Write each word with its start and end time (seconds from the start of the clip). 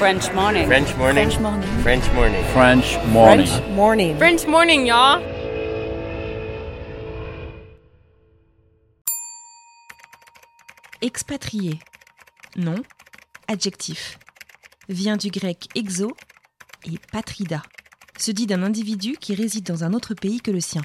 French 0.00 0.32
morning. 0.32 0.66
French 0.66 0.96
morning. 0.96 1.30
French 1.30 1.40
morning. 1.42 1.68
French 1.82 2.14
morning. 2.14 2.44
French 2.54 2.98
morning. 3.12 3.46
French 3.46 3.68
morning. 3.68 4.16
French 4.16 4.46
morning, 4.46 4.86
y'all. 4.86 5.20
Expatrié. 11.02 11.80
Nom. 12.56 12.76
Adjectif. 13.46 14.18
Vient 14.88 15.18
du 15.18 15.30
grec 15.30 15.68
exo 15.74 16.16
et 16.86 16.98
patrida. 17.12 17.60
Se 18.18 18.30
dit 18.30 18.46
d'un 18.46 18.62
individu 18.62 19.18
qui 19.20 19.34
réside 19.34 19.66
dans 19.66 19.84
un 19.84 19.92
autre 19.92 20.14
pays 20.14 20.40
que 20.40 20.50
le 20.50 20.60
sien. 20.60 20.80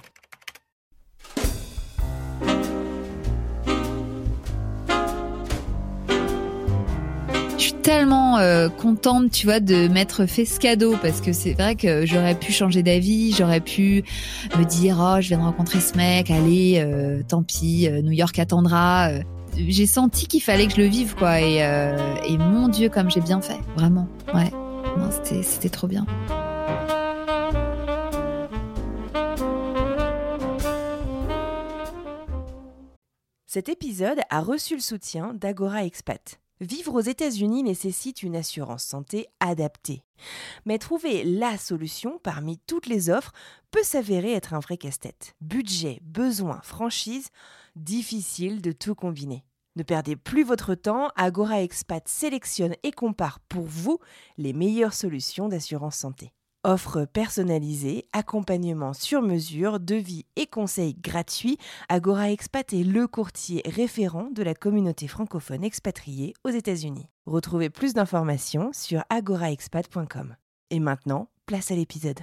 Tellement 7.86 8.40
euh, 8.40 8.68
contente, 8.68 9.30
tu 9.30 9.46
vois, 9.46 9.60
de 9.60 9.88
m'être 9.88 10.26
fait 10.26 10.44
ce 10.44 10.60
cadeau 10.60 10.96
parce 11.04 11.22
que 11.22 11.32
c'est 11.34 11.54
vrai 11.54 11.76
que 11.76 12.04
j'aurais 12.04 12.34
pu 12.34 12.52
changer 12.52 12.82
d'avis, 12.82 13.32
j'aurais 13.32 13.60
pu 13.60 14.04
me 14.58 14.64
dire 14.64 14.98
oh 15.00 15.22
je 15.22 15.28
viens 15.28 15.38
de 15.38 15.44
rencontrer 15.44 15.80
ce 15.80 15.96
mec, 15.96 16.32
allez, 16.32 16.80
euh, 16.80 17.22
tant 17.28 17.44
pis, 17.44 17.88
euh, 17.88 18.02
New 18.02 18.12
York 18.12 18.40
attendra. 18.40 19.12
J'ai 19.56 19.86
senti 19.86 20.26
qu'il 20.26 20.42
fallait 20.42 20.66
que 20.66 20.74
je 20.74 20.82
le 20.82 20.88
vive 20.88 21.14
quoi 21.14 21.40
et, 21.40 21.58
et 22.28 22.38
mon 22.40 22.70
Dieu 22.70 22.90
comme 22.90 23.12
j'ai 23.12 23.22
bien 23.22 23.40
fait, 23.40 23.60
vraiment, 23.78 24.08
ouais, 24.34 24.52
c'était 25.44 25.70
trop 25.70 25.88
bien. 25.88 26.08
Cet 33.46 33.70
épisode 33.70 34.22
a 34.32 34.42
reçu 34.42 34.74
le 34.74 34.82
soutien 34.82 35.36
d'Agora 35.36 35.86
Expat. 35.86 36.40
Vivre 36.62 36.94
aux 36.94 37.02
États-Unis 37.02 37.64
nécessite 37.64 38.24
une 38.24 38.38
assurance 38.38 38.84
santé 38.84 39.28
adaptée. 39.42 40.04
Mais 40.66 40.78
trouver 40.78 41.26
la 41.26 41.58
solution 41.58 42.18
parmi 42.24 42.60
toutes 42.60 42.88
les 42.88 43.10
offres 43.10 43.34
peut 43.72 43.84
s'avérer 43.84 44.32
être 44.32 44.54
un 44.54 44.60
vrai 44.60 44.78
casse-tête. 44.78 45.36
Budget, 45.42 46.00
besoins, 46.04 46.62
franchise, 46.64 47.28
difficile 47.76 48.62
de 48.62 48.72
tout 48.72 48.96
combiner. 48.96 49.44
Ne 49.76 49.84
perdez 49.84 50.16
plus 50.16 50.46
votre 50.46 50.76
temps, 50.76 51.10
Agora 51.18 51.62
Expat 51.62 52.08
sélectionne 52.08 52.76
et 52.84 52.92
compare 52.92 53.42
pour 53.42 53.66
vous 53.66 54.00
les 54.38 54.54
meilleures 54.54 54.94
solutions 54.94 55.50
d'assurance 55.50 55.98
santé. 55.98 56.32
Offre 56.68 57.06
personnalisée, 57.06 58.06
accompagnement 58.12 58.94
sur 58.94 59.22
mesure, 59.22 59.80
devis 59.80 60.26
et 60.36 60.48
conseils 60.48 60.96
gratuits, 60.96 61.60
Agora 61.90 62.32
Expat 62.32 62.74
est 62.74 62.84
le 62.84 63.06
courtier 63.06 63.62
référent 63.68 64.30
de 64.34 64.42
la 64.42 64.56
communauté 64.56 65.08
francophone 65.08 65.64
expatriée 65.64 66.34
aux 66.44 66.50
États-Unis. 66.50 67.06
Retrouvez 67.28 67.70
plus 67.70 67.94
d'informations 67.94 68.72
sur 68.74 69.04
agoraexpat.com. 69.12 70.36
Et 70.72 70.80
maintenant, 70.80 71.28
place 71.46 71.70
à 71.70 71.76
l'épisode. 71.76 72.22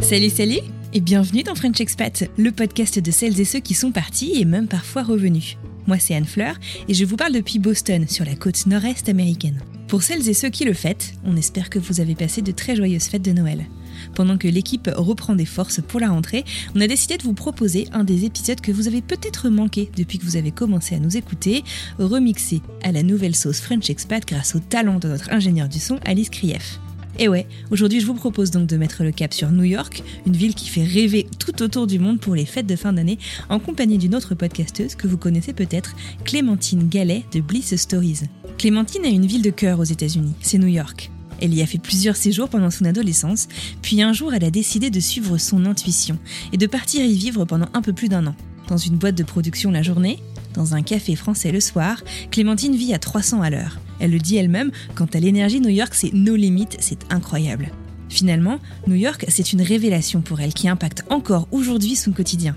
Salut, 0.00 0.30
salut 0.30 0.58
et 0.92 1.00
bienvenue 1.00 1.44
dans 1.44 1.54
French 1.54 1.80
Expat, 1.80 2.24
le 2.36 2.50
podcast 2.50 2.98
de 2.98 3.10
celles 3.12 3.40
et 3.40 3.44
ceux 3.44 3.60
qui 3.60 3.74
sont 3.74 3.92
partis 3.92 4.40
et 4.40 4.44
même 4.44 4.66
parfois 4.66 5.04
revenus. 5.04 5.56
Moi, 5.86 5.98
c'est 5.98 6.14
Anne 6.14 6.24
Fleur 6.24 6.56
et 6.88 6.94
je 6.94 7.04
vous 7.04 7.16
parle 7.16 7.32
depuis 7.32 7.58
Boston, 7.58 8.06
sur 8.08 8.24
la 8.24 8.34
côte 8.34 8.66
nord-est 8.66 9.08
américaine. 9.08 9.60
Pour 9.88 10.02
celles 10.02 10.28
et 10.28 10.34
ceux 10.34 10.48
qui 10.48 10.64
le 10.64 10.72
fêtent, 10.72 11.14
on 11.24 11.36
espère 11.36 11.70
que 11.70 11.78
vous 11.78 12.00
avez 12.00 12.14
passé 12.14 12.42
de 12.42 12.52
très 12.52 12.74
joyeuses 12.74 13.04
fêtes 13.04 13.22
de 13.22 13.32
Noël. 13.32 13.66
Pendant 14.14 14.38
que 14.38 14.48
l'équipe 14.48 14.90
reprend 14.94 15.34
des 15.34 15.44
forces 15.44 15.80
pour 15.80 16.00
la 16.00 16.08
rentrée, 16.08 16.44
on 16.74 16.80
a 16.80 16.86
décidé 16.86 17.16
de 17.16 17.22
vous 17.22 17.34
proposer 17.34 17.86
un 17.92 18.02
des 18.02 18.24
épisodes 18.24 18.60
que 18.60 18.72
vous 18.72 18.88
avez 18.88 19.02
peut-être 19.02 19.48
manqué 19.48 19.90
depuis 19.96 20.18
que 20.18 20.24
vous 20.24 20.36
avez 20.36 20.50
commencé 20.50 20.94
à 20.94 20.98
nous 20.98 21.16
écouter, 21.16 21.62
remixé 21.98 22.60
à 22.82 22.92
la 22.92 23.02
nouvelle 23.02 23.36
sauce 23.36 23.60
French 23.60 23.90
Expat 23.90 24.26
grâce 24.26 24.54
au 24.54 24.58
talent 24.58 24.98
de 24.98 25.08
notre 25.08 25.32
ingénieur 25.32 25.68
du 25.68 25.78
son 25.78 25.98
Alice 26.04 26.30
Krief. 26.30 26.80
Et 27.18 27.28
ouais, 27.28 27.46
aujourd'hui 27.70 28.00
je 28.00 28.06
vous 28.06 28.14
propose 28.14 28.50
donc 28.50 28.66
de 28.66 28.76
mettre 28.76 29.04
le 29.04 29.12
cap 29.12 29.32
sur 29.32 29.50
New 29.52 29.62
York, 29.62 30.02
une 30.26 30.36
ville 30.36 30.54
qui 30.54 30.68
fait 30.68 30.82
rêver 30.82 31.26
tout 31.38 31.62
autour 31.62 31.86
du 31.86 31.98
monde 31.98 32.18
pour 32.18 32.34
les 32.34 32.44
fêtes 32.44 32.66
de 32.66 32.74
fin 32.74 32.92
d'année, 32.92 33.18
en 33.48 33.60
compagnie 33.60 33.98
d'une 33.98 34.16
autre 34.16 34.34
podcasteuse 34.34 34.96
que 34.96 35.06
vous 35.06 35.16
connaissez 35.16 35.52
peut-être, 35.52 35.94
Clémentine 36.24 36.88
Gallet 36.88 37.24
de 37.32 37.40
Bliss 37.40 37.76
Stories. 37.76 38.22
Clémentine 38.58 39.04
a 39.04 39.08
une 39.08 39.26
ville 39.26 39.42
de 39.42 39.50
cœur 39.50 39.78
aux 39.78 39.84
États-Unis, 39.84 40.34
c'est 40.40 40.58
New 40.58 40.66
York. 40.66 41.10
Elle 41.40 41.54
y 41.54 41.62
a 41.62 41.66
fait 41.66 41.78
plusieurs 41.78 42.16
séjours 42.16 42.48
pendant 42.48 42.70
son 42.70 42.84
adolescence, 42.84 43.48
puis 43.80 44.02
un 44.02 44.12
jour 44.12 44.34
elle 44.34 44.44
a 44.44 44.50
décidé 44.50 44.90
de 44.90 45.00
suivre 45.00 45.38
son 45.38 45.66
intuition 45.66 46.18
et 46.52 46.56
de 46.56 46.66
partir 46.66 47.04
y 47.04 47.14
vivre 47.14 47.44
pendant 47.44 47.68
un 47.74 47.82
peu 47.82 47.92
plus 47.92 48.08
d'un 48.08 48.26
an. 48.26 48.34
Dans 48.68 48.76
une 48.76 48.96
boîte 48.96 49.14
de 49.14 49.24
production 49.24 49.70
la 49.70 49.82
journée, 49.82 50.18
dans 50.54 50.74
un 50.74 50.82
café 50.82 51.14
français 51.16 51.52
le 51.52 51.60
soir, 51.60 52.02
Clémentine 52.30 52.74
vit 52.74 52.94
à 52.94 52.98
300 52.98 53.42
à 53.42 53.50
l'heure. 53.50 53.78
Elle 54.04 54.10
le 54.10 54.18
dit 54.18 54.36
elle-même, 54.36 54.70
quant 54.94 55.08
à 55.14 55.18
l'énergie, 55.18 55.62
New 55.62 55.70
York, 55.70 55.94
c'est 55.94 56.12
nos 56.12 56.36
limites, 56.36 56.76
c'est 56.78 57.10
incroyable. 57.10 57.70
Finalement, 58.10 58.58
New 58.86 58.96
York, 58.96 59.24
c'est 59.28 59.54
une 59.54 59.62
révélation 59.62 60.20
pour 60.20 60.42
elle 60.42 60.52
qui 60.52 60.68
impacte 60.68 61.04
encore 61.08 61.48
aujourd'hui 61.52 61.96
son 61.96 62.12
quotidien. 62.12 62.54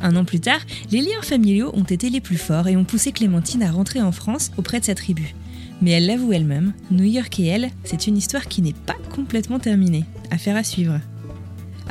Un 0.00 0.16
an 0.16 0.24
plus 0.24 0.40
tard, 0.40 0.60
les 0.90 1.02
liens 1.02 1.20
familiaux 1.20 1.70
ont 1.74 1.84
été 1.84 2.08
les 2.08 2.22
plus 2.22 2.38
forts 2.38 2.66
et 2.66 2.78
ont 2.78 2.86
poussé 2.86 3.12
Clémentine 3.12 3.62
à 3.62 3.70
rentrer 3.70 4.00
en 4.00 4.10
France 4.10 4.52
auprès 4.56 4.80
de 4.80 4.86
sa 4.86 4.94
tribu. 4.94 5.34
Mais 5.82 5.90
elle 5.90 6.06
l'avoue 6.06 6.32
elle-même, 6.32 6.72
New 6.90 7.04
York 7.04 7.38
et 7.40 7.44
elle, 7.44 7.70
c'est 7.84 8.06
une 8.06 8.16
histoire 8.16 8.48
qui 8.48 8.62
n'est 8.62 8.72
pas 8.72 8.96
complètement 9.14 9.58
terminée. 9.58 10.06
Affaire 10.30 10.56
à 10.56 10.64
suivre. 10.64 10.98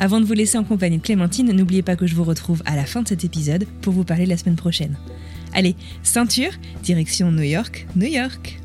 Avant 0.00 0.20
de 0.20 0.24
vous 0.24 0.32
laisser 0.32 0.58
en 0.58 0.64
compagnie 0.64 0.98
de 0.98 1.02
Clémentine, 1.02 1.52
n'oubliez 1.52 1.82
pas 1.82 1.94
que 1.94 2.08
je 2.08 2.16
vous 2.16 2.24
retrouve 2.24 2.60
à 2.66 2.74
la 2.74 2.86
fin 2.86 3.02
de 3.02 3.08
cet 3.08 3.22
épisode 3.22 3.66
pour 3.82 3.92
vous 3.92 4.04
parler 4.04 4.26
la 4.26 4.36
semaine 4.36 4.56
prochaine. 4.56 4.96
Allez, 5.52 5.76
ceinture, 6.02 6.50
direction 6.82 7.30
New 7.30 7.44
York, 7.44 7.86
New 7.94 8.08
York. 8.08 8.59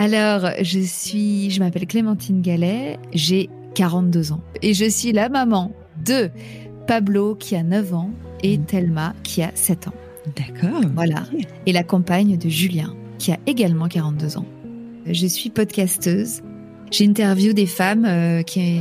Alors, 0.00 0.52
je 0.62 0.80
suis, 0.80 1.50
je 1.50 1.60
m'appelle 1.60 1.86
Clémentine 1.86 2.40
Gallet, 2.40 2.98
j'ai 3.12 3.50
42 3.74 4.32
ans 4.32 4.40
et 4.62 4.72
je 4.72 4.88
suis 4.88 5.12
la 5.12 5.28
maman 5.28 5.72
de 6.02 6.30
Pablo 6.86 7.34
qui 7.34 7.54
a 7.54 7.62
9 7.62 7.92
ans 7.92 8.10
et 8.42 8.56
Thelma 8.56 9.12
qui 9.24 9.42
a 9.42 9.50
7 9.54 9.88
ans. 9.88 9.94
D'accord. 10.36 10.80
Voilà. 10.94 11.24
Et 11.66 11.72
la 11.72 11.82
compagne 11.82 12.38
de 12.38 12.48
Julien 12.48 12.94
qui 13.18 13.30
a 13.30 13.36
également 13.46 13.88
42 13.88 14.38
ans. 14.38 14.46
Je 15.04 15.26
suis 15.26 15.50
podcasteuse. 15.50 16.40
J'interviewe 16.90 17.52
des 17.52 17.66
femmes 17.66 18.06
euh, 18.06 18.40
qui, 18.40 18.80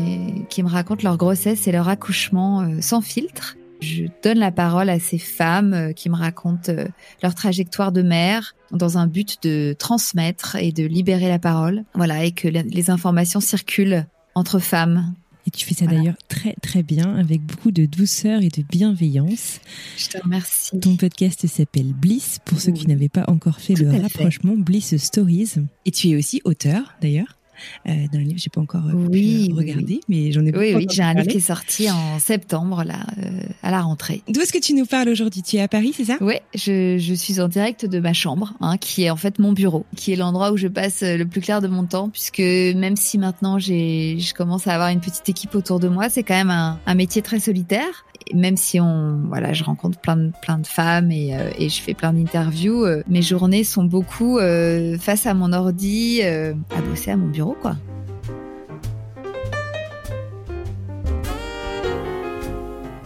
qui 0.49 0.63
me 0.63 0.69
racontent 0.69 1.03
leur 1.03 1.17
grossesse 1.17 1.67
et 1.67 1.73
leur 1.73 1.89
accouchement 1.89 2.61
euh, 2.61 2.79
sans 2.79 3.01
filtre. 3.01 3.57
Je 3.81 4.05
donne 4.23 4.39
la 4.39 4.51
parole 4.51 4.89
à 4.89 4.99
ces 4.99 5.17
femmes 5.17 5.73
euh, 5.73 5.91
qui 5.93 6.09
me 6.09 6.15
racontent 6.15 6.71
euh, 6.71 6.87
leur 7.23 7.33
trajectoire 7.35 7.91
de 7.91 8.01
mère 8.01 8.55
dans 8.71 8.97
un 8.97 9.07
but 9.07 9.37
de 9.43 9.75
transmettre 9.77 10.55
et 10.57 10.71
de 10.71 10.83
libérer 10.85 11.27
la 11.29 11.39
parole. 11.39 11.83
Voilà, 11.95 12.25
et 12.25 12.31
que 12.31 12.47
les 12.47 12.89
informations 12.89 13.39
circulent 13.39 14.05
entre 14.35 14.59
femmes. 14.59 15.13
Et 15.47 15.51
tu 15.51 15.65
fais 15.65 15.73
ça 15.73 15.85
Voilà. 15.85 15.99
d'ailleurs 15.99 16.17
très 16.27 16.53
très 16.61 16.83
bien, 16.83 17.15
avec 17.15 17.41
beaucoup 17.41 17.71
de 17.71 17.85
douceur 17.85 18.41
et 18.43 18.49
de 18.49 18.61
bienveillance. 18.61 19.59
Je 19.97 20.09
te 20.09 20.21
remercie. 20.21 20.79
Ton 20.79 20.95
podcast 20.97 21.47
s'appelle 21.47 21.93
Bliss, 21.93 22.37
pour 22.45 22.59
ceux 22.59 22.71
qui 22.73 22.85
n'avaient 22.85 23.09
pas 23.09 23.23
encore 23.27 23.59
fait 23.59 23.73
Tout 23.73 23.85
le 23.85 23.91
fait. 23.91 23.99
rapprochement, 24.01 24.53
Bliss 24.55 24.95
Stories. 24.97 25.53
Et 25.85 25.91
tu 25.91 26.09
es 26.09 26.15
aussi 26.17 26.41
auteur, 26.43 26.93
d'ailleurs, 27.01 27.38
euh, 27.87 28.07
d'un 28.11 28.19
livre, 28.19 28.39
j'ai 28.39 28.49
pas 28.49 28.61
encore 28.61 28.85
euh, 28.87 28.93
Oui, 28.93 29.49
euh, 29.51 29.53
oui, 29.53 29.53
regarder, 29.55 29.99
mais 30.07 30.31
j'en 30.31 30.45
ai 30.45 30.55
Oui, 30.55 30.73
oui, 30.75 30.87
j'ai 30.89 31.03
un 31.03 31.13
livre 31.13 31.27
qui 31.27 31.37
est 31.37 31.41
sorti 31.41 31.89
en 31.89 32.19
septembre, 32.19 32.83
là, 32.83 33.05
euh, 33.23 33.29
à 33.63 33.71
la 33.71 33.81
rentrée. 33.81 34.21
D'où 34.27 34.41
est-ce 34.41 34.53
que 34.53 34.59
tu 34.59 34.73
nous 34.73 34.85
parles 34.85 35.09
aujourd'hui? 35.09 35.41
Tu 35.41 35.57
es 35.57 35.61
à 35.61 35.67
Paris, 35.67 35.93
c'est 35.95 36.05
ça? 36.05 36.17
Oui, 36.21 36.35
je, 36.55 36.97
je 36.97 37.13
suis 37.13 37.39
en 37.39 37.47
direct 37.47 37.85
de 37.85 37.99
ma 37.99 38.13
chambre, 38.13 38.53
hein, 38.61 38.77
qui 38.77 39.03
est 39.03 39.09
en 39.09 39.15
fait 39.15 39.39
mon 39.39 39.53
bureau, 39.53 39.85
qui 39.95 40.13
est 40.13 40.15
l'endroit 40.15 40.51
où 40.51 40.57
je 40.57 40.67
passe 40.67 41.01
le 41.01 41.23
plus 41.25 41.41
clair 41.41 41.61
de 41.61 41.67
mon 41.67 41.85
temps, 41.85 42.09
puisque 42.09 42.39
même 42.39 42.95
si 42.95 43.17
maintenant 43.17 43.59
j'ai, 43.59 44.17
je 44.19 44.33
commence 44.33 44.67
à 44.67 44.73
avoir 44.73 44.89
une 44.89 44.99
petite 45.01 45.27
équipe 45.29 45.55
autour 45.55 45.79
de 45.79 45.87
moi, 45.87 46.09
c'est 46.09 46.23
quand 46.23 46.35
même 46.35 46.51
un, 46.51 46.79
un 46.85 46.95
métier 46.95 47.21
très 47.21 47.39
solitaire. 47.39 48.05
Même 48.33 48.57
si 48.57 48.79
on, 48.79 49.21
voilà, 49.27 49.53
je 49.53 49.63
rencontre 49.63 49.99
plein 49.99 50.15
de, 50.15 50.31
plein 50.41 50.59
de 50.59 50.67
femmes 50.67 51.11
et, 51.11 51.35
euh, 51.35 51.49
et 51.57 51.69
je 51.69 51.81
fais 51.81 51.93
plein 51.93 52.13
d'interviews, 52.13 52.85
euh, 52.85 53.03
mes 53.07 53.23
journées 53.23 53.63
sont 53.63 53.83
beaucoup 53.83 54.37
euh, 54.37 54.97
face 54.99 55.25
à 55.25 55.33
mon 55.33 55.51
ordi, 55.51 56.21
à 56.21 56.81
bosser 56.87 57.11
à 57.11 57.17
mon 57.17 57.27
bureau, 57.27 57.57
quoi. 57.59 57.75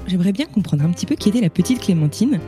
J'aimerais 0.08 0.34
bien 0.34 0.46
comprendre 0.46 0.84
un 0.84 0.92
petit 0.92 1.06
peu 1.06 1.16
qui 1.16 1.30
était 1.30 1.42
la 1.42 1.50
petite 1.50 1.80
Clémentine. 1.80 2.40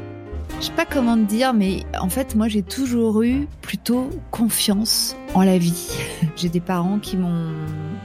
Je 0.60 0.66
sais 0.66 0.74
pas 0.74 0.86
comment 0.86 1.16
te 1.16 1.24
dire, 1.24 1.54
mais 1.54 1.84
en 2.00 2.10
fait, 2.10 2.36
moi, 2.36 2.48
j'ai 2.48 2.62
toujours 2.62 3.24
eu 3.24 3.48
plutôt 3.62 4.10
confiance 4.32 5.16
en 5.34 5.44
la 5.44 5.58
vie. 5.58 5.90
J'ai 6.36 6.50
des 6.50 6.60
parents 6.60 7.00
qui 7.00 7.18
m'ont, 7.18 7.52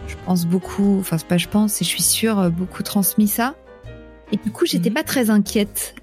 je 0.08 0.14
pense 0.24 0.46
beaucoup, 0.46 0.98
enfin, 0.98 1.18
c'est 1.18 1.26
pas 1.26 1.36
je 1.36 1.48
pense, 1.48 1.80
et 1.80 1.84
je 1.84 1.90
suis 1.90 2.02
sûre, 2.02 2.50
beaucoup 2.50 2.82
transmis 2.82 3.28
ça. 3.28 3.54
Et 4.32 4.36
du 4.36 4.50
coup, 4.50 4.66
j'étais 4.66 4.90
Mhm. 4.90 4.94
pas 4.94 5.02
très 5.04 5.30
inquiète 5.30 5.94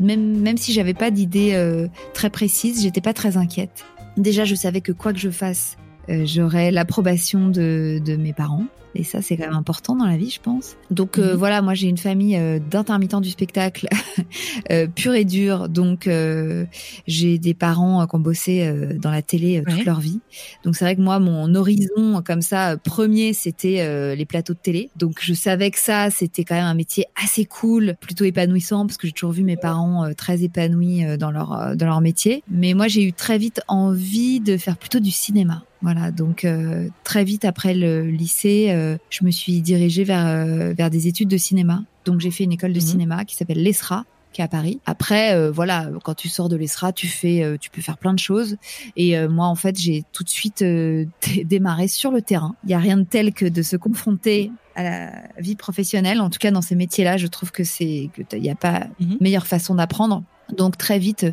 même 0.00 0.38
même 0.38 0.56
si 0.56 0.72
j'avais 0.72 0.94
pas 0.94 1.10
d'idée 1.10 1.52
euh, 1.54 1.86
très 2.14 2.30
précise, 2.30 2.82
j'étais 2.82 3.00
pas 3.02 3.12
très 3.12 3.36
inquiète. 3.36 3.84
Déjà, 4.16 4.44
je 4.44 4.54
savais 4.54 4.80
que 4.80 4.92
quoi 4.92 5.12
que 5.12 5.18
je 5.18 5.30
fasse, 5.30 5.76
euh, 6.08 6.24
j'aurais 6.24 6.70
l'approbation 6.70 7.48
de, 7.48 8.00
de 8.04 8.16
mes 8.16 8.32
parents. 8.32 8.64
Et 8.94 9.04
ça, 9.04 9.22
c'est 9.22 9.36
quand 9.36 9.46
même 9.46 9.54
important 9.54 9.94
dans 9.94 10.06
la 10.06 10.16
vie, 10.16 10.30
je 10.30 10.40
pense. 10.40 10.76
Donc 10.90 11.18
euh, 11.18 11.32
Mhm. 11.32 11.38
voilà, 11.38 11.62
moi 11.62 11.74
j'ai 11.74 11.86
une 11.88 11.96
famille 11.98 12.36
euh, 12.36 12.58
d'intermittents 12.58 13.20
du 13.20 13.30
spectacle 13.30 13.86
euh, 14.72 14.86
pur 14.88 15.14
et 15.14 15.24
dur. 15.24 15.68
Donc 15.68 16.06
euh, 16.06 16.66
j'ai 17.06 17.38
des 17.38 17.54
parents 17.54 18.02
euh, 18.02 18.06
qui 18.06 18.16
ont 18.16 18.20
bossé 18.20 18.62
euh, 18.66 18.98
dans 18.98 19.10
la 19.10 19.22
télé 19.22 19.62
toute 19.66 19.78
Ouais. 19.78 19.84
leur 19.84 20.00
vie. 20.00 20.20
Donc 20.64 20.74
c'est 20.76 20.84
vrai 20.84 20.96
que 20.96 21.00
moi, 21.00 21.18
mon 21.20 21.54
horizon 21.54 22.22
comme 22.24 22.42
ça, 22.42 22.76
premier, 22.78 23.32
c'était 23.32 23.80
euh, 23.80 24.14
les 24.14 24.26
plateaux 24.26 24.54
de 24.54 24.58
télé. 24.58 24.90
Donc 24.96 25.18
je 25.22 25.34
savais 25.34 25.70
que 25.70 25.78
ça, 25.78 26.10
c'était 26.10 26.44
quand 26.44 26.56
même 26.56 26.64
un 26.64 26.74
métier 26.74 27.04
assez 27.22 27.44
cool, 27.44 27.94
plutôt 28.00 28.24
épanouissant, 28.24 28.86
parce 28.86 28.96
que 28.96 29.06
j'ai 29.06 29.12
toujours 29.12 29.32
vu 29.32 29.44
mes 29.44 29.56
parents 29.56 30.04
euh, 30.06 30.12
très 30.14 30.42
épanouis 30.42 31.04
euh, 31.04 31.16
dans 31.16 31.30
leur 31.30 31.52
euh, 31.52 31.74
dans 31.76 31.86
leur 31.86 32.00
métier. 32.00 32.42
Mais 32.50 32.74
moi, 32.74 32.88
j'ai 32.88 33.04
eu 33.04 33.12
très 33.12 33.38
vite 33.38 33.60
envie 33.68 34.40
de 34.40 34.56
faire 34.56 34.76
plutôt 34.76 34.98
du 35.00 35.10
cinéma. 35.12 35.62
Voilà, 35.82 36.10
donc 36.10 36.44
euh, 36.44 36.88
très 37.04 37.24
vite 37.24 37.46
après 37.46 37.72
le 37.72 38.02
lycée, 38.04 38.66
euh, 38.80 38.96
je 39.10 39.24
me 39.24 39.30
suis 39.30 39.60
dirigée 39.60 40.04
vers 40.04 40.26
euh, 40.26 40.72
vers 40.72 40.90
des 40.90 41.06
études 41.08 41.28
de 41.28 41.36
cinéma. 41.36 41.82
Donc 42.04 42.20
j'ai 42.20 42.30
fait 42.30 42.44
une 42.44 42.52
école 42.52 42.72
de 42.72 42.80
Mhm. 42.80 42.86
cinéma 42.86 43.24
qui 43.24 43.36
s'appelle 43.36 43.62
l'ESRA 43.62 44.04
qui 44.32 44.40
est 44.40 44.44
à 44.44 44.48
Paris. 44.48 44.78
Après, 44.86 45.34
euh, 45.34 45.50
voilà, 45.50 45.90
quand 46.04 46.14
tu 46.14 46.28
sors 46.28 46.48
de 46.48 46.54
l'ESRA, 46.54 46.92
tu 46.92 47.08
fais, 47.08 47.44
tu 47.60 47.68
peux 47.68 47.82
faire 47.82 47.98
plein 47.98 48.14
de 48.14 48.18
choses. 48.20 48.56
Et 48.96 49.18
moi, 49.26 49.46
en 49.46 49.56
fait, 49.56 49.76
j'ai 49.76 50.04
tout 50.12 50.22
de 50.22 50.28
suite 50.28 50.62
dé- 50.62 51.08
démarré 51.44 51.88
sur 51.88 52.12
le 52.12 52.22
terrain. 52.22 52.54
Il 52.64 52.70
y 52.70 52.74
a 52.74 52.78
rien 52.78 52.96
de 52.96 53.02
tel 53.02 53.32
que 53.32 53.44
de 53.46 53.62
se 53.62 53.76
confronter 53.76 54.52
à 54.76 54.82
la 54.84 55.12
vie 55.38 55.56
professionnelle. 55.56 56.20
En 56.20 56.30
tout 56.30 56.38
cas, 56.38 56.52
dans 56.52 56.62
ces 56.62 56.76
métiers-là, 56.76 57.16
je 57.16 57.26
trouve 57.26 57.50
que 57.50 57.64
c'est 57.64 58.08
que 58.14 58.22
il 58.36 58.42
n'y 58.42 58.50
a 58.50 58.54
pas 58.54 58.86
Mhm. 59.00 59.16
meilleure 59.20 59.48
façon 59.48 59.74
d'apprendre. 59.74 60.22
Donc 60.56 60.76
très 60.78 60.98
vite, 60.98 61.26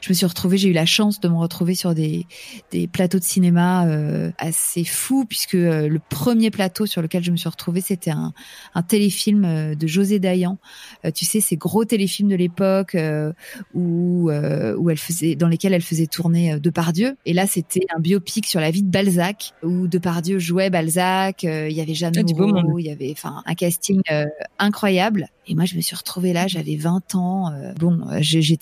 je 0.00 0.08
me 0.08 0.14
suis 0.14 0.26
retrouvée, 0.26 0.56
j'ai 0.58 0.68
eu 0.68 0.72
la 0.72 0.86
chance 0.86 1.20
de 1.20 1.28
me 1.28 1.36
retrouver 1.36 1.74
sur 1.74 1.94
des, 1.94 2.26
des 2.70 2.86
plateaux 2.86 3.18
de 3.18 3.24
cinéma 3.24 3.86
euh, 3.86 4.30
assez 4.38 4.84
fous, 4.84 5.24
puisque 5.28 5.54
euh, 5.54 5.88
le 5.88 5.98
premier 6.10 6.50
plateau 6.50 6.86
sur 6.86 7.02
lequel 7.02 7.22
je 7.24 7.30
me 7.30 7.36
suis 7.36 7.48
retrouvée, 7.48 7.80
c'était 7.80 8.10
un, 8.10 8.32
un 8.74 8.82
téléfilm 8.82 9.44
euh, 9.44 9.74
de 9.74 9.86
José 9.86 10.18
Dayan. 10.18 10.58
Euh, 11.04 11.10
tu 11.10 11.24
sais, 11.24 11.40
ces 11.40 11.56
gros 11.56 11.84
téléfilms 11.84 12.28
de 12.28 12.36
l'époque 12.36 12.94
euh, 12.94 13.32
où, 13.74 14.30
euh, 14.30 14.74
où 14.76 14.90
elle 14.90 14.98
faisait, 14.98 15.34
dans 15.36 15.48
lesquels 15.48 15.72
elle 15.74 15.82
faisait 15.82 16.06
tourner 16.06 16.52
euh, 16.54 16.58
Depardieu. 16.58 17.16
Et 17.26 17.32
là, 17.32 17.46
c'était 17.46 17.86
un 17.94 18.00
biopic 18.00 18.46
sur 18.46 18.60
la 18.60 18.70
vie 18.70 18.82
de 18.82 18.90
Balzac, 18.90 19.52
où 19.62 19.86
Depardieu 19.88 20.38
jouait 20.38 20.70
Balzac. 20.70 21.44
euh, 21.44 21.68
Il 21.68 21.76
y 21.76 21.80
avait 21.80 21.94
Jeanne 21.94 22.14
Ah, 22.16 22.22
du 22.22 22.34
beau 22.34 22.46
Moreau, 22.46 22.78
il 22.78 22.84
y 22.86 22.90
avait 22.90 23.10
enfin 23.12 23.42
un 23.46 23.54
casting 23.54 24.00
euh, 24.10 24.24
incroyable. 24.58 25.28
Et 25.46 25.54
moi, 25.54 25.66
je 25.66 25.76
me 25.76 25.82
suis 25.82 25.94
retrouvée 25.94 26.32
là, 26.32 26.46
j'avais 26.46 26.76
20 26.76 27.14
ans. 27.16 27.52
euh, 27.52 27.72
bon, 27.74 28.00
euh, 28.10 28.18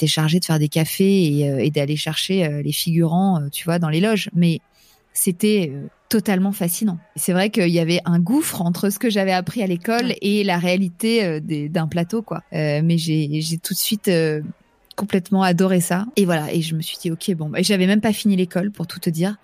chargée 0.07 0.41
de 0.41 0.45
faire 0.45 0.59
des 0.59 0.69
cafés 0.69 1.39
et, 1.39 1.51
euh, 1.51 1.59
et 1.59 1.71
d'aller 1.71 1.97
chercher 1.97 2.45
euh, 2.45 2.63
les 2.63 2.73
figurants, 2.73 3.41
euh, 3.41 3.49
tu 3.51 3.65
vois, 3.65 3.79
dans 3.79 3.89
les 3.89 4.01
loges. 4.01 4.31
Mais 4.35 4.61
c'était 5.13 5.73
totalement 6.13 6.53
fascinant. 6.53 6.99
C'est 7.17 7.33
vrai 7.33 7.49
qu'il 7.49 7.71
y 7.71 7.79
avait 7.79 8.01
un 8.05 8.21
gouffre 8.21 8.61
entre 8.61 8.91
ce 8.91 8.99
que 8.99 9.09
j'avais 9.09 9.33
appris 9.33 9.63
à 9.63 9.67
l'école 9.67 10.15
et 10.21 10.45
la 10.45 10.59
réalité 10.59 11.41
d'un 11.41 11.89
plateau, 11.89 12.21
quoi. 12.21 12.43
Euh, 12.53 12.83
mais 12.85 12.99
j'ai 12.99 13.41
j'ai 13.41 13.57
tout 13.57 13.73
de 13.73 13.79
suite 13.79 14.09
euh, 14.09 14.43
complètement 14.97 15.43
adoré 15.43 15.81
ça. 15.81 16.07
Et 16.17 16.25
voilà, 16.25 16.53
et 16.53 16.63
je 16.63 16.75
me 16.75 16.83
suis 16.83 16.97
dit, 16.99 17.11
ok, 17.11 17.35
bon, 17.35 17.53
et 17.55 17.63
j'avais 17.63 17.87
même 17.87 18.01
pas 18.01 18.13
fini 18.13 18.37
l'école, 18.37 18.71
pour 18.71 18.87
tout 18.87 18.99
te 18.99 19.11
dire. 19.11 19.37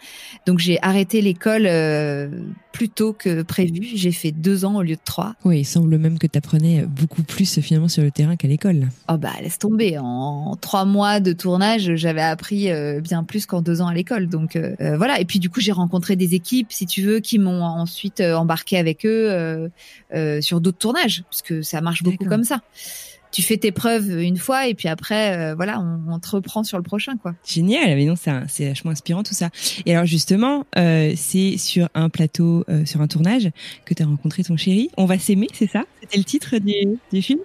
Donc 0.46 0.58
j'ai 0.58 0.78
arrêté 0.82 1.20
l'école 1.20 1.66
euh, 1.66 2.28
plus 2.72 2.88
tôt 2.88 3.12
que 3.12 3.42
prévu. 3.42 3.88
J'ai 3.94 4.12
fait 4.12 4.32
deux 4.32 4.64
ans 4.64 4.76
au 4.76 4.82
lieu 4.82 4.94
de 4.94 5.00
trois. 5.04 5.34
Oui, 5.44 5.60
il 5.60 5.64
semble 5.64 5.98
même 5.98 6.18
que 6.18 6.26
tu 6.26 6.38
apprenais 6.38 6.86
beaucoup 6.86 7.22
plus 7.22 7.60
finalement 7.60 7.88
sur 7.88 8.02
le 8.02 8.10
terrain 8.10 8.36
qu'à 8.36 8.48
l'école. 8.48 8.88
Oh 9.08 9.16
bah 9.18 9.32
laisse 9.42 9.58
tomber. 9.58 9.98
En 9.98 10.56
trois 10.60 10.84
mois 10.84 11.20
de 11.20 11.32
tournage, 11.32 11.94
j'avais 11.96 12.22
appris 12.22 12.70
euh, 12.70 13.00
bien 13.00 13.24
plus 13.24 13.46
qu'en 13.46 13.62
deux 13.62 13.80
ans 13.80 13.88
à 13.88 13.94
l'école. 13.94 14.28
Donc 14.28 14.56
euh, 14.56 14.74
euh, 14.80 14.96
voilà. 14.96 15.20
Et 15.20 15.24
puis 15.24 15.38
du 15.38 15.50
coup, 15.50 15.60
j'ai 15.60 15.72
rencontré 15.72 16.16
des 16.16 16.34
équipes, 16.34 16.72
si 16.72 16.86
tu 16.86 17.02
veux, 17.02 17.20
qui 17.20 17.38
m'ont 17.38 17.62
ensuite 17.62 18.20
euh, 18.20 18.34
embarqué 18.34 18.78
avec 18.78 19.04
eux 19.04 19.30
euh, 19.30 19.68
euh, 20.14 20.40
sur 20.40 20.60
d'autres 20.60 20.78
tournages, 20.78 21.24
puisque 21.30 21.64
ça 21.64 21.80
marche 21.80 22.02
beaucoup 22.02 22.24
comme 22.24 22.44
ça. 22.44 22.60
Tu 23.38 23.44
fais 23.44 23.56
tes 23.56 23.70
preuves 23.70 24.20
une 24.20 24.36
fois 24.36 24.66
et 24.66 24.74
puis 24.74 24.88
après, 24.88 25.36
euh, 25.36 25.54
voilà, 25.54 25.78
on, 25.78 26.12
on 26.12 26.18
te 26.18 26.28
reprend 26.28 26.64
sur 26.64 26.76
le 26.76 26.82
prochain, 26.82 27.16
quoi. 27.16 27.36
Génial, 27.46 27.94
mais 27.94 28.04
non, 28.04 28.16
c'est 28.16 28.66
vachement 28.66 28.90
inspirant 28.90 29.22
tout 29.22 29.32
ça. 29.32 29.50
Et 29.86 29.94
alors 29.94 30.06
justement, 30.06 30.66
euh, 30.76 31.12
c'est 31.14 31.56
sur 31.56 31.88
un 31.94 32.08
plateau, 32.08 32.64
euh, 32.68 32.84
sur 32.84 33.00
un 33.00 33.06
tournage, 33.06 33.48
que 33.84 33.94
tu 33.94 34.02
as 34.02 34.06
rencontré 34.06 34.42
ton 34.42 34.56
chéri. 34.56 34.90
On 34.96 35.04
va 35.04 35.20
s'aimer, 35.20 35.46
c'est 35.52 35.70
ça? 35.70 35.84
C'était 36.00 36.18
le 36.18 36.24
titre 36.24 36.58
du, 36.58 36.98
du 37.12 37.22
film? 37.22 37.38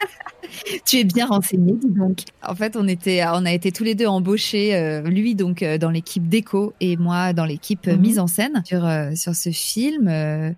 Tu 0.84 0.96
es 0.98 1.04
bien 1.04 1.26
renseigné, 1.26 1.74
dis 1.74 1.90
donc. 1.90 2.22
En 2.46 2.54
fait, 2.54 2.76
on 2.76 2.88
était, 2.88 3.22
on 3.24 3.44
a 3.46 3.52
été 3.52 3.70
tous 3.72 3.84
les 3.84 3.94
deux 3.94 4.06
embauchés, 4.06 4.74
euh, 4.74 5.00
lui 5.02 5.34
donc 5.34 5.62
euh, 5.62 5.78
dans 5.78 5.90
l'équipe 5.90 6.28
déco 6.28 6.74
et 6.80 6.96
moi 6.96 7.32
dans 7.32 7.44
l'équipe 7.44 7.86
euh, 7.86 7.94
Mhm. 7.94 8.00
mise 8.00 8.18
en 8.18 8.26
scène 8.26 8.62
sur 8.66 8.84
euh, 8.84 9.12
sur 9.14 9.34
ce 9.34 9.50
film, 9.50 10.08
euh, 10.08 10.50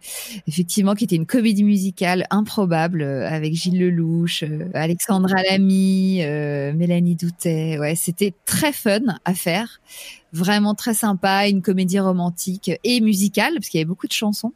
effectivement 0.49 0.95
qui 0.95 1.05
était 1.05 1.17
une 1.17 1.27
comédie 1.27 1.63
musicale 1.65 2.27
improbable 2.31 3.03
euh, 3.03 3.29
avec 3.29 3.55
Gilles 3.55 3.79
Lelouch, 3.79 4.43
euh, 4.45 4.71
Alexandra 4.75 5.43
Lamy, 5.51 6.21
euh, 6.23 6.73
Mélanie 6.73 7.15
Doutet. 7.17 7.79
Ouais, 7.79 7.95
c'était 7.95 8.33
très 8.47 8.73
fun 8.73 9.01
à 9.25 9.35
faire. 9.35 9.81
Vraiment 10.33 10.75
très 10.75 10.95
sympa, 10.95 11.49
une 11.49 11.61
comédie 11.61 12.01
romantique 12.01 12.71
et 12.83 13.01
musicale 13.03 13.53
parce 13.55 13.69
qu'il 13.69 13.79
y 13.79 13.83
avait 13.83 13.89
beaucoup 13.89 14.07
de 14.07 14.13
chansons 14.13 14.53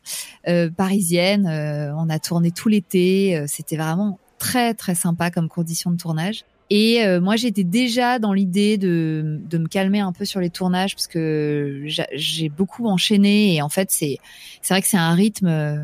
euh, 0.48 0.70
parisiennes. 0.70 1.46
euh, 1.46 1.94
on 1.96 2.08
a 2.08 2.18
tourné 2.18 2.50
tout 2.50 2.70
l'été. 2.70 3.36
euh, 3.36 3.44
C'était 3.46 3.76
vraiment 3.76 4.18
très 4.38 4.74
très 4.74 4.94
sympa 4.94 5.30
comme 5.30 5.48
condition 5.48 5.90
de 5.90 5.96
tournage. 5.96 6.44
Et 6.68 7.04
euh, 7.04 7.20
moi, 7.20 7.36
j'étais 7.36 7.62
déjà 7.62 8.18
dans 8.18 8.32
l'idée 8.32 8.76
de, 8.76 9.38
de 9.48 9.58
me 9.58 9.68
calmer 9.68 10.00
un 10.00 10.12
peu 10.12 10.24
sur 10.24 10.40
les 10.40 10.50
tournages 10.50 10.96
parce 10.96 11.06
que 11.06 11.82
j'a- 11.86 12.08
j'ai 12.12 12.48
beaucoup 12.48 12.88
enchaîné 12.88 13.54
et 13.54 13.62
en 13.62 13.68
fait, 13.68 13.90
c'est 13.92 14.18
c'est 14.62 14.74
vrai 14.74 14.82
que 14.82 14.88
c'est 14.88 14.96
un 14.96 15.14
rythme 15.14 15.46
euh, 15.46 15.76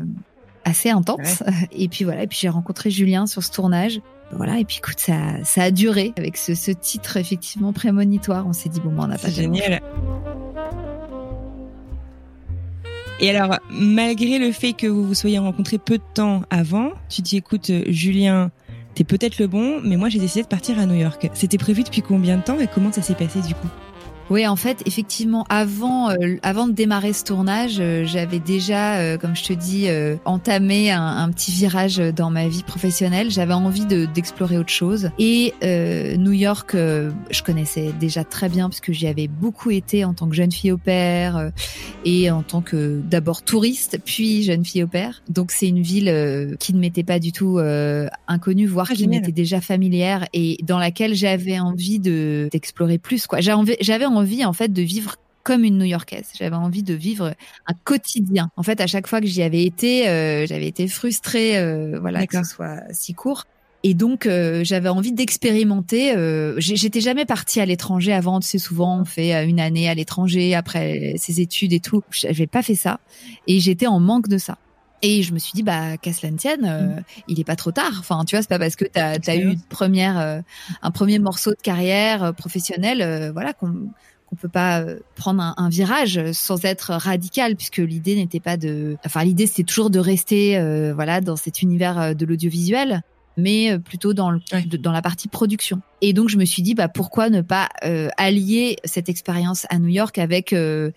assez 0.65 0.89
intense. 0.89 1.41
Et 1.71 1.87
puis 1.87 2.03
voilà, 2.03 2.23
et 2.23 2.27
puis 2.27 2.37
j'ai 2.41 2.49
rencontré 2.49 2.89
Julien 2.91 3.27
sur 3.27 3.43
ce 3.43 3.51
tournage. 3.51 4.01
Voilà, 4.35 4.57
et 4.59 4.65
puis 4.65 4.77
écoute, 4.79 4.99
ça, 4.99 5.15
ça 5.43 5.63
a 5.63 5.71
duré 5.71 6.11
avec 6.17 6.37
ce, 6.37 6.55
ce 6.55 6.71
titre 6.71 7.17
effectivement 7.17 7.71
prémonitoire. 7.71 8.47
On 8.47 8.53
s'est 8.53 8.67
dit, 8.69 8.79
bon, 8.79 8.91
ben, 8.91 9.03
on 9.03 9.07
n'a 9.07 9.17
pas 9.17 9.29
tellement 9.29 9.53
génial. 9.55 9.81
Et 13.19 13.29
alors, 13.29 13.59
malgré 13.69 14.39
le 14.39 14.51
fait 14.51 14.73
que 14.73 14.87
vous 14.87 15.03
vous 15.05 15.13
soyez 15.13 15.37
rencontrés 15.37 15.77
peu 15.77 15.97
de 15.97 16.03
temps 16.13 16.41
avant, 16.49 16.91
tu 17.09 17.21
dis 17.21 17.37
écoute, 17.37 17.69
euh, 17.69 17.83
Julien, 17.87 18.51
t'es 18.95 19.03
peut-être 19.03 19.37
le 19.39 19.47
bon, 19.47 19.79
mais 19.83 19.97
moi 19.97 20.09
j'ai 20.09 20.19
décidé 20.19 20.43
de 20.43 20.47
partir 20.47 20.79
à 20.79 20.85
New 20.85 20.99
York. 20.99 21.29
C'était 21.33 21.57
prévu 21.57 21.83
depuis 21.83 22.01
combien 22.01 22.37
de 22.37 22.43
temps 22.43 22.59
et 22.59 22.67
comment 22.67 22.91
ça 22.91 23.01
s'est 23.01 23.15
passé 23.15 23.41
du 23.41 23.53
coup? 23.53 23.67
Oui, 24.29 24.47
en 24.47 24.55
fait, 24.55 24.81
effectivement, 24.85 25.45
avant, 25.49 26.09
euh, 26.09 26.37
avant 26.43 26.67
de 26.67 26.71
démarrer 26.71 27.13
ce 27.13 27.23
tournage, 27.23 27.77
euh, 27.79 28.05
j'avais 28.05 28.39
déjà, 28.39 28.95
euh, 28.95 29.17
comme 29.17 29.35
je 29.35 29.43
te 29.43 29.53
dis, 29.53 29.89
euh, 29.89 30.15
entamé 30.25 30.91
un, 30.91 31.01
un 31.05 31.29
petit 31.31 31.51
virage 31.51 31.97
dans 31.97 32.29
ma 32.31 32.47
vie 32.47 32.63
professionnelle. 32.63 33.29
J'avais 33.29 33.53
envie 33.53 33.85
de 33.85 34.05
d'explorer 34.05 34.57
autre 34.57 34.69
chose. 34.71 35.09
Et 35.19 35.53
euh, 35.63 36.15
New 36.17 36.31
York, 36.31 36.73
euh, 36.75 37.11
je 37.31 37.43
connaissais 37.43 37.91
déjà 37.99 38.23
très 38.23 38.49
bien 38.49 38.69
parce 38.69 38.79
que 38.79 38.93
j'y 38.93 39.07
avais 39.07 39.27
beaucoup 39.27 39.71
été 39.71 40.05
en 40.05 40.13
tant 40.13 40.27
que 40.27 40.35
jeune 40.35 40.51
fille 40.51 40.71
au 40.71 40.77
pair 40.77 41.37
euh, 41.37 41.49
et 42.05 42.31
en 42.31 42.43
tant 42.43 42.61
que 42.61 43.01
d'abord 43.03 43.43
touriste, 43.43 43.99
puis 44.03 44.43
jeune 44.43 44.63
fille 44.65 44.83
au 44.83 44.87
pair. 44.87 45.21
Donc 45.29 45.51
c'est 45.51 45.67
une 45.67 45.81
ville 45.81 46.09
euh, 46.09 46.55
qui 46.59 46.73
ne 46.73 46.79
m'était 46.79 47.03
pas 47.03 47.19
du 47.19 47.31
tout 47.31 47.59
euh, 47.59 48.07
inconnue, 48.27 48.67
voire 48.67 48.87
Ah, 48.91 48.95
qui 48.95 49.07
m'était 49.07 49.31
déjà 49.31 49.61
familière 49.61 50.27
et 50.33 50.57
dans 50.63 50.79
laquelle 50.79 51.13
j'avais 51.13 51.59
envie 51.59 51.99
de 51.99 52.49
d'explorer 52.51 52.97
plus. 52.97 53.27
Quoi, 53.27 53.39
j'avais 53.41 54.05
envie, 54.15 54.45
en 54.45 54.53
fait 54.53 54.71
de 54.71 54.81
vivre 54.81 55.17
comme 55.43 55.63
une 55.63 55.77
New-Yorkaise. 55.77 56.29
J'avais 56.37 56.55
envie 56.55 56.83
de 56.83 56.93
vivre 56.93 57.33
un 57.67 57.73
quotidien. 57.83 58.49
En 58.55 58.63
fait, 58.63 58.81
à 58.81 58.87
chaque 58.87 59.07
fois 59.07 59.19
que 59.19 59.27
j'y 59.27 59.43
avais 59.43 59.63
été, 59.63 60.07
euh, 60.07 60.45
j'avais 60.47 60.67
été 60.67 60.87
frustrée, 60.87 61.57
euh, 61.57 61.99
voilà, 61.99 62.25
que 62.25 62.37
ce 62.37 62.49
soit 62.49 62.79
si 62.91 63.13
court. 63.13 63.43
Et 63.85 63.93
donc, 63.93 64.25
euh, 64.25 64.63
j'avais 64.63 64.87
envie 64.87 65.11
d'expérimenter. 65.11 66.13
J'étais 66.57 67.01
jamais 67.01 67.25
partie 67.25 67.59
à 67.59 67.65
l'étranger 67.65 68.13
avant. 68.13 68.39
Tu 68.39 68.47
sais, 68.47 68.57
souvent, 68.57 69.01
on 69.01 69.05
fait 69.05 69.45
une 69.45 69.59
année 69.59 69.89
à 69.89 69.93
l'étranger 69.93 70.55
après 70.55 71.15
ses 71.17 71.41
études 71.41 71.73
et 71.73 71.81
tout. 71.81 72.01
J'avais 72.11 72.47
pas 72.47 72.63
fait 72.63 72.75
ça. 72.75 73.01
Et 73.45 73.59
j'étais 73.59 73.87
en 73.87 73.99
manque 73.99 74.29
de 74.29 74.37
ça. 74.37 74.57
Et 75.05 75.21
je 75.21 75.33
me 75.33 75.39
suis 75.39 75.51
dit, 75.53 75.63
bah, 75.63 75.97
qu'à 75.97 76.13
cela 76.13 76.31
ne 76.31 76.37
tienne, 76.37 76.65
euh, 76.65 77.01
il 77.27 77.37
est 77.37 77.43
pas 77.43 77.57
trop 77.57 77.71
tard. 77.71 77.93
Enfin, 77.99 78.23
tu 78.25 78.37
vois, 78.37 78.41
c'est 78.41 78.47
pas 78.49 78.57
parce 78.57 78.77
que 78.77 78.85
t'as 78.85 79.17
as 79.27 79.35
eu 79.35 79.51
une 79.51 79.61
première, 79.61 80.17
euh, 80.17 80.39
un 80.81 80.91
premier 80.91 81.19
morceau 81.19 81.51
de 81.51 81.61
carrière 81.61 82.23
euh, 82.23 82.31
professionnelle, 82.31 83.01
euh, 83.01 83.31
voilà, 83.33 83.51
qu'on 83.51 83.89
peut 84.39 84.47
pas 84.47 84.81
prendre 85.15 85.43
un, 85.43 85.53
un 85.57 85.67
virage 85.67 86.31
sans 86.31 86.63
être 86.63 86.93
radical, 86.93 87.57
puisque 87.57 87.77
l'idée 87.77 88.15
n'était 88.15 88.39
pas 88.39 88.55
de, 88.55 88.95
enfin, 89.05 89.25
l'idée 89.25 89.45
c'était 89.45 89.63
toujours 89.63 89.89
de 89.89 89.99
rester, 89.99 90.57
voilà, 90.95 91.21
dans 91.21 91.35
cet 91.35 91.61
univers 91.61 92.15
de 92.15 92.25
l'audiovisuel, 92.25 93.03
mais 93.37 93.71
euh, 93.71 93.79
plutôt 93.79 94.13
dans 94.13 94.31
le, 94.31 94.39
de- 94.65 94.77
dans 94.77 94.91
la 94.91 95.01
partie 95.01 95.27
production. 95.27 95.81
Et 96.01 96.13
donc 96.13 96.29
je 96.29 96.37
me 96.37 96.45
suis 96.45 96.61
dit, 96.61 96.73
bah, 96.75 96.87
pourquoi 96.87 97.29
ne 97.29 97.41
pas 97.41 97.69
euh, 97.83 98.09
allier 98.17 98.77
cette 98.83 99.09
expérience 99.09 99.65
à 99.69 99.79
New 99.79 99.89
York 99.89 100.17
avec, 100.17 100.53
euh, 100.53 100.91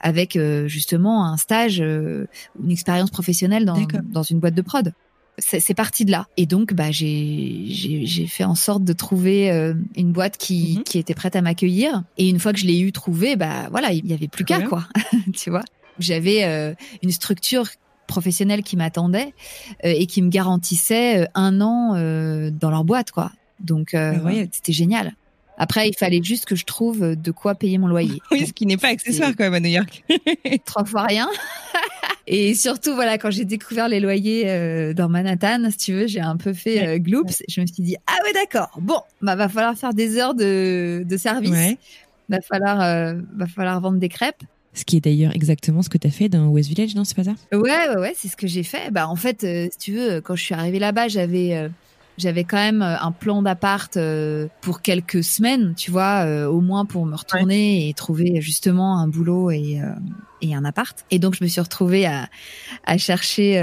avec 0.00 0.36
euh, 0.36 0.68
justement 0.68 1.26
un 1.26 1.36
stage, 1.36 1.80
euh, 1.80 2.26
une 2.62 2.70
expérience 2.70 3.10
professionnelle 3.10 3.64
dans, 3.64 3.76
dans 4.02 4.22
une 4.22 4.38
boîte 4.38 4.54
de 4.54 4.62
prod. 4.62 4.92
c'est 5.38 5.74
parti 5.74 6.04
de 6.04 6.10
là. 6.10 6.26
Et 6.36 6.46
donc, 6.46 6.74
bah, 6.74 6.90
j'ai 6.90 8.26
fait 8.28 8.44
en 8.44 8.54
sorte 8.54 8.84
de 8.84 8.92
trouver 8.92 9.50
euh, 9.50 9.74
une 9.96 10.12
boîte 10.12 10.36
qui, 10.36 10.76
mhm. 10.78 10.84
qui 10.84 10.98
était 10.98 11.14
prête 11.14 11.36
à 11.36 11.42
m'accueillir. 11.42 12.04
Et 12.18 12.28
une 12.28 12.38
fois 12.38 12.52
que 12.52 12.58
je 12.58 12.66
l'ai 12.66 12.78
eu 12.80 12.92
trouvé, 12.92 13.36
bah 13.36 13.68
voilà, 13.70 13.92
il 13.92 14.06
y 14.06 14.12
avait 14.12 14.28
plus 14.28 14.44
qu'à 14.44 14.60
quoi, 14.60 14.86
tu 15.34 15.50
vois? 15.50 15.64
J'avais 15.98 16.44
euh, 16.44 16.74
une 17.02 17.10
structure 17.10 17.68
professionnelle 18.12 18.62
qui 18.62 18.76
m'attendait 18.76 19.34
euh, 19.84 19.92
et 19.96 20.06
qui 20.06 20.22
me 20.22 20.28
garantissait 20.28 21.28
un 21.34 21.60
an 21.60 21.92
dans 22.50 22.70
leur 22.70 22.84
boîte, 22.84 23.10
quoi. 23.10 23.32
Donc, 23.60 23.94
ah 23.94 24.14
c'était 24.50 24.72
génial. 24.72 25.14
Après, 25.58 25.88
il 25.88 25.96
fallait 25.96 26.22
juste 26.22 26.46
que 26.46 26.56
je 26.56 26.64
trouve 26.64 27.14
de 27.14 27.30
quoi 27.30 27.54
payer 27.54 27.78
mon 27.78 27.86
loyer. 27.86 28.20
Oui, 28.30 28.46
ce 28.46 28.52
qui 28.52 28.66
n'est 28.66 28.76
pas 28.76 28.88
accessoire 28.88 29.30
quand 29.36 29.44
même 29.44 29.54
à 29.54 29.60
New 29.60 29.68
York. 29.68 30.04
Trois 30.64 30.84
fois 30.84 31.02
rien. 31.02 31.28
Et 32.26 32.54
surtout, 32.54 32.94
voilà, 32.94 33.18
quand 33.18 33.30
j'ai 33.30 33.44
découvert 33.44 33.88
les 33.88 34.00
loyers 34.00 34.44
euh, 34.46 34.94
dans 34.94 35.08
Manhattan, 35.08 35.70
si 35.70 35.76
tu 35.76 35.92
veux, 35.92 36.06
j'ai 36.06 36.20
un 36.20 36.36
peu 36.36 36.52
fait 36.52 36.86
euh, 36.86 36.98
gloops. 36.98 37.42
Je 37.48 37.60
me 37.60 37.66
suis 37.66 37.82
dit, 37.82 37.96
ah 38.06 38.16
ouais, 38.24 38.32
d'accord. 38.32 38.70
Bon, 38.80 39.00
bah, 39.20 39.34
va 39.34 39.48
falloir 39.48 39.76
faire 39.76 39.92
des 39.92 40.18
heures 40.18 40.34
de, 40.34 41.04
de 41.06 41.16
service. 41.16 41.50
Ouais. 41.50 41.78
Va 42.28 42.40
falloir, 42.40 42.80
euh, 42.80 43.14
va 43.36 43.46
falloir 43.46 43.80
vendre 43.80 43.98
des 43.98 44.08
crêpes. 44.08 44.42
Ce 44.74 44.84
qui 44.84 44.96
est 44.96 45.00
d'ailleurs 45.00 45.34
exactement 45.34 45.82
ce 45.82 45.88
que 45.88 45.98
tu 45.98 46.06
as 46.06 46.10
fait 46.10 46.28
dans 46.28 46.48
West 46.48 46.68
Village, 46.68 46.94
non 46.94 47.04
C'est 47.04 47.16
pas 47.16 47.24
ça? 47.24 47.34
Ouais, 47.52 47.60
ouais, 47.60 47.96
ouais, 47.98 48.12
c'est 48.16 48.28
ce 48.28 48.36
que 48.36 48.46
j'ai 48.46 48.62
fait. 48.62 48.90
Bah, 48.90 49.08
en 49.08 49.16
fait, 49.16 49.40
si 49.40 49.78
tu 49.78 49.92
veux, 49.92 50.20
quand 50.20 50.34
je 50.34 50.42
suis 50.42 50.54
arrivée 50.54 50.78
là-bas, 50.78 51.08
j'avais 51.08 51.68
j'avais 52.18 52.44
quand 52.44 52.56
même 52.56 52.82
euh, 52.82 52.98
un 52.98 53.12
plan 53.12 53.42
d'appart 53.42 53.96
euh, 53.96 54.48
pour 54.60 54.82
quelques 54.82 55.24
semaines, 55.24 55.74
tu 55.76 55.90
vois, 55.90 56.24
euh, 56.24 56.46
au 56.46 56.60
moins 56.60 56.84
pour 56.84 57.06
me 57.06 57.16
retourner 57.16 57.88
et 57.88 57.94
trouver 57.94 58.40
justement 58.40 58.98
un 58.98 59.08
boulot 59.08 59.50
et, 59.50 59.80
et 60.40 60.54
un 60.54 60.64
appart. 60.64 61.04
Et 61.10 61.18
donc 61.18 61.34
je 61.34 61.44
me 61.44 61.48
suis 61.48 61.60
retrouvée 61.60 62.06
à, 62.06 62.28
à 62.84 62.98
chercher 62.98 63.58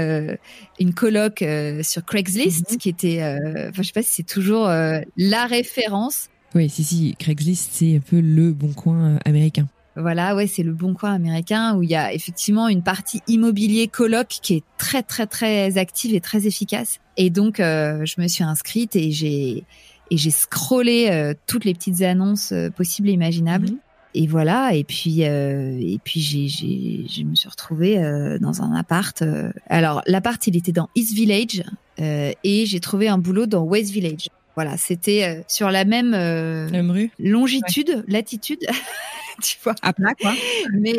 une 0.78 0.94
coloc 0.94 1.44
sur 1.82 2.04
Craigslist, 2.04 2.72
mhm. 2.72 2.78
qui 2.78 2.88
était, 2.88 3.22
enfin 3.22 3.82
je 3.82 3.86
sais 3.86 3.92
pas 3.92 4.02
si 4.02 4.14
c'est 4.14 4.26
toujours 4.26 4.66
la 4.66 5.46
référence. 5.46 6.28
Oui, 6.54 6.68
si 6.68 6.82
si, 6.84 7.14
Craigslist 7.18 7.70
c'est 7.72 7.96
un 7.96 8.00
peu 8.00 8.20
le 8.20 8.52
bon 8.52 8.72
coin 8.72 9.18
américain. 9.24 9.66
Voilà, 9.96 10.36
ouais, 10.36 10.46
c'est 10.46 10.62
le 10.62 10.72
bon 10.72 10.94
coin 10.94 11.12
américain 11.12 11.76
où 11.76 11.82
il 11.82 11.90
y 11.90 11.96
a 11.96 12.12
effectivement 12.12 12.68
une 12.68 12.82
partie 12.82 13.22
immobilier 13.26 13.88
coloc 13.88 14.28
qui 14.28 14.54
est 14.54 14.64
très 14.78 15.02
très 15.02 15.26
très 15.26 15.78
active 15.78 16.14
et 16.14 16.20
très 16.20 16.46
efficace. 16.46 17.00
Et 17.16 17.30
donc 17.30 17.58
euh, 17.58 18.04
je 18.04 18.20
me 18.20 18.28
suis 18.28 18.44
inscrite 18.44 18.94
et 18.94 19.10
j'ai 19.10 19.64
et 20.12 20.16
j'ai 20.16 20.30
scrollé 20.30 21.08
euh, 21.10 21.34
toutes 21.46 21.64
les 21.64 21.74
petites 21.74 22.02
annonces 22.02 22.52
euh, 22.52 22.70
possibles 22.70 23.08
et 23.08 23.12
imaginables. 23.12 23.70
Mhm. 23.70 23.78
Et 24.14 24.26
voilà, 24.26 24.74
et 24.74 24.82
puis 24.82 25.20
et 25.22 26.00
puis 26.02 26.20
j'ai 26.20 26.48
j'ai 26.48 27.06
je 27.08 27.22
me 27.22 27.36
suis 27.36 27.48
retrouvée 27.48 27.94
dans 28.40 28.60
un 28.60 28.74
appart. 28.74 29.22
alors 29.68 30.02
l'appart 30.08 30.44
il 30.48 30.56
était 30.56 30.72
dans 30.72 30.88
East 30.96 31.14
Village 31.14 31.62
et 31.98 32.66
j'ai 32.66 32.80
trouvé 32.80 33.06
un 33.06 33.18
boulot 33.18 33.46
dans 33.46 33.62
West 33.62 33.92
Village. 33.92 34.26
Voilà, 34.56 34.76
c'était 34.76 35.44
sur 35.46 35.70
la 35.70 35.84
même, 35.84 36.10
même 36.10 36.90
rue. 36.90 37.12
longitude, 37.20 38.04
latitude. 38.08 38.66
tu 39.42 39.56
vois. 39.62 39.74
À 39.82 39.92
plat, 39.92 40.14
quoi. 40.20 40.32
Mais 40.72 40.94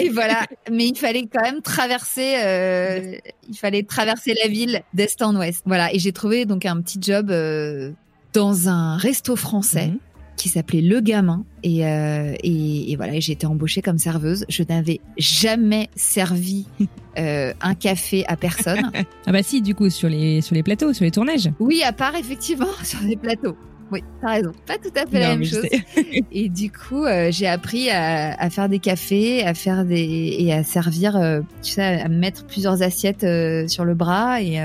et 0.00 0.08
voilà, 0.10 0.46
mais 0.70 0.88
il 0.88 0.96
fallait 0.96 1.26
quand 1.32 1.42
même 1.42 1.62
traverser, 1.62 2.36
euh, 2.44 3.16
il 3.48 3.56
fallait 3.56 3.82
traverser 3.82 4.34
la 4.42 4.48
ville 4.48 4.82
d'est 4.94 5.20
en 5.22 5.36
ouest. 5.36 5.62
Voilà, 5.66 5.92
et 5.92 5.98
j'ai 5.98 6.12
trouvé 6.12 6.44
donc 6.44 6.66
un 6.66 6.80
petit 6.80 6.98
job 7.00 7.30
euh, 7.30 7.92
dans 8.32 8.68
un 8.68 8.96
resto 8.96 9.36
français. 9.36 9.88
Mhm. 9.88 9.98
qui 10.36 10.48
s'appelait 10.48 10.80
Le 10.80 11.00
Gamin 11.00 11.44
et, 11.62 11.86
euh, 11.86 12.34
et, 12.42 12.90
et, 12.90 12.96
voilà 12.96 13.20
j'ai 13.20 13.32
été 13.32 13.46
embauchée 13.46 13.82
comme 13.82 13.98
serveuse 13.98 14.46
je 14.48 14.62
n'avais 14.62 15.00
jamais 15.18 15.90
servi 15.96 16.66
euh, 17.18 17.52
un 17.60 17.74
café 17.74 18.24
à 18.26 18.36
personne 18.36 18.90
ah 19.26 19.32
bah 19.32 19.42
si 19.42 19.60
du 19.60 19.74
coup 19.74 19.90
sur 19.90 20.08
les 20.08 20.40
sur 20.40 20.54
les 20.54 20.62
plateaux 20.62 20.94
sur 20.94 21.04
les 21.04 21.10
tournages 21.10 21.50
oui 21.60 21.82
à 21.82 21.92
part 21.92 22.14
effectivement 22.14 22.72
sur 22.84 23.00
les 23.00 23.16
plateaux 23.16 23.56
oui, 23.92 24.04
t'as 24.20 24.30
raison. 24.34 24.52
Pas 24.66 24.78
tout 24.78 24.92
à 24.94 25.06
fait 25.06 25.18
la 25.18 25.36
même 25.36 25.44
chose. 25.44 25.66
et 26.32 26.48
du 26.48 26.70
coup, 26.70 27.04
euh, 27.04 27.30
j'ai 27.30 27.46
appris 27.46 27.90
à, 27.90 28.34
à, 28.34 28.50
faire 28.50 28.68
des 28.68 28.78
cafés, 28.78 29.44
à 29.44 29.54
faire 29.54 29.84
des 29.84 30.36
et 30.38 30.52
à 30.52 30.62
servir, 30.62 31.16
euh, 31.16 31.40
tu 31.62 31.72
sais, 31.72 32.00
à 32.00 32.08
mettre 32.08 32.44
plusieurs 32.46 32.82
assiettes 32.82 33.24
euh, 33.24 33.66
sur 33.68 33.84
le 33.84 33.94
bras 33.94 34.42
et 34.42 34.60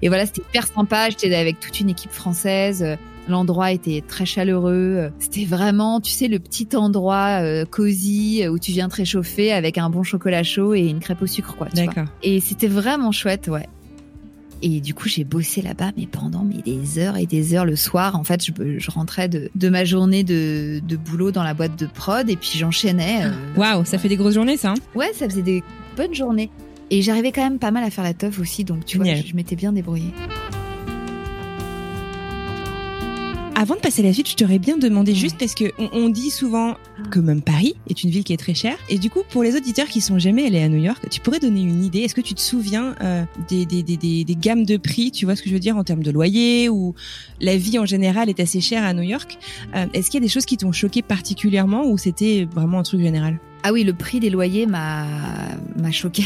et 0.00 0.08
voilà, 0.08 0.26
c'était 0.26 0.42
hyper 0.42 0.66
sympa. 0.66 1.10
J'étais 1.10 1.34
avec 1.34 1.60
toute 1.60 1.80
une 1.80 1.90
équipe 1.90 2.12
française. 2.12 2.84
L'endroit 3.28 3.70
était 3.72 4.02
très 4.06 4.26
chaleureux. 4.26 5.10
C'était 5.18 5.44
vraiment, 5.44 6.00
tu 6.00 6.10
sais, 6.10 6.28
le 6.28 6.38
petit 6.38 6.68
endroit 6.74 7.40
cosy 7.66 8.46
où 8.48 8.58
tu 8.58 8.72
viens 8.72 8.88
te 8.88 8.96
réchauffer 8.96 9.52
avec 9.52 9.78
un 9.78 9.90
bon 9.90 10.02
chocolat 10.02 10.42
chaud 10.42 10.74
et 10.74 10.80
une 10.80 11.00
crêpe 11.00 11.22
au 11.22 11.26
sucre, 11.26 11.56
quoi. 11.56 11.68
D'accord. 11.74 12.06
Et 12.22 12.40
c'était 12.40 12.68
vraiment 12.68 13.12
chouette, 13.12 13.48
ouais. 13.48 13.68
Et 14.62 14.80
du 14.80 14.94
coup, 14.94 15.08
j'ai 15.08 15.24
bossé 15.24 15.60
là-bas, 15.60 15.90
mais 15.96 16.06
pendant 16.06 16.44
mais 16.44 16.62
des 16.62 16.98
heures 16.98 17.16
et 17.16 17.26
des 17.26 17.54
heures 17.54 17.64
le 17.64 17.76
soir. 17.76 18.14
En 18.14 18.24
fait, 18.24 18.44
je, 18.44 18.52
je 18.78 18.90
rentrais 18.90 19.28
de, 19.28 19.50
de, 19.54 19.68
ma 19.68 19.84
journée 19.84 20.22
de, 20.22 20.80
de, 20.86 20.96
boulot 20.96 21.32
dans 21.32 21.42
la 21.42 21.52
boîte 21.52 21.76
de 21.78 21.86
prod 21.86 22.28
et 22.30 22.36
puis 22.36 22.58
j'enchaînais. 22.58 23.24
Euh, 23.24 23.32
Waouh, 23.56 23.84
ça 23.84 23.98
fait 23.98 24.08
des 24.08 24.16
grosses 24.16 24.34
journées, 24.34 24.56
ça 24.56 24.70
hein 24.70 24.74
Ouais, 24.94 25.12
ça 25.14 25.28
faisait 25.28 25.42
des 25.42 25.64
bonnes 25.96 26.14
journées. 26.14 26.50
Et 26.90 27.02
j'arrivais 27.02 27.32
quand 27.32 27.42
même 27.42 27.58
pas 27.58 27.70
mal 27.70 27.82
à 27.84 27.90
faire 27.90 28.04
la 28.04 28.14
teuf 28.14 28.38
aussi, 28.38 28.64
donc 28.64 28.84
tu 28.84 28.98
vois, 28.98 29.06
je, 29.14 29.26
je 29.26 29.34
m'étais 29.34 29.56
bien 29.56 29.72
débrouillée. 29.72 30.12
Avant 33.62 33.76
de 33.76 33.80
passer 33.80 34.02
à 34.02 34.06
la 34.06 34.12
suite, 34.12 34.28
je 34.28 34.34
t'aurais 34.34 34.58
bien 34.58 34.76
demandé 34.76 35.14
juste 35.14 35.38
parce 35.38 35.54
que 35.54 35.66
on, 35.78 36.08
dit 36.08 36.30
souvent 36.30 36.74
que 37.12 37.20
même 37.20 37.42
Paris 37.42 37.76
est 37.88 38.02
une 38.02 38.10
ville 38.10 38.24
qui 38.24 38.32
est 38.32 38.36
très 38.36 38.54
chère. 38.54 38.76
Et 38.88 38.98
du 38.98 39.08
coup, 39.08 39.20
pour 39.30 39.44
les 39.44 39.54
auditeurs 39.54 39.86
qui 39.86 40.00
sont 40.00 40.18
jamais 40.18 40.46
allés 40.46 40.60
à 40.64 40.68
New 40.68 40.82
York, 40.82 41.00
tu 41.12 41.20
pourrais 41.20 41.38
donner 41.38 41.60
une 41.60 41.84
idée. 41.84 42.00
Est-ce 42.00 42.16
que 42.16 42.20
tu 42.20 42.34
te 42.34 42.40
souviens 42.40 42.96
euh, 43.02 43.22
des, 43.48 43.64
des, 43.64 43.84
des, 43.84 43.96
des, 43.96 44.34
gammes 44.34 44.66
de 44.66 44.78
prix? 44.78 45.12
Tu 45.12 45.26
vois 45.26 45.36
ce 45.36 45.42
que 45.42 45.48
je 45.48 45.54
veux 45.54 45.60
dire 45.60 45.76
en 45.76 45.84
termes 45.84 46.02
de 46.02 46.10
loyer 46.10 46.68
ou 46.70 46.96
la 47.40 47.56
vie 47.56 47.78
en 47.78 47.86
général 47.86 48.28
est 48.28 48.40
assez 48.40 48.60
chère 48.60 48.82
à 48.82 48.94
New 48.94 49.04
York. 49.04 49.38
Euh, 49.76 49.86
est-ce 49.94 50.10
qu'il 50.10 50.18
y 50.18 50.24
a 50.24 50.26
des 50.26 50.32
choses 50.32 50.44
qui 50.44 50.56
t'ont 50.56 50.72
choqué 50.72 51.00
particulièrement 51.00 51.86
ou 51.86 51.96
c'était 51.98 52.48
vraiment 52.52 52.80
un 52.80 52.82
truc 52.82 53.00
général? 53.00 53.38
Ah 53.62 53.72
oui, 53.72 53.84
le 53.84 53.92
prix 53.92 54.18
des 54.18 54.30
loyers 54.30 54.66
m'a 54.66 55.06
m'a 55.76 55.92
choqué. 55.92 56.24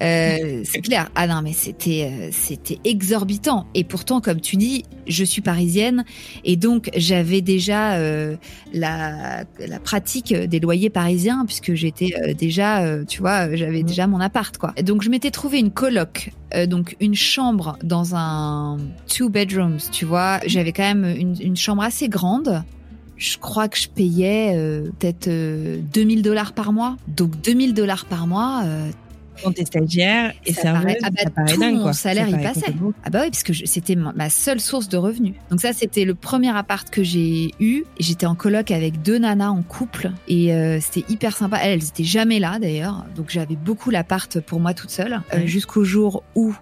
Euh, 0.00 0.62
c'est 0.64 0.80
clair. 0.80 1.10
Ah 1.14 1.26
non, 1.26 1.42
mais 1.42 1.52
c'était 1.52 2.10
euh, 2.10 2.28
c'était 2.32 2.78
exorbitant. 2.84 3.66
Et 3.74 3.84
pourtant, 3.84 4.20
comme 4.20 4.40
tu 4.40 4.56
dis, 4.56 4.84
je 5.06 5.24
suis 5.24 5.42
parisienne 5.42 6.04
et 6.44 6.56
donc 6.56 6.90
j'avais 6.96 7.40
déjà 7.40 7.94
euh, 7.94 8.36
la, 8.72 9.44
la 9.58 9.80
pratique 9.80 10.34
des 10.34 10.60
loyers 10.60 10.90
parisiens 10.90 11.44
puisque 11.46 11.74
j'étais 11.74 12.34
déjà, 12.34 12.84
tu 13.06 13.20
vois, 13.20 13.54
j'avais 13.54 13.82
déjà 13.82 14.06
mon 14.06 14.20
appart 14.20 14.56
quoi. 14.58 14.72
Donc 14.82 15.02
je 15.02 15.10
m'étais 15.10 15.30
trouvé 15.30 15.58
une 15.58 15.70
coloc, 15.70 16.32
donc 16.66 16.96
une 17.00 17.14
chambre 17.14 17.78
dans 17.82 18.14
un 18.14 18.78
two 19.06 19.28
bedrooms, 19.28 19.78
tu 19.90 20.04
vois. 20.04 20.40
J'avais 20.46 20.72
quand 20.72 20.82
même 20.82 21.04
une, 21.04 21.36
une 21.40 21.56
chambre 21.56 21.82
assez 21.82 22.08
grande 22.08 22.62
je 23.16 23.36
crois 23.36 23.66
que 23.66 23.76
je 23.76 23.88
payais 23.88 24.52
peut-être 25.00 25.28
2000 25.28 26.22
dollars 26.22 26.52
par 26.52 26.72
mois. 26.72 26.96
Donc 27.08 27.40
2000 27.40 27.74
dollars 27.74 28.04
par 28.04 28.28
mois, 28.28 28.62
quand 29.42 29.52
t'es 29.52 29.64
stagiaire 29.64 30.32
et 30.44 30.52
ça 30.52 30.62
serveuse, 30.62 30.82
paraît, 30.82 30.98
ah 31.02 31.10
bah, 31.10 31.20
ça 31.22 31.30
paraît 31.30 31.52
tout 31.54 31.60
dingue, 31.60 31.76
mon 31.76 31.92
salaire 31.92 32.28
y 32.28 32.42
passait. 32.42 32.74
Ah 33.04 33.10
bah 33.10 33.20
oui, 33.22 33.30
parce 33.30 33.42
que 33.42 33.52
c'était 33.52 33.96
ma 33.96 34.30
seule 34.30 34.60
source 34.60 34.88
de 34.88 34.96
revenus. 34.96 35.34
Donc 35.50 35.60
ça, 35.60 35.72
c'était 35.72 36.04
le 36.04 36.14
premier 36.14 36.56
appart 36.56 36.88
que 36.90 37.02
j'ai 37.02 37.52
eu. 37.60 37.84
J'étais 37.98 38.26
en 38.26 38.34
coloc 38.34 38.70
avec 38.70 39.02
deux 39.02 39.18
nanas 39.18 39.50
en 39.50 39.62
couple 39.62 40.10
et 40.28 40.52
euh, 40.52 40.78
c'était 40.80 41.10
hyper 41.12 41.36
sympa. 41.36 41.58
Elles, 41.62 41.78
elles 41.78 41.88
étaient 41.88 42.04
jamais 42.04 42.38
là 42.38 42.58
d'ailleurs, 42.58 43.04
donc 43.14 43.30
j'avais 43.30 43.56
beaucoup 43.56 43.90
l'appart 43.90 44.40
pour 44.40 44.60
moi 44.60 44.74
toute 44.74 44.90
seule 44.90 45.20
euh, 45.32 45.46
jusqu'au 45.46 45.84
jour 45.84 46.24
où 46.34 46.54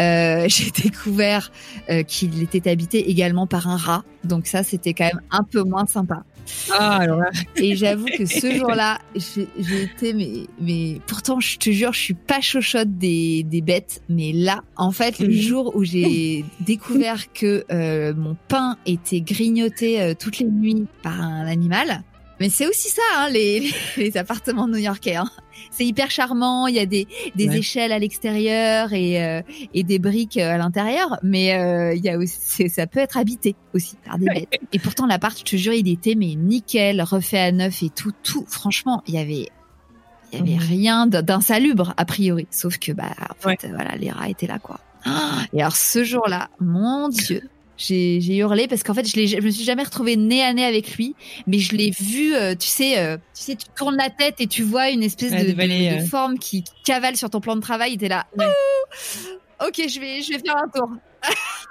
euh, 0.00 0.44
j'ai 0.48 0.70
découvert 0.70 1.52
euh, 1.90 2.02
qu'il 2.02 2.42
était 2.42 2.68
habité 2.68 3.10
également 3.10 3.46
par 3.46 3.68
un 3.68 3.76
rat. 3.76 4.04
Donc 4.24 4.46
ça, 4.46 4.62
c'était 4.62 4.94
quand 4.94 5.04
même 5.04 5.20
un 5.30 5.44
peu 5.44 5.62
moins 5.62 5.86
sympa. 5.86 6.24
Ah, 6.70 6.98
alors 6.98 7.22
Et 7.56 7.76
j'avoue 7.76 8.06
que 8.06 8.26
ce 8.26 8.54
jour-là, 8.54 8.98
j'ai 9.14 9.82
été, 9.82 10.12
mais, 10.12 10.46
mais 10.60 11.00
pourtant, 11.06 11.40
je 11.40 11.58
te 11.58 11.70
jure, 11.70 11.92
je 11.92 12.00
suis 12.00 12.14
pas 12.14 12.40
chochotte 12.40 12.96
des, 12.98 13.42
des 13.42 13.60
bêtes, 13.60 14.02
mais 14.08 14.32
là, 14.32 14.62
en 14.76 14.92
fait, 14.92 15.18
le 15.18 15.28
mhm. 15.28 15.32
jour 15.32 15.76
où 15.76 15.84
j'ai 15.84 16.44
découvert 16.60 17.32
que 17.32 17.64
euh, 17.70 18.14
mon 18.14 18.36
pain 18.48 18.76
était 18.86 19.20
grignoté 19.20 20.00
euh, 20.00 20.14
toutes 20.18 20.38
les 20.38 20.46
nuits 20.46 20.86
par 21.02 21.20
un 21.20 21.46
animal, 21.46 22.02
mais 22.40 22.48
c'est 22.48 22.66
aussi 22.66 22.88
ça, 22.88 23.02
hein, 23.16 23.28
les, 23.30 23.70
les, 23.96 24.16
appartements 24.16 24.66
new-yorkais. 24.66 25.16
Hein. 25.16 25.30
C'est 25.70 25.86
hyper 25.86 26.10
charmant. 26.10 26.66
Il 26.66 26.74
y 26.74 26.80
a 26.80 26.86
des, 26.86 27.06
des 27.36 27.56
échelles 27.56 27.92
à 27.92 27.98
l'extérieur 27.98 28.92
et, 28.92 29.24
euh, 29.24 29.42
et 29.72 29.84
des 29.84 29.98
briques 29.98 30.36
euh, 30.36 30.54
à 30.54 30.58
l'intérieur, 30.58 31.18
mais 31.22 31.54
euh, 31.54 31.94
il 31.94 32.04
y 32.04 32.08
a 32.08 32.18
aussi, 32.18 32.68
ça 32.68 32.86
peut 32.86 33.00
être 33.00 33.16
habité 33.16 33.54
aussi 33.72 33.96
par 34.04 34.18
des 34.18 34.26
bêtes. 34.26 34.60
Et 34.72 34.78
pourtant, 34.78 35.06
l'appart, 35.06 35.38
je 35.38 35.44
te 35.44 35.56
jure, 35.56 35.72
il 35.72 35.88
était 35.88 36.14
mais 36.16 36.34
nickel, 36.34 37.02
refait 37.02 37.38
à 37.38 37.52
neuf 37.52 37.82
et 37.82 37.90
tout, 37.90 38.12
tout. 38.22 38.44
Franchement, 38.48 39.02
il 39.06 39.14
y 39.14 39.18
avait 39.18 39.48
il 40.32 40.50
y 40.50 40.54
avait 40.54 40.64
rien 40.64 41.06
d'insalubre 41.06 41.94
a 41.96 42.04
priori, 42.04 42.48
sauf 42.50 42.78
que 42.78 42.90
bah 42.90 43.14
en 43.30 43.48
fait, 43.48 43.68
voilà, 43.72 43.94
les 43.94 44.10
rats 44.10 44.28
étaient 44.28 44.48
là 44.48 44.58
quoi. 44.58 44.80
Et 45.52 45.60
alors 45.60 45.76
ce 45.76 46.02
jour-là, 46.02 46.48
mon 46.58 47.08
Dieu, 47.08 47.48
j'ai 47.76 48.36
hurlé 48.36 48.68
parce 48.68 48.82
qu'en 48.82 48.94
fait, 48.94 49.06
je, 49.06 49.26
je 49.26 49.40
me 49.40 49.50
suis 49.50 49.64
jamais 49.64 49.82
retrouvée 49.82 50.16
nez 50.16 50.42
à 50.42 50.52
nez 50.52 50.64
avec 50.64 50.96
lui, 50.96 51.14
mais 51.46 51.58
je 51.58 51.74
l'ai 51.74 51.90
vu, 51.90 52.34
euh, 52.34 52.54
tu 52.54 52.68
sais, 52.68 52.98
euh, 52.98 53.16
tu 53.34 53.42
sais, 53.42 53.56
tu 53.56 53.66
tournes 53.76 53.96
la 53.96 54.10
tête 54.10 54.36
et 54.40 54.46
tu 54.46 54.62
vois 54.62 54.90
une 54.90 55.02
espèce 55.02 55.32
de, 55.32 55.52
de, 55.52 56.02
euh. 56.02 56.06
forme 56.06 56.38
qui 56.38 56.64
cavale 56.84 57.16
sur 57.16 57.30
ton 57.30 57.40
plan 57.40 57.56
de 57.56 57.60
travail. 57.60 57.92
Il 57.92 57.94
était 57.94 58.08
là. 58.08 58.26
Ok, 59.60 59.82
je 59.88 60.00
vais, 60.00 60.22
je 60.22 60.32
vais 60.32 60.38
faire 60.38 60.56
un 60.56 60.68
tour. 60.68 60.88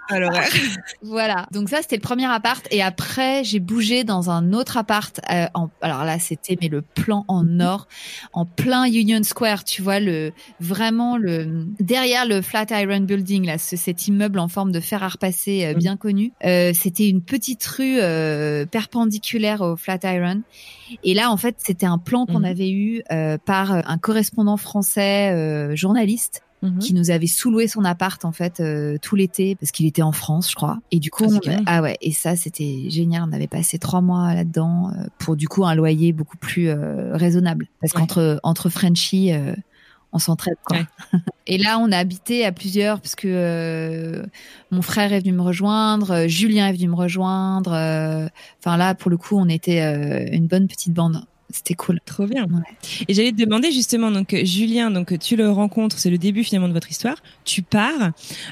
Alors, 0.09 0.33
voilà. 1.01 1.47
Donc 1.51 1.69
ça, 1.69 1.81
c'était 1.81 1.95
le 1.95 2.01
premier 2.01 2.25
appart. 2.25 2.67
Et 2.71 2.81
après, 2.83 3.43
j'ai 3.45 3.59
bougé 3.59 4.03
dans 4.03 4.29
un 4.29 4.51
autre 4.51 4.75
appart. 4.77 5.19
Euh, 5.31 5.45
en, 5.53 5.69
alors 5.81 6.03
là, 6.03 6.19
c'était 6.19 6.57
mais 6.61 6.67
le 6.67 6.81
plan 6.81 7.23
en 7.29 7.59
or, 7.61 7.87
en 8.33 8.45
plein 8.45 8.83
Union 8.85 9.23
Square. 9.23 9.63
Tu 9.63 9.81
vois 9.81 9.99
le 10.01 10.33
vraiment 10.59 11.15
le 11.17 11.65
derrière 11.79 12.25
le 12.25 12.41
Flatiron 12.41 12.99
Building 12.99 13.45
là, 13.45 13.57
ce, 13.57 13.77
cet 13.77 14.07
immeuble 14.07 14.39
en 14.39 14.49
forme 14.49 14.71
de 14.73 14.81
fer 14.81 15.01
à 15.03 15.07
repasser 15.07 15.65
euh, 15.65 15.73
bien 15.73 15.95
connu. 15.95 16.33
Euh, 16.43 16.73
c'était 16.73 17.07
une 17.07 17.21
petite 17.23 17.65
rue 17.65 17.99
euh, 18.01 18.65
perpendiculaire 18.65 19.61
au 19.61 19.77
Flatiron. 19.77 20.41
Et 21.03 21.13
là, 21.13 21.31
en 21.31 21.37
fait, 21.37 21.55
c'était 21.59 21.85
un 21.85 21.97
plan 21.97 22.25
qu'on 22.25 22.39
Mhm. 22.39 22.45
avait 22.45 22.69
eu 22.71 23.01
euh, 23.11 23.37
par 23.43 23.71
un 23.71 23.97
correspondant 23.97 24.57
français 24.57 25.31
euh, 25.31 25.75
journaliste 25.75 26.43
Mhm. 26.63 26.79
qui 26.79 26.93
nous 26.93 27.11
avait 27.11 27.27
sous-loué 27.27 27.67
son 27.67 27.83
appart 27.83 28.23
en 28.25 28.31
fait 28.31 28.59
euh, 28.61 28.97
tout 29.01 29.15
l'été 29.17 29.55
parce 29.55 29.71
qu'il 29.71 29.85
était 29.85 30.01
en 30.01 30.13
France, 30.13 30.49
je 30.49 30.55
crois. 30.55 30.79
Et 30.91 30.99
du 30.99 31.11
coup, 31.11 31.25
Ah, 31.29 31.39
on- 31.45 31.63
ah 31.65 31.81
ouais, 31.81 31.97
et 32.01 32.11
ça 32.13 32.35
c'était 32.37 32.85
génial. 32.89 33.23
On 33.29 33.33
avait 33.33 33.47
passé 33.47 33.77
trois 33.79 33.99
mois 34.01 34.33
là-dedans 34.33 34.91
euh, 34.97 35.03
pour 35.19 35.35
du 35.35 35.47
coup 35.49 35.65
un 35.65 35.75
loyer 35.75 36.13
beaucoup 36.13 36.37
plus 36.37 36.69
euh, 36.69 37.15
raisonnable 37.17 37.67
parce 37.81 37.93
Ouais. 37.93 37.99
qu'entre 37.99 38.39
entre 38.43 38.69
Frenchies, 38.69 39.33
euh, 39.33 39.53
on 40.13 40.19
s'entraide 40.19 40.55
quoi. 40.63 40.77
Ouais. 40.77 40.85
Et 41.47 41.57
là, 41.57 41.77
on 41.79 41.91
a 41.91 41.97
habité 41.97 42.45
à 42.45 42.53
plusieurs 42.53 43.01
parce 43.01 43.15
que 43.15 43.27
euh, 43.27 44.23
mon 44.71 44.81
frère 44.81 45.11
est 45.11 45.19
venu 45.19 45.33
me 45.33 45.41
rejoindre, 45.41 46.11
euh, 46.11 46.27
Julien 46.29 46.67
est 46.69 46.73
venu 46.73 46.87
me 46.87 46.95
rejoindre. 46.95 47.73
euh, 47.73 48.27
Enfin 48.59 48.77
là, 48.77 48.95
pour 48.95 49.11
le 49.11 49.17
coup, 49.17 49.35
on 49.37 49.49
était 49.49 49.81
une 50.33 50.47
bonne 50.47 50.67
petite 50.67 50.93
bande. 50.93 51.25
C'était 51.55 51.75
cool. 51.75 51.99
Trop 52.03 52.25
bien. 52.25 52.45
Ouais. 52.45 53.05
Et 53.07 53.13
j'allais 53.13 53.31
te 53.31 53.37
demander 53.37 53.71
justement, 53.71 54.09
donc 54.09 54.33
euh, 54.33 54.43
Julien, 54.43 54.89
donc 54.89 55.17
tu 55.19 55.35
le 55.35 55.51
rencontres, 55.51 55.99
c'est 55.99 56.09
le 56.09 56.17
début 56.17 56.43
finalement 56.43 56.67
de 56.67 56.73
votre 56.73 56.89
histoire. 56.89 57.17
Tu 57.45 57.61
pars 57.61 58.11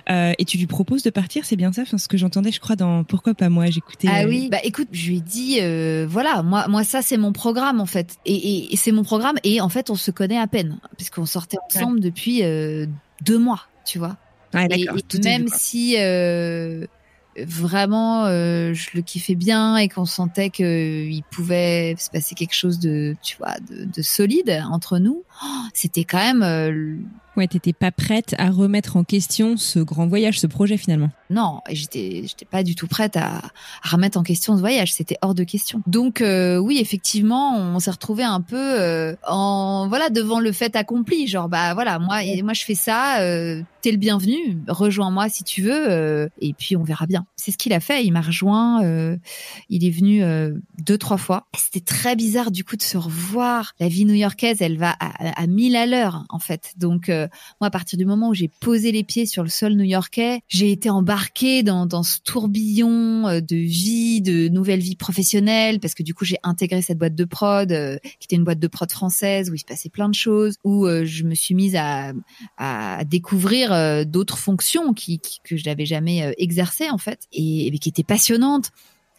euh, 0.09 0.33
et 0.37 0.45
tu 0.45 0.59
lui 0.59 0.67
proposes 0.67 1.01
de 1.01 1.09
partir, 1.09 1.43
c'est 1.43 1.55
bien 1.55 1.71
ça, 1.73 1.81
enfin, 1.81 1.97
ce 1.97 2.07
que 2.07 2.15
j'entendais, 2.17 2.51
je 2.51 2.59
crois, 2.59 2.75
dans 2.75 3.03
Pourquoi 3.03 3.33
pas 3.33 3.49
moi? 3.49 3.65
J'écoutais. 3.65 4.07
Ah 4.07 4.21
euh, 4.21 4.27
oui, 4.29 4.49
bah 4.51 4.59
écoute, 4.63 4.87
je 4.91 5.07
lui 5.09 5.17
ai 5.17 5.21
dit, 5.21 5.57
euh, 5.61 6.05
voilà, 6.07 6.43
moi, 6.43 6.67
moi 6.67 6.83
ça 6.83 7.01
c'est 7.01 7.17
mon 7.17 7.33
programme 7.33 7.81
en 7.81 7.87
fait, 7.87 8.17
et, 8.25 8.35
et- 8.35 8.73
et 8.73 8.77
c'est 8.77 8.91
mon 8.91 9.03
programme, 9.03 9.37
et 9.43 9.61
en 9.61 9.69
fait 9.69 9.89
on 9.89 9.95
se 9.95 10.11
connaît 10.11 10.37
à 10.37 10.45
peine, 10.45 10.77
puisqu'on 10.95 11.25
sortait 11.25 11.57
ensemble 11.73 11.99
depuis 12.01 12.43
euh, 12.43 12.85
deux 13.25 13.39
mois, 13.39 13.61
tu 13.85 13.97
vois. 13.97 14.17
Ouais, 14.53 14.67
Et, 14.69 14.83
et 14.83 15.19
même 15.23 15.47
si 15.47 15.95
euh, 15.97 16.85
vraiment 17.37 18.25
euh, 18.25 18.73
je 18.73 18.89
le 18.93 19.01
kiffais 19.01 19.35
bien 19.35 19.77
et 19.77 19.87
qu'on 19.87 20.05
sentait 20.05 20.49
que 20.49 21.05
il 21.05 21.23
pouvait 21.31 21.95
se 21.97 22.09
passer 22.09 22.35
quelque 22.35 22.55
chose 22.55 22.79
de, 22.79 23.15
tu 23.21 23.37
vois, 23.37 23.55
de, 23.69 23.85
de 23.85 24.01
solide 24.01 24.61
entre 24.69 24.99
nous, 24.99 25.23
oh, 25.43 25.47
c'était 25.73 26.03
quand 26.03 26.17
même 26.19 26.43
euh, 26.43 26.97
Ouais, 27.41 27.47
t'étais 27.47 27.73
pas 27.73 27.89
prête 27.91 28.35
à 28.37 28.51
remettre 28.51 28.97
en 28.97 29.03
question 29.03 29.57
ce 29.57 29.79
grand 29.79 30.05
voyage, 30.05 30.39
ce 30.39 30.45
projet 30.45 30.77
finalement? 30.77 31.09
Non, 31.31 31.61
j'étais, 31.71 32.21
j'étais 32.27 32.45
pas 32.45 32.61
du 32.61 32.75
tout 32.75 32.85
prête 32.85 33.17
à, 33.17 33.41
à 33.83 33.89
remettre 33.89 34.19
en 34.19 34.21
question 34.21 34.55
ce 34.55 34.59
voyage. 34.59 34.93
C'était 34.93 35.17
hors 35.23 35.33
de 35.33 35.43
question. 35.43 35.81
Donc 35.87 36.21
euh, 36.21 36.57
oui, 36.57 36.77
effectivement, 36.79 37.57
on 37.57 37.79
s'est 37.79 37.89
retrouvé 37.89 38.21
un 38.23 38.41
peu 38.41 38.79
euh, 38.79 39.15
en 39.27 39.87
voilà 39.87 40.11
devant 40.11 40.39
le 40.39 40.51
fait 40.51 40.75
accompli. 40.75 41.25
Genre 41.25 41.49
bah 41.49 41.73
voilà, 41.73 41.97
moi, 41.97 42.23
et 42.23 42.43
moi 42.43 42.53
je 42.53 42.63
fais 42.63 42.75
ça. 42.75 43.21
Euh, 43.21 43.63
T'es 43.81 43.91
le 43.91 43.97
bienvenu. 43.97 44.35
Rejoins-moi 44.67 45.27
si 45.29 45.43
tu 45.43 45.63
veux. 45.63 46.29
et 46.39 46.53
puis 46.53 46.75
on 46.77 46.83
verra 46.83 47.07
bien. 47.07 47.25
C'est 47.35 47.49
ce 47.49 47.57
qu'il 47.57 47.73
a 47.73 47.79
fait. 47.79 48.05
Il 48.05 48.11
m'a 48.11 48.21
rejoint. 48.21 48.83
il 49.69 49.83
est 49.83 49.89
venu 49.89 50.21
deux 50.77 50.99
trois 50.99 51.17
fois. 51.17 51.47
C'était 51.57 51.83
très 51.83 52.15
bizarre 52.15 52.51
du 52.51 52.63
coup 52.63 52.75
de 52.75 52.83
se 52.83 52.99
revoir. 52.99 53.73
La 53.79 53.87
vie 53.87 54.05
new-yorkaise, 54.05 54.61
elle 54.61 54.77
va 54.77 54.91
à, 54.99 55.41
à 55.41 55.47
mille 55.47 55.75
à 55.75 55.87
l'heure 55.87 56.25
en 56.29 56.37
fait. 56.37 56.73
Donc 56.77 57.09
euh, 57.09 57.27
moi, 57.59 57.67
à 57.67 57.71
partir 57.71 57.97
du 57.97 58.05
moment 58.05 58.29
où 58.29 58.33
j'ai 58.33 58.47
posé 58.47 58.91
les 58.91 59.03
pieds 59.03 59.25
sur 59.25 59.43
le 59.43 59.49
sol 59.49 59.73
new-yorkais, 59.73 60.41
j'ai 60.47 60.71
été 60.71 60.89
embarquée 60.89 61.63
dans, 61.63 62.03
ce 62.03 62.19
tourbillon 62.23 63.27
euh, 63.27 63.41
de 63.41 63.55
vie, 63.55 64.21
de 64.21 64.47
nouvelle 64.47 64.79
vie 64.79 64.95
professionnelle, 64.95 65.79
parce 65.79 65.93
que 65.93 66.03
du 66.03 66.13
coup, 66.13 66.25
j'ai 66.25 66.37
intégré 66.43 66.81
cette 66.81 66.97
boîte 66.97 67.15
de 67.15 67.25
prod, 67.25 67.71
euh, 67.71 67.97
qui 68.19 68.25
était 68.25 68.35
une 68.35 68.43
boîte 68.43 68.59
de 68.59 68.67
prod 68.67 68.91
française, 68.91 69.49
où 69.49 69.55
il 69.55 69.59
se 69.59 69.65
passait 69.65 69.89
plein 69.89 70.09
de 70.09 70.15
choses, 70.15 70.55
où 70.63 70.85
euh, 70.85 71.05
je 71.05 71.23
me 71.23 71.35
suis 71.35 71.55
mise 71.55 71.75
à, 71.75 72.13
découvrir 73.05 74.05
d'autres 74.05 74.37
fonctions 74.37 74.93
que 74.93 75.57
je 75.57 75.65
n'avais 75.65 75.85
jamais 75.85 76.33
exercées, 76.37 76.89
en 76.89 76.97
fait, 76.97 77.27
et 77.33 77.71
qui 77.79 77.89
étaient 77.89 78.03
passionnantes 78.03 78.71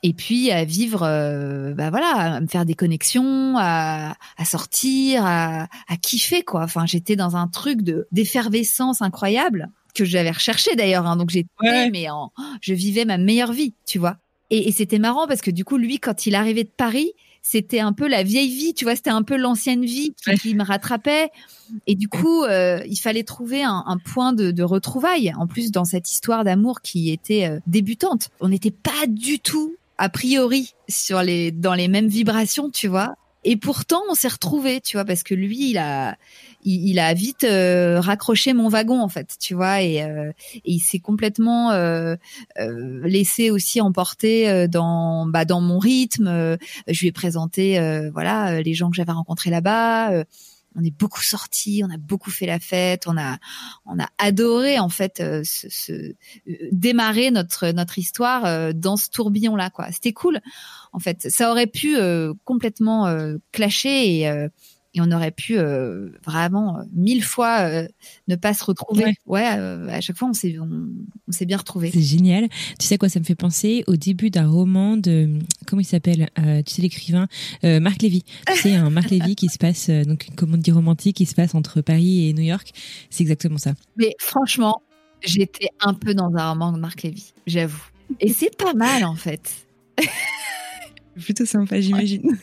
et 0.03 0.13
puis 0.15 0.51
à 0.51 0.65
vivre 0.65 1.03
euh, 1.03 1.75
bah 1.75 1.91
voilà 1.91 2.09
à 2.37 2.41
me 2.41 2.47
faire 2.47 2.65
des 2.65 2.75
connexions 2.75 3.55
à, 3.59 4.15
à 4.37 4.45
sortir 4.45 5.25
à, 5.25 5.69
à 5.89 5.97
kiffer 5.97 6.43
quoi 6.43 6.63
enfin 6.63 6.87
j'étais 6.87 7.17
dans 7.17 7.37
un 7.37 7.47
truc 7.49 7.83
de 7.83 8.07
d'effervescence 8.13 9.03
incroyable 9.03 9.71
que 9.95 10.05
j'avais 10.05 10.31
recherché 10.31 10.75
d'ailleurs 10.77 11.07
hein, 11.07 11.17
donc 11.17 11.31
j'étais 11.31 11.49
Ouais. 11.61 11.91
mais 11.91 12.09
en 12.11 12.33
je 12.61 12.75
vivais 12.75 13.05
ma 13.05 13.19
meilleure 13.19 13.53
vie 13.53 13.75
tu 13.87 13.99
vois 13.99 14.17
et, 14.51 14.69
et 14.69 14.73
c'était 14.73 14.99
marrant 14.99 15.27
parce 15.27 15.41
que 15.41 15.51
du 15.51 15.65
coup 15.65 15.77
lui 15.77 15.99
quand 15.99 16.27
il 16.27 16.35
arrivait 16.35 16.65
de 16.65 16.71
Paris 16.77 17.13
c'était 17.45 17.81
un 17.81 17.93
peu 17.93 18.07
la 18.07 18.23
vieille 18.23 18.55
vie, 18.55 18.73
tu 18.73 18.85
vois, 18.85 18.95
c'était 18.95 19.11
un 19.11 19.25
peu 19.25 19.37
l'ancienne 19.37 19.85
vie 19.85 20.15
qui 20.41 20.55
me 20.55 20.63
rattrapait. 20.63 21.29
Et 21.89 21.97
du 21.97 22.07
coup, 22.09 22.45
euh, 22.45 22.81
il 22.87 22.95
fallait 22.95 23.25
trouver 23.25 23.65
un, 23.65 23.83
un 23.85 23.99
point 23.99 24.33
de, 24.33 24.53
de 24.53 24.63
retrouvailles. 24.63 25.33
En 25.37 25.49
plus, 25.49 25.73
dans 25.73 25.85
cette 25.85 26.09
histoire 26.09 26.45
d'amour 26.45 26.83
qui 26.83 27.11
était 27.11 27.49
euh, 27.51 27.59
débutante, 27.67 28.31
on 28.39 28.49
n'était 28.49 28.71
pas 28.71 29.09
du 29.09 29.41
tout 29.41 29.75
a 29.99 30.09
priori 30.09 30.75
sur 30.89 31.23
les 31.23 31.51
dans 31.51 31.75
les 31.75 31.89
mêmes 31.89 32.09
vibrations, 32.09 32.71
tu 32.71 32.89
vois. 32.89 33.15
Et 33.45 33.57
pourtant, 33.57 34.03
on 34.09 34.15
s'est 34.15 34.29
retrouvés, 34.29 34.81
tu 34.81 34.97
vois, 34.97 35.05
parce 35.05 35.25
que 35.25 35.35
lui, 35.35 35.71
il 35.71 35.79
a, 35.79 36.17
il, 36.63 37.01
a 37.01 37.13
vite 37.13 37.43
euh, 37.43 38.01
raccroché 38.01 38.53
mon 38.53 38.69
wagon, 38.69 39.01
en 39.01 39.09
fait, 39.09 39.37
tu 39.41 39.55
vois, 39.55 39.83
et, 39.83 40.01
euh, 40.03 40.31
il 40.65 40.79
s'est 40.79 41.01
complètement 41.01 41.73
euh, 41.73 42.15
euh, 42.61 43.01
laissé 43.05 43.51
aussi 43.51 43.81
emporter 43.81 44.49
euh, 44.49 44.69
dans, 44.69 45.27
bah, 45.27 45.45
dans 45.45 45.61
mon 45.61 45.81
rythme. 45.81 46.57
Je 46.87 47.01
lui 47.01 47.09
ai 47.09 47.13
présenté, 47.13 47.81
voilà, 48.13 48.63
les 48.63 48.75
gens 48.75 48.91
que 48.91 48.97
j'avais 48.97 49.13
rencontrés 49.13 49.51
là-bas. 49.51 50.25
On 50.75 50.83
est 50.85 50.91
beaucoup 50.97 51.23
sortis, 51.23 51.83
on 51.87 51.91
a 51.93 51.97
beaucoup 51.99 52.31
fait 52.31 52.47
la 52.47 52.59
fête, 52.59 53.07
on 53.07 53.17
a, 53.19 53.39
on 53.87 53.99
a 54.01 54.09
adoré 54.19 54.79
en 54.79 54.89
fait 54.89 55.21
euh, 55.21 55.43
ce, 55.45 55.69
ce- 55.69 55.93
euh, 55.93 56.15
démarrer 56.73 57.31
notre 57.31 57.69
notre 57.73 57.99
histoire 57.99 58.45
euh, 58.47 58.73
dans 58.75 58.97
ce 58.97 59.11
tourbillon 59.11 59.55
là, 59.57 59.71
quoi. 59.71 59.91
C'était 59.93 60.13
cool 60.13 60.41
en 60.93 60.99
fait. 60.99 61.31
Ça 61.31 61.51
aurait 61.51 61.67
pu 61.67 61.97
complètement 62.45 63.15
clasher 63.53 64.21
et, 64.21 64.31
et 64.95 65.01
on 65.01 65.11
aurait 65.11 65.31
pu 65.31 65.57
euh, 65.57 66.11
vraiment 66.25 66.79
euh, 66.79 66.83
mille 66.93 67.25
fois 67.25 67.61
euh, 67.61 67.89
ne 68.29 68.37
pas 68.37 68.53
se 68.55 68.65
retrouver. 68.65 69.05
Ouais. 69.27 69.43
Ouais, 69.43 69.47
à 69.47 70.01
chaque 70.01 70.17
fois 70.17 70.29
on 70.29 70.33
s'est 70.35 70.59
on, 70.59 70.89
on 71.29 71.33
s'est 71.33 71.47
bien 71.47 71.57
retrouvés. 71.57 71.91
C'est 71.91 72.03
génial. 72.03 72.49
Tu 72.79 72.87
sais 72.87 72.99
quoi, 72.99 73.09
ça 73.09 73.19
me 73.21 73.25
fait 73.25 73.35
penser 73.35 73.85
au 73.87 73.97
début 73.97 74.31
d'un 74.31 74.49
roman 74.49 74.97
de 74.97 75.39
comment 75.67 75.81
il 75.81 75.87
s'appelle 75.87 76.29
Tu 76.67 76.75
sais 76.75 76.83
l'écrivain 76.83 77.29
Marc 77.63 78.03
Lévy. 78.03 78.25
Tu 78.47 78.57
sais 78.57 78.75
un 78.75 78.91
Marc 78.91 79.11
Lévy 79.11 79.35
qui 79.35 79.49
se 79.49 79.59
passe 79.59 79.89
donc 79.89 80.29
une 80.29 80.35
comédie 80.35 80.73
romantique 80.73 81.17
qui 81.17 81.27
se 81.27 81.35
passe 81.35 81.55
entre 81.55 81.81
Paris 81.81 82.29
et 82.29 82.33
New 82.35 82.43
York. 82.43 82.73
C'est 83.11 83.23
exactement 83.23 83.59
ça. 83.59 83.73
Mais 83.97 84.15
franchement, 84.19 84.83
j'étais 85.23 85.69
un 85.81 85.95
peu 85.95 86.15
dans 86.15 86.35
un 86.35 86.51
roman 86.51 86.73
de 86.73 86.79
Marc 86.79 87.03
Lévy, 87.03 87.33
j'avoue. 87.47 87.83
Et 88.21 88.33
c'est 88.33 88.55
pas 88.57 88.75
mal 88.75 89.05
en 89.05 89.15
fait. 89.15 89.67
Plutôt 91.21 91.45
sympa, 91.45 91.81
j'imagine. 91.81 92.39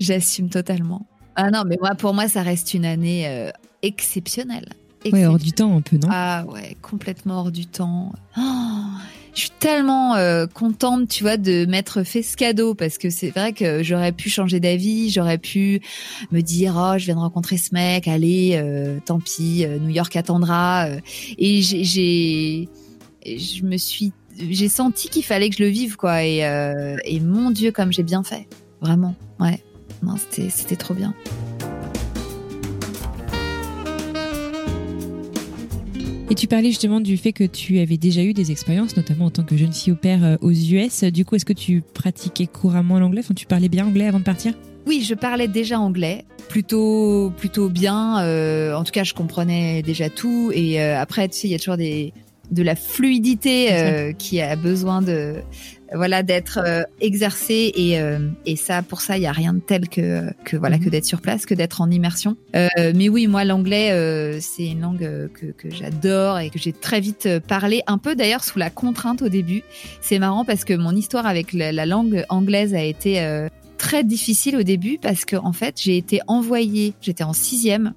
J'assume 0.00 0.50
totalement. 0.50 1.06
Ah 1.36 1.50
non, 1.50 1.64
mais 1.66 1.76
moi, 1.80 1.94
pour 1.94 2.14
moi, 2.14 2.28
ça 2.28 2.42
reste 2.42 2.74
une 2.74 2.84
année 2.84 3.26
euh, 3.26 3.50
exceptionnelle. 3.82 4.68
Ouais, 5.04 5.26
hors 5.26 5.36
Exceptionnelle. 5.36 5.38
du 5.42 5.52
temps 5.52 5.76
un 5.76 5.80
peu, 5.80 5.96
non? 5.98 6.08
Ah 6.10 6.44
ouais, 6.48 6.76
complètement 6.80 7.40
hors 7.40 7.50
du 7.52 7.66
temps. 7.66 8.12
Oh, 8.38 8.40
je 9.34 9.40
suis 9.40 9.50
tellement 9.58 10.14
euh, 10.14 10.46
contente, 10.46 11.08
tu 11.08 11.24
vois, 11.24 11.36
de 11.36 11.66
m'être 11.66 12.04
fait 12.04 12.22
ce 12.22 12.36
cadeau 12.36 12.74
parce 12.74 12.98
que 12.98 13.10
c'est 13.10 13.30
vrai 13.30 13.52
que 13.52 13.82
j'aurais 13.82 14.12
pu 14.12 14.30
changer 14.30 14.60
d'avis, 14.60 15.10
j'aurais 15.10 15.38
pu 15.38 15.80
me 16.30 16.40
dire 16.40 16.74
oh 16.78 16.94
je 16.96 17.06
viens 17.06 17.16
de 17.16 17.20
rencontrer 17.20 17.58
ce 17.58 17.74
mec, 17.74 18.06
allez, 18.08 18.52
euh, 18.54 18.98
tant 19.04 19.18
pis, 19.20 19.66
New 19.80 19.90
York 19.90 20.14
attendra. 20.16 20.88
et 21.36 21.62
j'ai, 21.62 22.68
je 23.26 23.64
me 23.64 23.76
suis, 23.76 24.12
j'ai 24.38 24.68
senti 24.68 25.08
qu'il 25.08 25.24
fallait 25.24 25.50
que 25.50 25.56
je 25.56 25.64
le 25.64 25.68
vive 25.68 25.96
quoi. 25.96 26.24
Et, 26.24 26.38
et 27.04 27.20
mon 27.20 27.50
Dieu 27.50 27.72
comme 27.72 27.92
j'ai 27.92 28.04
bien 28.04 28.22
fait, 28.22 28.46
vraiment, 28.80 29.14
ouais. 29.40 29.62
Non, 30.04 30.16
c'était, 30.16 30.76
trop 30.76 30.94
bien. 30.94 31.14
Et 36.30 36.34
tu 36.34 36.46
parlais 36.46 36.68
justement 36.70 37.00
du 37.00 37.16
fait 37.16 37.32
que 37.32 37.44
tu 37.44 37.78
avais 37.78 37.96
déjà 37.96 38.22
eu 38.22 38.32
des 38.32 38.50
expériences, 38.50 38.96
notamment 38.96 39.26
en 39.26 39.30
tant 39.30 39.44
que 39.44 39.56
jeune 39.56 39.72
fille 39.72 39.92
au 39.92 39.96
père 39.96 40.24
euh, 40.24 40.36
aux 40.40 40.50
US. 40.50 41.04
Du 41.04 41.24
coup, 41.24 41.36
est-ce 41.36 41.44
que 41.44 41.52
tu 41.52 41.82
pratiquais 41.82 42.46
couramment 42.46 42.98
l'anglais? 42.98 43.20
Enfin, 43.22 43.34
tu 43.34 43.46
parlais 43.46 43.68
bien 43.68 43.86
anglais 43.86 44.06
avant 44.06 44.18
de 44.18 44.24
partir? 44.24 44.54
Oui, 44.86 45.02
je 45.06 45.14
parlais 45.14 45.48
déjà 45.48 45.78
anglais, 45.78 46.24
plutôt 46.48 47.32
plutôt 47.36 47.68
bien. 47.68 48.20
euh, 48.22 48.74
en 48.74 48.84
tout 48.84 48.92
cas, 48.92 49.04
je 49.04 49.14
comprenais 49.14 49.82
déjà 49.82 50.10
tout. 50.10 50.50
Et 50.54 50.80
euh, 50.82 51.00
après, 51.00 51.28
tu 51.28 51.38
sais, 51.38 51.48
il 51.48 51.52
y 51.52 51.54
a 51.54 51.58
toujours 51.58 51.76
des 51.76 52.12
de 52.50 52.62
la 52.62 52.76
fluidité 52.76 53.72
euh, 53.72 54.12
qui 54.12 54.40
a 54.40 54.54
besoin 54.56 55.00
de 55.02 55.36
voilà 55.94 56.22
d'être 56.22 56.58
euh, 56.64 56.82
exercé 57.00 57.72
et 57.74 58.00
euh, 58.00 58.18
et 58.46 58.56
ça 58.56 58.82
pour 58.82 59.00
ça 59.00 59.16
il 59.16 59.22
y 59.22 59.26
a 59.26 59.32
rien 59.32 59.54
de 59.54 59.60
tel 59.60 59.88
que 59.88 60.32
que 60.44 60.56
voilà 60.56 60.78
que 60.78 60.84
mhm. 60.84 60.90
d'être 60.90 61.04
sur 61.04 61.20
place 61.20 61.46
que 61.46 61.54
d'être 61.54 61.80
en 61.80 61.90
immersion. 61.90 62.36
Mais 62.52 63.08
oui 63.08 63.26
moi 63.26 63.44
l'anglais 63.44 63.90
c'est 64.40 64.66
une 64.66 64.80
langue 64.80 65.30
que 65.32 65.46
que 65.46 65.70
j'adore 65.70 66.38
et 66.38 66.50
que 66.50 66.58
j'ai 66.58 66.72
très 66.72 67.00
vite 67.00 67.28
parlé. 67.46 67.82
Un 67.86 67.98
peu 67.98 68.14
d'ailleurs 68.14 68.44
sous 68.44 68.58
la 68.58 68.70
contrainte 68.70 69.22
au 69.22 69.28
début. 69.28 69.62
C'est 70.00 70.18
marrant 70.18 70.44
parce 70.44 70.64
que 70.64 70.74
mon 70.74 70.94
histoire 70.94 71.26
avec 71.26 71.52
la, 71.52 71.72
la 71.72 71.86
langue 71.86 72.24
anglaise 72.28 72.74
a 72.74 72.82
été 72.82 73.48
très 73.78 74.04
difficile 74.04 74.56
au 74.56 74.62
début 74.62 74.98
parce 75.00 75.24
que 75.24 75.36
en 75.36 75.52
fait 75.52 75.80
j'ai 75.80 75.96
été 75.96 76.20
envoyée 76.26 76.94
j'étais 77.00 77.24
en 77.24 77.32
sixième 77.32 77.92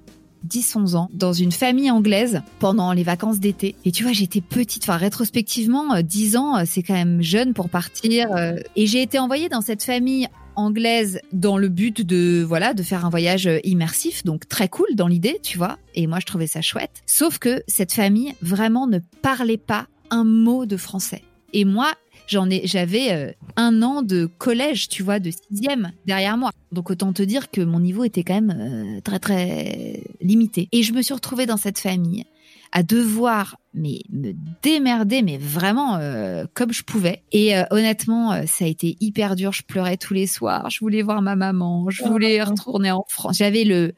10-11 0.46 0.96
ans 0.96 1.10
dans 1.12 1.32
une 1.32 1.52
famille 1.52 1.90
anglaise 1.90 2.42
pendant 2.58 2.92
les 2.92 3.02
vacances 3.02 3.40
d'été. 3.40 3.74
Et 3.84 3.92
tu 3.92 4.02
vois, 4.02 4.12
j'étais 4.12 4.40
petite, 4.40 4.84
enfin 4.84 4.96
rétrospectivement, 4.96 6.00
10 6.00 6.36
euh, 6.36 6.38
ans, 6.38 6.58
euh, 6.58 6.62
c'est 6.66 6.82
quand 6.82 6.94
même 6.94 7.22
jeune 7.22 7.54
pour 7.54 7.68
partir. 7.68 8.34
Euh. 8.34 8.56
Et 8.76 8.86
j'ai 8.86 9.02
été 9.02 9.18
envoyée 9.18 9.48
dans 9.48 9.60
cette 9.60 9.82
famille 9.82 10.28
anglaise 10.56 11.20
dans 11.32 11.56
le 11.56 11.68
but 11.68 12.02
de 12.02 12.42
voilà 12.42 12.74
de 12.74 12.82
faire 12.82 13.06
un 13.06 13.10
voyage 13.10 13.48
immersif 13.62 14.24
donc 14.24 14.48
très 14.48 14.68
cool 14.68 14.88
dans 14.96 15.06
l'idée 15.06 15.38
tu 15.40 15.56
vois 15.56 15.78
et 15.94 16.08
moi 16.08 16.18
je 16.18 16.26
trouvais 16.26 16.48
ça 16.48 16.62
chouette 16.62 17.00
sauf 17.06 17.38
que 17.38 17.62
cette 17.68 17.92
famille 17.92 18.34
vraiment 18.42 18.88
ne 18.88 18.98
parlait 18.98 19.56
pas 19.56 19.86
un 20.10 20.24
mot 20.24 20.66
de 20.66 20.76
français 20.76 21.22
et 21.52 21.64
moi 21.64 21.92
j'en 22.28 22.48
ai, 22.50 22.62
j'avais 22.64 23.12
euh, 23.12 23.32
un 23.56 23.82
an 23.82 24.02
de 24.02 24.26
collège, 24.26 24.88
tu 24.88 25.02
vois, 25.02 25.18
de 25.18 25.30
sixième 25.30 25.92
derrière 26.06 26.36
moi. 26.36 26.50
Donc 26.70 26.90
autant 26.90 27.12
te 27.12 27.22
dire 27.22 27.50
que 27.50 27.60
mon 27.60 27.80
niveau 27.80 28.04
était 28.04 28.22
quand 28.22 28.34
même 28.34 28.56
euh, 28.56 29.00
très 29.00 29.18
très 29.18 30.02
limité. 30.20 30.68
Et 30.72 30.82
je 30.82 30.92
me 30.92 31.02
suis 31.02 31.14
retrouvée 31.14 31.46
dans 31.46 31.56
cette 31.56 31.78
famille 31.78 32.24
à 32.70 32.82
devoir 32.82 33.56
mais 33.72 34.00
me 34.10 34.32
démerder 34.62 35.22
mais 35.22 35.38
vraiment 35.38 35.96
euh, 35.96 36.44
comme 36.52 36.70
je 36.70 36.82
pouvais 36.82 37.22
et 37.32 37.54
honnêtement 37.70 38.46
ça 38.46 38.66
a 38.66 38.68
été 38.68 38.98
hyper 39.00 39.36
dur 39.36 39.52
je 39.52 39.62
pleurais 39.62 39.96
tous 39.96 40.12
les 40.12 40.26
soirs 40.26 40.68
je 40.68 40.80
voulais 40.80 41.00
voir 41.00 41.22
ma 41.22 41.34
maman 41.34 41.88
je 41.88 42.04
voulais 42.04 42.42
oh. 42.42 42.50
retourner 42.50 42.90
en 42.90 43.06
France 43.08 43.38
j'avais 43.38 43.64
le 43.64 43.94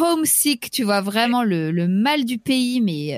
homesick 0.00 0.72
tu 0.72 0.82
vois 0.82 1.02
vraiment 1.02 1.44
le, 1.44 1.70
le 1.70 1.86
mal 1.86 2.24
du 2.24 2.38
pays 2.38 2.80
mais 2.80 3.16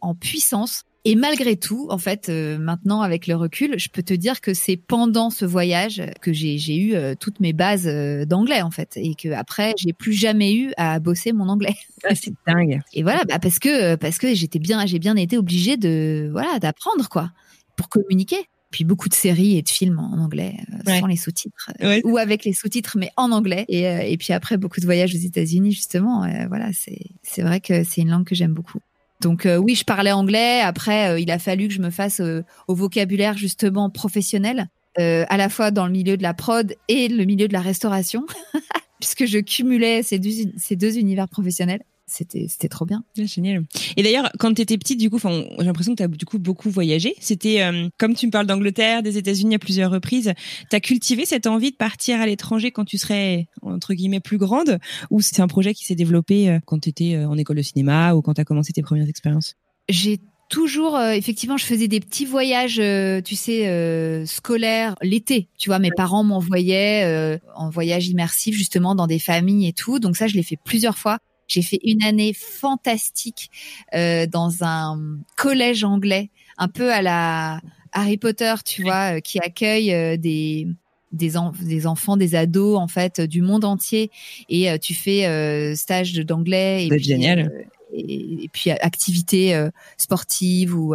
en 0.00 0.14
puissance 0.14 0.84
et 1.08 1.14
malgré 1.14 1.56
tout, 1.56 1.86
en 1.88 1.96
fait, 1.96 2.28
euh, 2.28 2.58
maintenant 2.58 3.00
avec 3.00 3.26
le 3.26 3.34
recul, 3.34 3.78
je 3.78 3.88
peux 3.88 4.02
te 4.02 4.12
dire 4.12 4.42
que 4.42 4.52
c'est 4.52 4.76
pendant 4.76 5.30
ce 5.30 5.46
voyage 5.46 6.02
que 6.20 6.34
j'ai 6.34 6.76
eu 6.76 6.94
euh, 6.94 7.14
toutes 7.18 7.40
mes 7.40 7.54
bases 7.54 7.86
euh, 7.86 8.26
d'anglais 8.26 8.60
en 8.60 8.70
fait, 8.70 8.92
et 8.96 9.14
que 9.14 9.30
après 9.30 9.72
j'ai 9.78 9.94
plus 9.94 10.12
jamais 10.12 10.54
eu 10.54 10.70
à 10.76 11.00
bosser 11.00 11.32
mon 11.32 11.48
anglais. 11.48 11.74
Ah, 12.04 12.14
c'est 12.14 12.32
dingue. 12.46 12.80
Et 12.92 13.02
voilà, 13.02 13.24
bah 13.24 13.40
parce 13.40 13.58
que 13.58 13.96
parce 13.96 14.18
que 14.18 14.32
j'étais 14.32 14.60
bien, 14.60 14.86
j'ai 14.86 15.00
bien 15.00 15.16
été 15.16 15.36
obligée 15.36 15.76
de 15.76 16.28
voilà 16.30 16.60
d'apprendre 16.60 17.08
quoi 17.08 17.32
pour 17.74 17.88
communiquer. 17.88 18.36
Puis 18.70 18.84
beaucoup 18.84 19.08
de 19.08 19.14
séries 19.14 19.58
et 19.58 19.62
de 19.62 19.68
films 19.68 19.98
en 19.98 20.16
anglais 20.18 20.58
sans 20.86 21.06
les 21.06 21.16
sous-titres 21.16 21.72
ou 22.04 22.18
avec 22.18 22.44
les 22.44 22.52
sous-titres 22.52 22.98
mais 22.98 23.10
en 23.16 23.32
anglais. 23.32 23.64
Et, 23.66 23.82
et 23.82 24.16
puis 24.16 24.32
après 24.32 24.58
beaucoup 24.58 24.78
de 24.78 24.84
voyages 24.84 25.12
aux 25.12 25.18
États-Unis 25.18 25.72
justement. 25.72 26.20
voilà, 26.48 26.70
c'est 26.72 27.00
c'est 27.24 27.42
vrai 27.42 27.60
que 27.60 27.82
c'est 27.82 28.02
une 28.02 28.10
langue 28.10 28.26
que 28.26 28.36
j'aime 28.36 28.54
beaucoup. 28.54 28.78
Donc 29.20 29.46
euh, 29.46 29.56
oui, 29.56 29.74
je 29.74 29.84
parlais 29.84 30.12
anglais. 30.12 30.60
Après, 30.60 31.10
euh, 31.10 31.20
il 31.20 31.30
a 31.30 31.38
fallu 31.38 31.68
que 31.68 31.74
je 31.74 31.80
me 31.80 31.90
fasse 31.90 32.20
euh, 32.20 32.42
au 32.68 32.74
vocabulaire 32.74 33.36
justement 33.36 33.90
professionnel, 33.90 34.68
à 34.96 35.36
la 35.36 35.48
fois 35.48 35.70
dans 35.70 35.86
le 35.86 35.92
milieu 35.92 36.16
de 36.16 36.24
la 36.24 36.34
prod 36.34 36.74
et 36.88 37.06
le 37.06 37.24
milieu 37.24 37.46
de 37.46 37.52
la 37.52 37.60
restauration, 37.60 38.26
puisque 39.00 39.26
je 39.26 39.38
cumulais 39.38 40.02
ces 40.02 40.18
deux, 40.18 40.30
ces 40.56 40.74
deux 40.74 40.98
univers 40.98 41.28
professionnels 41.28 41.82
c'était 42.08 42.46
c'était 42.48 42.68
trop 42.68 42.84
bien. 42.84 43.04
génial. 43.16 43.64
Et 43.96 44.02
d'ailleurs, 44.02 44.30
quand 44.38 44.52
tu 44.54 44.62
étais 44.62 44.78
petite, 44.78 44.98
du 44.98 45.10
coup, 45.10 45.18
j'ai 45.18 45.64
l'impression 45.64 45.92
que 45.92 45.98
tu 45.98 46.02
as 46.02 46.08
du 46.08 46.24
coup 46.24 46.38
beaucoup 46.38 46.70
voyagé. 46.70 47.14
C'était 47.20 47.62
euh, 47.62 47.88
comme 47.98 48.14
tu 48.14 48.26
me 48.26 48.30
parles 48.30 48.46
d'Angleterre, 48.46 49.02
des 49.02 49.18
États-Unis 49.18 49.54
à 49.54 49.58
plusieurs 49.58 49.90
reprises. 49.90 50.32
Tu 50.70 50.76
as 50.76 50.80
cultivé 50.80 51.24
cette 51.24 51.46
envie 51.46 51.70
de 51.70 51.76
partir 51.76 52.20
à 52.20 52.26
l'étranger 52.26 52.70
quand 52.70 52.84
tu 52.84 52.98
serais 52.98 53.46
entre 53.62 53.94
guillemets 53.94 54.20
plus 54.20 54.38
grande? 54.38 54.78
Ou 55.10 55.20
c'est 55.20 55.40
un 55.40 55.48
projet 55.48 55.74
qui 55.74 55.84
s'est 55.84 55.94
développé 55.94 56.48
euh, 56.48 56.58
quand 56.64 56.80
tu 56.80 56.88
étais 56.88 57.14
euh, 57.14 57.28
en 57.28 57.36
école 57.36 57.56
de 57.56 57.62
cinéma 57.62 58.14
ou 58.14 58.22
quand 58.22 58.34
tu 58.34 58.40
as 58.40 58.44
commencé 58.44 58.72
tes 58.72 58.82
premières 58.82 59.08
expériences? 59.08 59.54
J'ai 59.88 60.20
toujours 60.50 60.98
effectivement 60.98 61.58
je 61.58 61.66
faisais 61.66 61.88
des 61.88 62.00
petits 62.00 62.24
voyages 62.24 62.80
tu 63.22 63.36
sais 63.36 64.24
scolaires 64.24 64.94
l'été 65.02 65.50
tu 65.58 65.68
vois 65.68 65.78
mes 65.78 65.90
parents 65.90 66.24
m'envoyaient 66.24 67.38
en 67.54 67.68
voyage 67.68 68.08
immersif 68.08 68.56
justement 68.56 68.94
dans 68.94 69.06
des 69.06 69.18
familles 69.18 69.68
et 69.68 69.74
tout 69.74 69.98
donc 69.98 70.16
ça 70.16 70.26
je 70.26 70.36
l'ai 70.36 70.42
fait 70.42 70.56
plusieurs 70.64 70.96
fois 70.96 71.18
j'ai 71.48 71.62
fait 71.62 71.80
une 71.82 72.04
année 72.04 72.34
fantastique 72.34 73.50
euh, 73.94 74.26
dans 74.26 74.62
un 74.62 75.18
collège 75.36 75.82
anglais, 75.82 76.30
un 76.58 76.68
peu 76.68 76.92
à 76.92 77.02
la 77.02 77.60
Harry 77.92 78.18
Potter, 78.18 78.54
tu 78.64 78.82
vois, 78.82 79.16
euh, 79.16 79.20
qui 79.20 79.40
accueille 79.40 79.92
euh, 79.92 80.16
des 80.16 80.68
des, 81.10 81.32
des, 81.62 81.86
enfants, 81.86 82.18
des 82.18 82.34
ados 82.34 82.78
en 82.78 82.86
fait 82.86 83.22
du 83.22 83.40
monde 83.40 83.64
entier 83.64 84.10
et 84.50 84.78
tu 84.78 84.92
fais 84.92 85.74
stage 85.74 86.12
d'anglais 86.12 86.86
puis, 86.90 87.02
génial. 87.02 87.50
Et, 87.94 88.44
et, 88.44 88.50
puis 88.52 88.70
activités 88.70 89.58
sportives 89.96 90.74
ou, 90.76 90.94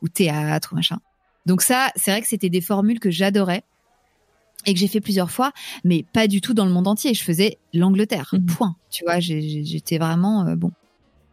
ou 0.00 0.08
théâtre 0.08 0.70
ou 0.72 0.76
machin. 0.76 0.98
Donc 1.44 1.60
ça, 1.60 1.92
c'est 1.94 2.10
vrai 2.10 2.22
que 2.22 2.26
c'était 2.26 2.48
des 2.48 2.62
formules 2.62 3.00
que 3.00 3.10
j'adorais 3.10 3.62
et 4.66 4.74
que 4.74 4.78
j'ai 4.78 4.88
fait 4.88 5.00
plusieurs 5.00 5.30
fois, 5.30 5.52
mais 5.84 6.04
pas 6.12 6.26
du 6.26 6.40
tout 6.40 6.54
dans 6.54 6.66
le 6.66 6.72
monde 6.72 6.88
entier. 6.88 7.14
Je 7.14 7.22
faisais 7.22 7.58
l'Angleterre, 7.72 8.30
mhm. 8.32 8.46
point. 8.46 8.76
Tu 8.90 9.04
vois, 9.04 9.20
j'étais 9.20 9.98
vraiment 9.98 10.46
euh, 10.46 10.56
bon. 10.56 10.70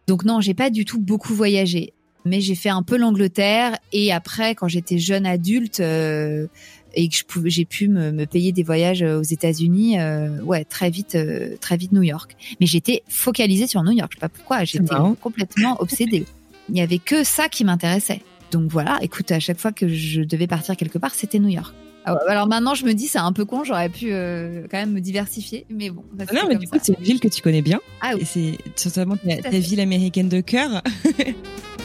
Donc 0.07 0.23
non, 0.23 0.39
j'ai 0.39 0.53
pas 0.53 0.69
du 0.69 0.85
tout 0.85 0.99
beaucoup 0.99 1.33
voyagé, 1.33 1.93
mais 2.23 2.39
j'ai 2.39 2.55
fait 2.55 2.69
un 2.69 2.83
peu 2.83 2.97
l'Angleterre 2.97 3.77
et 3.91 4.13
après, 4.13 4.55
quand 4.55 4.67
j'étais 4.67 4.97
jeune 4.97 5.25
adulte 5.25 5.81
euh, 5.81 6.47
et 6.93 7.09
que 7.09 7.15
j'ai 7.45 7.65
pu 7.65 7.89
me, 7.89 8.11
me, 8.11 8.25
payer 8.25 8.53
des 8.53 8.63
voyages 8.63 9.01
aux 9.01 9.23
États-Unis, 9.23 9.99
euh, 9.99 10.41
ouais, 10.41 10.63
très 10.63 10.89
vite, 10.89 11.17
très 11.59 11.75
vite 11.75 11.91
New 11.91 12.03
York. 12.03 12.37
Mais 12.61 12.65
j'étais 12.65 13.03
focalisée 13.09 13.67
sur 13.67 13.83
New 13.83 13.91
York. 13.91 14.13
Je 14.13 14.17
sais 14.17 14.21
pas 14.21 14.29
pourquoi, 14.29 14.63
j'étais 14.63 14.95
complètement 15.21 15.75
obsédée. 15.81 16.25
Il 16.69 16.77
y 16.77 16.81
avait 16.81 16.99
que 16.99 17.23
ça 17.23 17.49
qui 17.49 17.65
m'intéressait. 17.65 18.21
Donc 18.51 18.71
voilà, 18.71 18.97
écoute, 19.01 19.31
à 19.31 19.39
chaque 19.39 19.59
fois 19.59 19.73
que 19.73 19.87
je 19.89 20.21
devais 20.21 20.47
partir 20.47 20.77
quelque 20.77 20.97
part, 20.97 21.13
c'était 21.13 21.39
New 21.39 21.49
York. 21.49 21.73
Ah 22.09 22.17
alors 22.29 22.47
maintenant, 22.47 22.73
je 22.73 22.85
me 22.85 22.93
dis, 22.93 23.07
c'est 23.07 23.17
un 23.17 23.33
peu 23.33 23.43
con, 23.43 23.65
j'aurais 23.65 23.89
pu 23.89 24.13
euh, 24.13 24.65
quand 24.71 24.77
même 24.77 24.93
me 24.93 25.01
diversifier, 25.01 25.65
mais 25.69 25.89
bon. 25.89 26.05
non, 26.33 26.41
mais 26.47 26.55
du 26.55 26.65
coup, 26.65 26.77
c'est 26.81 26.97
une 26.97 27.03
ville 27.03 27.19
que 27.19 27.27
tu 27.27 27.41
connais 27.41 27.61
bien. 27.61 27.81
Ah 27.99 28.11
oui. 28.15 28.21
Et 28.21 28.25
c'est 28.25 28.57
certainement 28.75 29.17
ta 29.17 29.49
ville 29.49 29.81
américaine 29.81 30.29
de 30.29 30.39
cœur. 30.39 30.81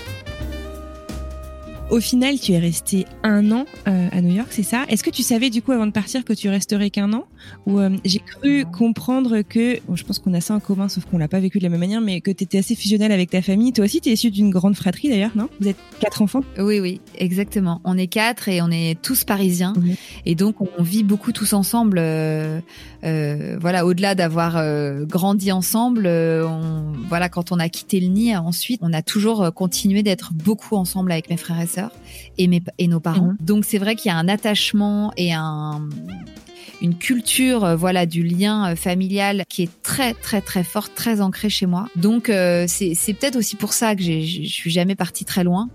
Au 1.93 2.01
final, 2.01 2.41
tu 2.41 2.53
es 2.53 2.59
resté 2.59 3.05
un 3.23 3.53
an 3.53 3.67
euh, 3.87 4.09
à 4.13 4.23
New 4.23 4.35
York, 4.35 4.49
c'est 4.49 4.63
ça? 4.63 4.87
Est-ce 4.89 5.05
que 5.05 5.11
tu 5.11 5.23
savais 5.23 5.51
du 5.51 5.61
coup 5.61 5.73
avant 5.73 5.87
de 5.87 5.93
partir 5.93 6.25
que 6.25 6.33
tu 6.33 6.49
resterais 6.49 6.89
qu'un 6.89 7.13
an? 7.13 7.27
Ou 7.67 7.81
euh, 7.81 7.91
j'ai 8.07 8.21
cru 8.21 8.65
comprendre 8.65 9.43
que, 9.43 9.79
je 9.93 10.03
pense 10.03 10.19
qu'on 10.19 10.33
a 10.33 10.41
ça 10.41 10.55
en 10.55 10.61
commun, 10.61 10.89
sauf 10.89 11.05
qu'on 11.05 11.19
l'a 11.19 11.29
pas 11.29 11.39
vécu 11.39 11.59
de 11.59 11.65
la 11.65 11.69
même 11.69 11.81
manière, 11.81 12.01
mais 12.01 12.23
que 12.23 12.31
tu 12.31 12.45
étais 12.45 12.57
assez 12.57 12.75
fusionnel 12.77 13.13
avec 13.13 13.29
ta 13.29 13.43
famille. 13.43 13.75
Toi 13.75 13.85
aussi, 13.85 14.01
tu 14.01 14.09
es 14.09 14.15
issu 14.15 14.31
d'une 14.31 14.49
grande 14.49 14.75
fratrie 14.75 15.11
d'ailleurs, 15.11 15.33
non? 15.35 15.51
Vous 15.61 15.69
êtes 15.69 15.77
quatre 16.01 16.23
enfants? 16.23 16.41
Oui, 16.59 16.81
oui, 16.81 17.03
exactement. 17.19 17.83
On 17.85 17.99
est 17.99 18.07
quatre 18.07 18.49
et 18.49 18.63
on 18.63 18.71
est 18.71 18.99
tous 19.03 19.25
parisiens, 19.25 19.75
et 20.25 20.35
donc 20.35 20.63
on 20.63 20.83
vit 20.83 21.05
beaucoup 21.05 21.33
tous 21.33 21.53
ensemble. 21.53 21.99
Euh, 21.99 22.61
voilà, 23.61 23.85
au-delà 23.85 24.15
d'avoir 24.15 24.65
grandi 25.05 25.53
ensemble, 25.53 26.07
on, 26.07 26.95
voilà, 27.11 27.29
quand 27.29 27.53
on 27.53 27.59
a 27.59 27.69
quitté 27.69 28.01
le 28.01 28.07
nid, 28.07 28.35
ensuite, 28.35 28.81
on 28.83 28.95
a 28.95 29.03
toujours 29.03 29.53
continué 29.53 30.03
d'être 30.03 30.33
beaucoup 30.33 30.77
ensemble 30.77 31.13
avec 31.13 31.29
mes 31.29 31.37
frères 31.37 31.61
et 31.61 31.67
sœurs 31.67 31.82
et, 32.39 32.49
mes, 32.49 32.63
et 32.79 32.89
nos 32.89 33.01
parents. 33.01 33.33
Mhm. 33.33 33.37
Donc 33.41 33.65
c'est 33.65 33.79
vrai 33.79 33.97
qu'il 33.97 34.11
y 34.11 34.13
a 34.13 34.19
un 34.19 34.29
attachement 34.29 35.13
et 35.17 35.33
un 35.33 35.89
une 36.83 36.97
culture 36.97 37.65
euh, 37.65 37.77
voilà 37.77 38.05
du 38.07 38.23
lien 38.25 38.73
euh, 38.73 38.77
familial 38.77 39.45
qui 39.49 39.63
est 39.63 39.83
très 39.83 40.15
très 40.15 40.41
très 40.41 40.65
forte, 40.65 40.93
très 40.95 41.21
ancrée 41.21 41.49
chez 41.49 41.67
moi. 41.67 41.89
Donc 41.97 42.29
euh, 42.29 42.67
c'est 42.69 43.15
peut-être 43.15 43.37
aussi 43.37 43.57
pour 43.57 43.73
ça 43.73 43.95
que 43.95 44.03
je 44.03 44.43
suis 44.45 44.71
jamais 44.71 44.97
partie 44.97 45.25
très 45.25 45.45
loin. 45.45 45.69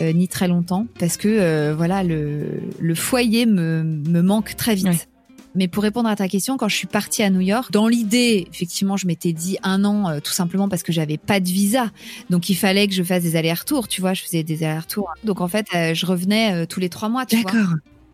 ni 0.00 0.28
très 0.28 0.46
longtemps 0.46 0.86
parce 1.00 1.16
que 1.16 1.72
voilà 1.72 2.04
le, 2.04 2.60
le 2.78 2.94
foyer 2.94 3.46
me, 3.46 3.82
me 3.82 4.22
manque 4.22 4.54
très 4.56 4.76
vite. 4.76 5.08
Mais 5.54 5.68
pour 5.68 5.82
répondre 5.82 6.08
à 6.08 6.16
ta 6.16 6.28
question, 6.28 6.56
quand 6.56 6.68
je 6.68 6.76
suis 6.76 6.86
partie 6.86 7.22
à 7.22 7.30
New 7.30 7.40
York, 7.40 7.72
dans 7.72 7.88
l'idée, 7.88 8.46
effectivement, 8.52 8.96
je 8.96 9.06
m'étais 9.06 9.32
dit 9.32 9.58
un 9.62 9.84
an, 9.84 10.08
euh, 10.08 10.20
tout 10.20 10.32
simplement 10.32 10.68
parce 10.68 10.82
que 10.82 10.92
j'avais 10.92 11.16
pas 11.16 11.40
de 11.40 11.48
visa. 11.48 11.90
Donc 12.30 12.48
il 12.48 12.54
fallait 12.54 12.86
que 12.86 12.94
je 12.94 13.02
fasse 13.02 13.22
des 13.22 13.36
allers-retours, 13.36 13.88
tu 13.88 14.00
vois, 14.00 14.14
je 14.14 14.22
faisais 14.22 14.42
des 14.42 14.62
allers-retours. 14.62 15.10
Donc 15.24 15.40
en 15.40 15.48
fait, 15.48 15.66
euh, 15.74 15.94
je 15.94 16.06
revenais 16.06 16.54
euh, 16.54 16.66
tous 16.66 16.80
les 16.80 16.88
trois 16.88 17.08
mois, 17.08 17.26
tu 17.26 17.36
vois. 17.36 17.52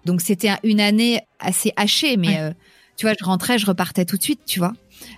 Donc 0.04 0.20
c'était 0.20 0.50
une 0.62 0.80
année 0.80 1.20
assez 1.38 1.72
hachée, 1.76 2.16
mais 2.16 2.54
tu 2.96 3.06
vois, 3.06 3.14
je 3.18 3.24
rentrais, 3.24 3.58
je 3.58 3.66
repartais 3.66 4.04
tout 4.04 4.18
de 4.18 4.22
suite, 4.22 4.40
tu 4.44 4.58
vois. 4.58 4.74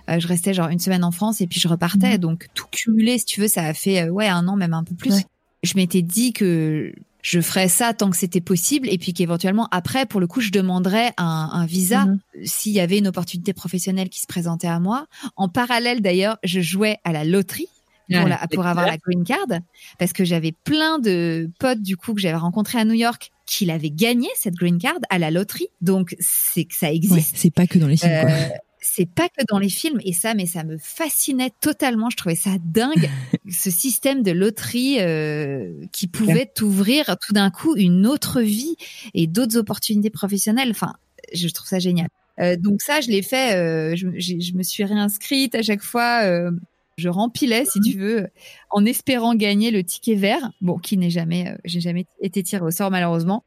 je 0.07 0.25
restais 0.27 0.53
genre 0.53 0.69
une 0.69 0.79
semaine 0.79 1.03
en 1.03 1.11
France 1.11 1.41
et 1.41 1.47
puis 1.47 1.59
je 1.59 1.67
repartais. 1.67 2.13
Mhm. 2.13 2.17
Donc 2.17 2.47
tout 2.53 2.67
cumulé, 2.71 3.17
si 3.17 3.25
tu 3.25 3.41
veux, 3.41 3.49
ça 3.49 3.63
a 3.63 3.73
fait 3.73 4.09
ouais 4.09 4.27
un 4.27 4.47
an, 4.47 4.55
même 4.55 4.73
un 4.73 4.83
peu 4.83 4.95
plus. 4.95 5.23
Je 5.63 5.73
m'étais 5.75 6.01
dit 6.01 6.31
que 6.31 6.93
je 7.27 7.41
ferais 7.41 7.67
ça 7.67 7.93
tant 7.93 8.09
que 8.09 8.15
c'était 8.15 8.39
possible 8.39 8.87
et 8.89 8.97
puis 8.97 9.11
qu'éventuellement 9.11 9.67
après 9.71 10.05
pour 10.05 10.21
le 10.21 10.27
coup 10.27 10.39
je 10.39 10.49
demanderais 10.49 11.11
un, 11.17 11.65
visa 11.65 12.05
mhm. 12.05 12.19
s'il 12.45 12.71
y 12.71 12.79
avait 12.79 12.99
une 12.99 13.07
opportunité 13.07 13.51
professionnelle 13.51 14.07
qui 14.07 14.21
se 14.21 14.27
présentait 14.27 14.67
à 14.67 14.79
moi 14.79 15.07
en 15.35 15.49
parallèle 15.49 16.01
d'ailleurs 16.01 16.37
je 16.43 16.61
jouais 16.61 16.99
à 17.03 17.11
la 17.11 17.25
loterie 17.25 17.67
pour, 18.09 18.29
pour 18.53 18.65
avoir 18.65 18.85
la 18.85 18.95
green 18.97 19.25
card 19.25 19.59
parce 19.99 20.13
que 20.13 20.23
j'avais 20.23 20.53
plein 20.63 20.99
de 20.99 21.49
potes 21.59 21.81
du 21.81 21.97
coup 21.97 22.13
que 22.13 22.21
j'avais 22.21 22.37
rencontrés 22.37 22.79
à 22.79 22.85
New 22.85 22.93
York 22.93 23.33
qui 23.45 23.65
l'avaient 23.65 23.89
gagné 23.89 24.29
cette 24.35 24.55
green 24.55 24.77
card 24.77 24.99
à 25.09 25.19
la 25.19 25.31
loterie. 25.31 25.67
Donc 25.81 26.15
c'est 26.19 26.65
que 26.65 26.75
ça 26.75 26.91
existe. 26.91 27.35
c'est 27.35 27.53
pas 27.53 27.65
que 27.65 27.79
dans 27.79 27.87
les 27.87 27.97
films. 27.97 28.21
quoi. 28.21 28.29
Euh, 28.29 28.49
c'est 28.89 29.05
pas 29.05 29.27
que 29.29 29.43
dans 29.47 29.59
les 29.59 29.69
films 29.69 29.99
et 30.03 30.13
ça, 30.13 30.33
mais 30.33 30.45
ça 30.45 30.63
me 30.63 30.77
fascinait 30.77 31.51
totalement. 31.61 32.09
Je 32.09 32.17
trouvais 32.17 32.35
ça 32.35 32.51
dingue, 32.63 33.09
ce 33.51 33.69
système 33.69 34.23
de 34.23 34.31
loterie 34.31 34.97
euh, 34.99 35.73
qui 35.91 36.07
pouvait 36.07 36.45
t'ouvrir 36.45 37.17
tout 37.25 37.33
d'un 37.33 37.51
coup 37.51 37.75
une 37.75 38.07
autre 38.07 38.41
vie 38.41 38.75
et 39.13 39.27
d'autres 39.27 39.57
opportunités 39.57 40.09
professionnelles. 40.09 40.69
Enfin, 40.71 40.93
je 41.33 41.47
trouve 41.49 41.67
ça 41.67 41.79
génial. 41.79 42.07
Euh, 42.39 42.55
donc 42.55 42.81
ça, 42.81 43.01
je 43.01 43.09
l'ai 43.09 43.21
fait. 43.21 43.55
Euh, 43.55 43.95
je, 43.95 44.07
je, 44.17 44.53
me 44.53 44.63
suis 44.63 44.83
réinscrite 44.83 45.55
à 45.55 45.61
chaque 45.61 45.83
fois. 45.83 46.21
Euh, 46.23 46.51
je 46.97 47.09
rempilais, 47.09 47.65
si 47.65 47.79
tu 47.79 47.97
veux, 47.97 48.27
en 48.71 48.83
espérant 48.85 49.35
gagner 49.35 49.69
le 49.69 49.83
ticket 49.83 50.15
vert. 50.15 50.51
Bon, 50.61 50.77
qui 50.77 50.97
n'est 50.97 51.11
jamais, 51.11 51.55
j'ai 51.63 51.79
jamais 51.79 52.05
été 52.21 52.41
tiré 52.41 52.63
au 52.63 52.71
sort 52.71 52.89
malheureusement 52.89 53.43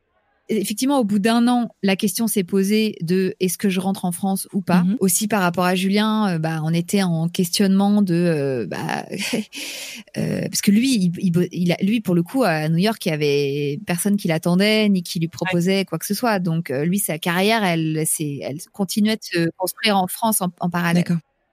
effectivement, 0.50 0.98
au 0.98 1.04
bout 1.04 1.18
d'un 1.18 1.46
an, 1.48 1.74
la 1.82 1.96
question 1.96 2.26
s'est 2.26 2.44
posée 2.44 2.96
de 3.00 3.34
est-ce 3.40 3.56
que 3.56 3.68
je 3.68 3.80
rentre 3.80 4.04
en 4.04 4.12
France 4.12 4.48
ou 4.52 4.60
pas? 4.60 4.82
Mhm. 4.82 4.96
Aussi 5.00 5.28
par 5.28 5.42
rapport 5.42 5.64
à 5.64 5.74
Julien, 5.74 6.34
euh, 6.34 6.38
bah, 6.38 6.60
on 6.64 6.74
était 6.74 7.02
en 7.02 7.28
questionnement 7.28 8.02
de, 8.02 8.14
euh, 8.14 8.66
bah, 8.66 9.06
euh, 10.16 10.42
parce 10.42 10.60
que 10.60 10.70
lui, 10.70 11.12
il, 11.18 11.48
il, 11.52 11.76
lui 11.82 12.00
pour 12.00 12.14
le 12.14 12.22
coup 12.22 12.42
à 12.42 12.68
New 12.68 12.78
York, 12.78 13.04
il 13.06 13.10
y 13.10 13.12
avait 13.12 13.80
personne 13.86 14.16
qui 14.16 14.28
l'attendait 14.28 14.88
ni 14.88 15.02
qui 15.02 15.20
lui 15.20 15.28
proposait 15.28 15.84
quoi 15.84 15.98
que 15.98 16.06
ce 16.06 16.14
soit. 16.14 16.38
Donc 16.40 16.70
lui, 16.70 16.98
sa 16.98 17.18
carrière, 17.18 17.64
elle, 17.64 18.04
elle 18.18 18.58
continuait 18.72 19.16
de 19.16 19.22
se 19.22 19.48
construire 19.56 19.96
en 19.96 20.06
France 20.08 20.40
en, 20.42 20.48
en 20.60 20.70
parallèle. 20.70 21.04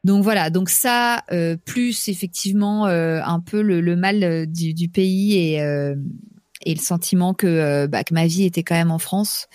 Donc 0.04 0.24
voilà, 0.24 0.50
donc 0.50 0.70
ça, 0.70 1.24
plus 1.66 2.08
effectivement 2.08 2.86
un 2.86 3.40
peu 3.42 3.62
le, 3.62 3.82
le 3.82 3.96
mal 3.96 4.48
du, 4.48 4.74
du, 4.74 4.88
pays 4.88 5.36
et 5.36 5.62
et 6.66 6.74
le 6.74 6.80
sentiment 6.80 7.34
que, 7.34 7.48
euh, 7.48 7.88
bah, 7.88 8.04
que 8.04 8.14
ma 8.14 8.28
vie 8.28 8.44
était 8.44 8.64
quand 8.64 8.76
même 8.76 8.92
en 8.92 9.00
France, 9.00 9.48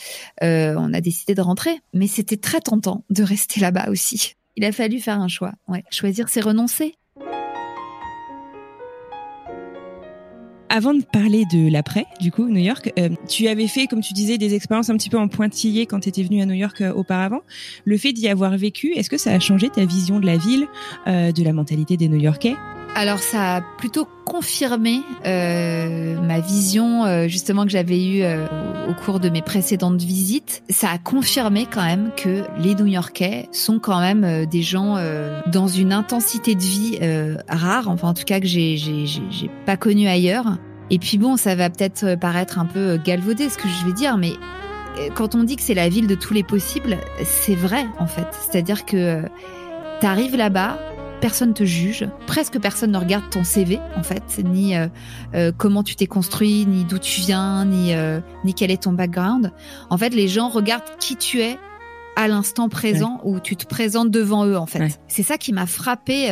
euh, 0.42 0.74
on 0.78 0.92
a 0.92 1.00
décidé 1.00 1.34
de 1.34 1.40
rentrer. 1.40 1.80
Mais 1.92 2.06
c'était 2.06 2.36
très 2.36 2.60
tentant 2.60 3.04
de 3.10 3.22
rester 3.22 3.60
là-bas 3.60 3.90
aussi. 3.90 4.34
Il 4.56 4.64
a 4.64 4.72
fallu 4.72 5.00
faire 5.00 5.20
un 5.20 5.28
choix. 5.28 5.52
Choisir, 5.90 6.28
c'est 6.28 6.40
renoncer. 6.40 6.94
Avant 10.68 10.94
de 10.94 11.02
parler 11.02 11.44
de 11.52 11.70
l'après, 11.70 12.06
du 12.18 12.30
coup, 12.32 12.48
New 12.48 12.60
York, 12.60 12.92
euh, 12.98 13.10
tu 13.28 13.46
avais 13.48 13.66
fait, 13.66 13.86
comme 13.86 14.00
tu 14.00 14.14
disais, 14.14 14.38
des 14.38 14.54
expériences 14.54 14.88
un 14.88 14.96
petit 14.96 15.10
peu 15.10 15.18
en 15.18 15.28
pointillé 15.28 15.84
quand 15.84 16.00
tu 16.00 16.08
étais 16.08 16.22
venu 16.22 16.40
à 16.40 16.46
New 16.46 16.54
York 16.54 16.82
auparavant. 16.94 17.40
Le 17.84 17.98
fait 17.98 18.14
d'y 18.14 18.26
avoir 18.28 18.56
vécu, 18.56 18.94
est-ce 18.94 19.10
que 19.10 19.18
ça 19.18 19.32
a 19.32 19.38
changé 19.38 19.68
ta 19.68 19.84
vision 19.84 20.18
de 20.18 20.24
la 20.24 20.38
ville, 20.38 20.66
de 21.06 21.42
la 21.42 21.52
mentalité 21.52 21.98
des 21.98 22.08
New-Yorkais 22.08 22.56
alors 22.94 23.20
ça 23.20 23.56
a 23.56 23.60
plutôt 23.78 24.06
confirmé 24.26 25.02
euh, 25.24 26.20
ma 26.20 26.40
vision 26.40 27.04
euh, 27.04 27.26
justement 27.26 27.64
que 27.64 27.70
j'avais 27.70 28.04
eue 28.04 28.22
euh, 28.22 28.46
au 28.88 28.94
cours 28.94 29.18
de 29.18 29.30
mes 29.30 29.40
précédentes 29.40 30.02
visites. 30.02 30.62
Ça 30.68 30.90
a 30.90 30.98
confirmé 30.98 31.66
quand 31.70 31.82
même 31.82 32.10
que 32.16 32.42
les 32.58 32.74
New-Yorkais 32.74 33.48
sont 33.50 33.78
quand 33.78 34.00
même 34.00 34.46
des 34.46 34.62
gens 34.62 34.98
dans 35.46 35.68
une 35.68 35.92
intensité 35.92 36.54
de 36.54 36.60
vie 36.60 36.98
rare, 37.48 37.88
enfin 37.88 38.08
en 38.08 38.14
tout 38.14 38.24
cas 38.24 38.40
que 38.40 38.46
j'ai 38.46 38.76
j'ai 38.76 39.50
pas 39.64 39.76
connu 39.76 40.08
ailleurs. 40.08 40.58
Et 40.90 40.98
puis 40.98 41.16
bon, 41.16 41.36
ça 41.36 41.54
va 41.54 41.70
peut-être 41.70 42.16
paraître 42.16 42.58
un 42.58 42.66
peu 42.66 42.98
galvaudé 42.98 43.48
ce 43.48 43.56
que 43.56 43.68
je 43.68 43.86
vais 43.86 43.92
dire, 43.92 44.18
mais 44.18 44.32
quand 45.14 45.34
on 45.34 45.44
dit 45.44 45.56
que 45.56 45.62
c'est 45.62 45.74
la 45.74 45.88
ville 45.88 46.06
de 46.06 46.14
tous 46.14 46.34
les 46.34 46.42
possibles, 46.42 46.98
c'est 47.24 47.54
vrai 47.54 47.86
en 47.98 48.06
fait. 48.06 48.26
C'est-à-dire 48.32 48.84
que 48.84 49.22
t'arrives 50.00 50.36
là-bas, 50.36 50.78
personne 51.22 51.54
te 51.54 51.64
juge, 51.64 52.08
presque 52.26 52.58
personne 52.58 52.90
ne 52.90 52.98
regarde 52.98 53.30
ton 53.30 53.44
CV 53.44 53.78
en 53.96 54.02
fait, 54.02 54.42
ni 54.44 54.76
euh, 54.76 54.88
euh, 55.34 55.52
comment 55.56 55.84
tu 55.84 55.94
t'es 55.94 56.08
construit, 56.08 56.66
ni 56.66 56.84
d'où 56.84 56.98
tu 56.98 57.20
viens, 57.20 57.64
ni 57.64 57.94
euh, 57.94 58.20
ni 58.44 58.54
quel 58.54 58.72
est 58.72 58.82
ton 58.82 58.92
background. 58.92 59.52
En 59.88 59.96
fait, 59.96 60.10
les 60.10 60.26
gens 60.26 60.48
regardent 60.48 60.82
qui 60.98 61.16
tu 61.16 61.40
es 61.40 61.56
à 62.16 62.26
l'instant 62.26 62.68
présent 62.68 63.20
où 63.24 63.38
tu 63.38 63.56
te 63.56 63.64
présentes 63.66 64.10
devant 64.10 64.44
eux 64.46 64.58
en 64.58 64.66
fait. 64.66 65.00
C'est 65.06 65.22
ça 65.22 65.38
qui 65.38 65.52
m'a 65.52 65.66
frappé 65.66 66.28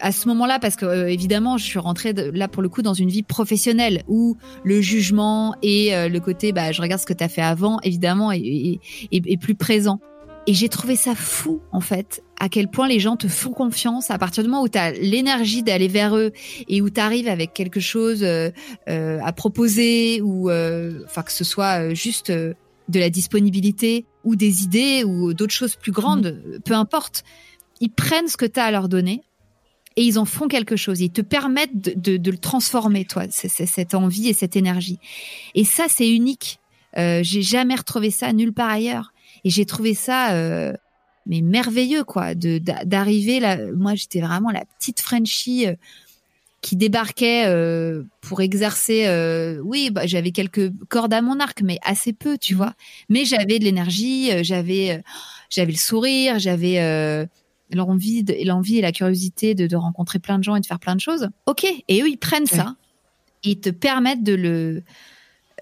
à 0.00 0.12
ce 0.12 0.28
moment-là 0.28 0.58
parce 0.58 0.76
que 0.76 1.08
évidemment 1.08 1.56
je 1.56 1.64
suis 1.64 1.78
rentrée 1.78 2.12
là 2.12 2.48
pour 2.48 2.60
le 2.60 2.68
coup 2.68 2.82
dans 2.82 2.92
une 2.92 3.08
vie 3.08 3.22
professionnelle 3.22 4.02
où 4.08 4.36
le 4.64 4.80
jugement 4.80 5.54
et 5.62 5.92
le 6.08 6.18
côté 6.18 6.52
bah 6.52 6.72
je 6.72 6.82
regarde 6.82 7.00
ce 7.00 7.06
que 7.06 7.12
tu 7.12 7.24
as 7.24 7.28
fait 7.28 7.42
avant 7.42 7.78
évidemment 7.82 8.32
est, 8.32 8.80
est 9.12 9.40
plus 9.40 9.54
présent. 9.54 10.00
Et 10.46 10.52
j'ai 10.52 10.68
trouvé 10.68 10.94
ça 10.94 11.14
fou, 11.14 11.62
en 11.72 11.80
fait, 11.80 12.22
à 12.38 12.48
quel 12.48 12.68
point 12.68 12.88
les 12.88 13.00
gens 13.00 13.16
te 13.16 13.28
font 13.28 13.52
confiance 13.52 14.10
à 14.10 14.18
partir 14.18 14.42
du 14.42 14.48
moment 14.48 14.62
où 14.62 14.68
tu 14.68 14.78
as 14.78 14.92
l'énergie 14.92 15.62
d'aller 15.62 15.88
vers 15.88 16.16
eux 16.16 16.32
et 16.68 16.82
où 16.82 16.90
tu 16.90 17.00
arrives 17.00 17.28
avec 17.28 17.54
quelque 17.54 17.80
chose 17.80 18.22
euh, 18.22 18.50
euh, 18.88 19.18
à 19.22 19.32
proposer 19.32 20.20
ou 20.22 20.50
euh, 20.50 21.02
enfin 21.04 21.22
que 21.22 21.32
ce 21.32 21.44
soit 21.44 21.94
juste 21.94 22.30
de 22.30 22.54
la 23.00 23.10
disponibilité 23.10 24.06
ou 24.24 24.36
des 24.36 24.62
idées 24.62 25.04
ou 25.04 25.34
d'autres 25.34 25.54
choses 25.54 25.76
plus 25.76 25.92
grandes, 25.92 26.42
mmh. 26.44 26.60
peu 26.60 26.74
importe. 26.74 27.24
Ils 27.80 27.90
prennent 27.90 28.28
ce 28.28 28.36
que 28.36 28.46
tu 28.46 28.60
as 28.60 28.64
à 28.64 28.70
leur 28.70 28.88
donner 28.88 29.22
et 29.96 30.02
ils 30.02 30.18
en 30.18 30.24
font 30.24 30.48
quelque 30.48 30.76
chose. 30.76 31.00
Ils 31.00 31.10
te 31.10 31.20
permettent 31.20 31.76
de, 31.80 31.92
de, 31.96 32.16
de 32.16 32.30
le 32.30 32.38
transformer, 32.38 33.04
toi, 33.04 33.24
c'est, 33.30 33.48
cette 33.48 33.94
envie 33.94 34.28
et 34.28 34.32
cette 34.32 34.56
énergie. 34.56 34.98
Et 35.54 35.64
ça, 35.64 35.84
c'est 35.88 36.08
unique. 36.08 36.58
Euh, 36.96 37.20
j'ai 37.22 37.42
jamais 37.42 37.74
retrouvé 37.74 38.10
ça 38.10 38.32
nulle 38.32 38.52
part 38.52 38.70
ailleurs. 38.70 39.12
Et 39.44 39.50
j'ai 39.50 39.66
trouvé 39.66 39.94
ça 39.94 40.32
euh, 40.32 40.72
mais 41.26 41.40
merveilleux 41.40 42.04
quoi, 42.04 42.34
de 42.34 42.58
d'arriver 42.58 43.40
là. 43.40 43.58
Moi, 43.72 43.94
j'étais 43.94 44.20
vraiment 44.20 44.50
la 44.50 44.64
petite 44.78 45.00
Frenchie 45.00 45.66
euh, 45.66 45.74
qui 46.64 46.76
débarquait 46.76 47.44
euh, 47.46 48.04
pour 48.22 48.40
exercer. 48.40 49.04
Euh, 49.04 49.60
oui, 49.62 49.90
bah, 49.90 50.06
j'avais 50.06 50.30
quelques 50.30 50.72
cordes 50.88 51.12
à 51.12 51.20
mon 51.20 51.38
arc, 51.38 51.60
mais 51.60 51.78
assez 51.82 52.14
peu, 52.14 52.38
tu 52.38 52.54
vois. 52.54 52.72
Mais 53.10 53.26
j'avais 53.26 53.58
de 53.58 53.64
l'énergie, 53.64 54.32
euh, 54.32 54.42
j'avais 54.42 55.02
j'avais 55.50 55.72
le 55.72 55.78
sourire, 55.78 56.38
j'avais 56.38 57.28
l'envie 57.70 58.24
l'envie 58.44 58.78
et 58.78 58.80
la 58.80 58.92
curiosité 58.92 59.54
de, 59.54 59.66
de, 59.66 59.76
rencontrer 59.76 60.18
plein 60.18 60.38
de 60.38 60.44
gens 60.44 60.56
et 60.56 60.60
de 60.60 60.66
faire 60.66 60.80
plein 60.80 60.96
de 60.96 61.02
choses. 61.02 61.28
Ok, 61.44 61.64
et 61.64 62.00
eux 62.00 62.08
ils 62.08 62.16
prennent 62.16 62.46
ça, 62.46 62.76
et 63.42 63.50
ils 63.50 63.60
te 63.60 63.68
permettent 63.68 64.24
de 64.24 64.34
le 64.34 64.82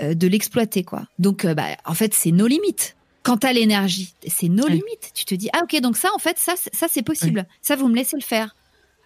de 0.00 0.26
l'exploiter 0.28 0.84
quoi. 0.84 1.08
Donc 1.18 1.44
bah 1.46 1.66
en 1.84 1.94
fait 1.94 2.14
c'est 2.14 2.30
nos 2.30 2.46
limites 2.46 2.94
quand 3.22 3.38
t'as 3.38 3.52
l'énergie, 3.52 4.14
c'est 4.26 4.48
nos 4.48 4.66
limites. 4.66 5.12
Tu 5.14 5.24
te 5.24 5.34
dis, 5.34 5.48
ah 5.52 5.60
ok, 5.62 5.80
donc 5.80 5.96
ça, 5.96 6.08
en 6.14 6.18
fait, 6.18 6.38
ça, 6.38 6.54
ça 6.72 6.86
c'est 6.88 7.02
possible. 7.02 7.46
Ça, 7.60 7.76
vous 7.76 7.88
me 7.88 7.94
laissez 7.94 8.16
le 8.16 8.22
faire. 8.22 8.56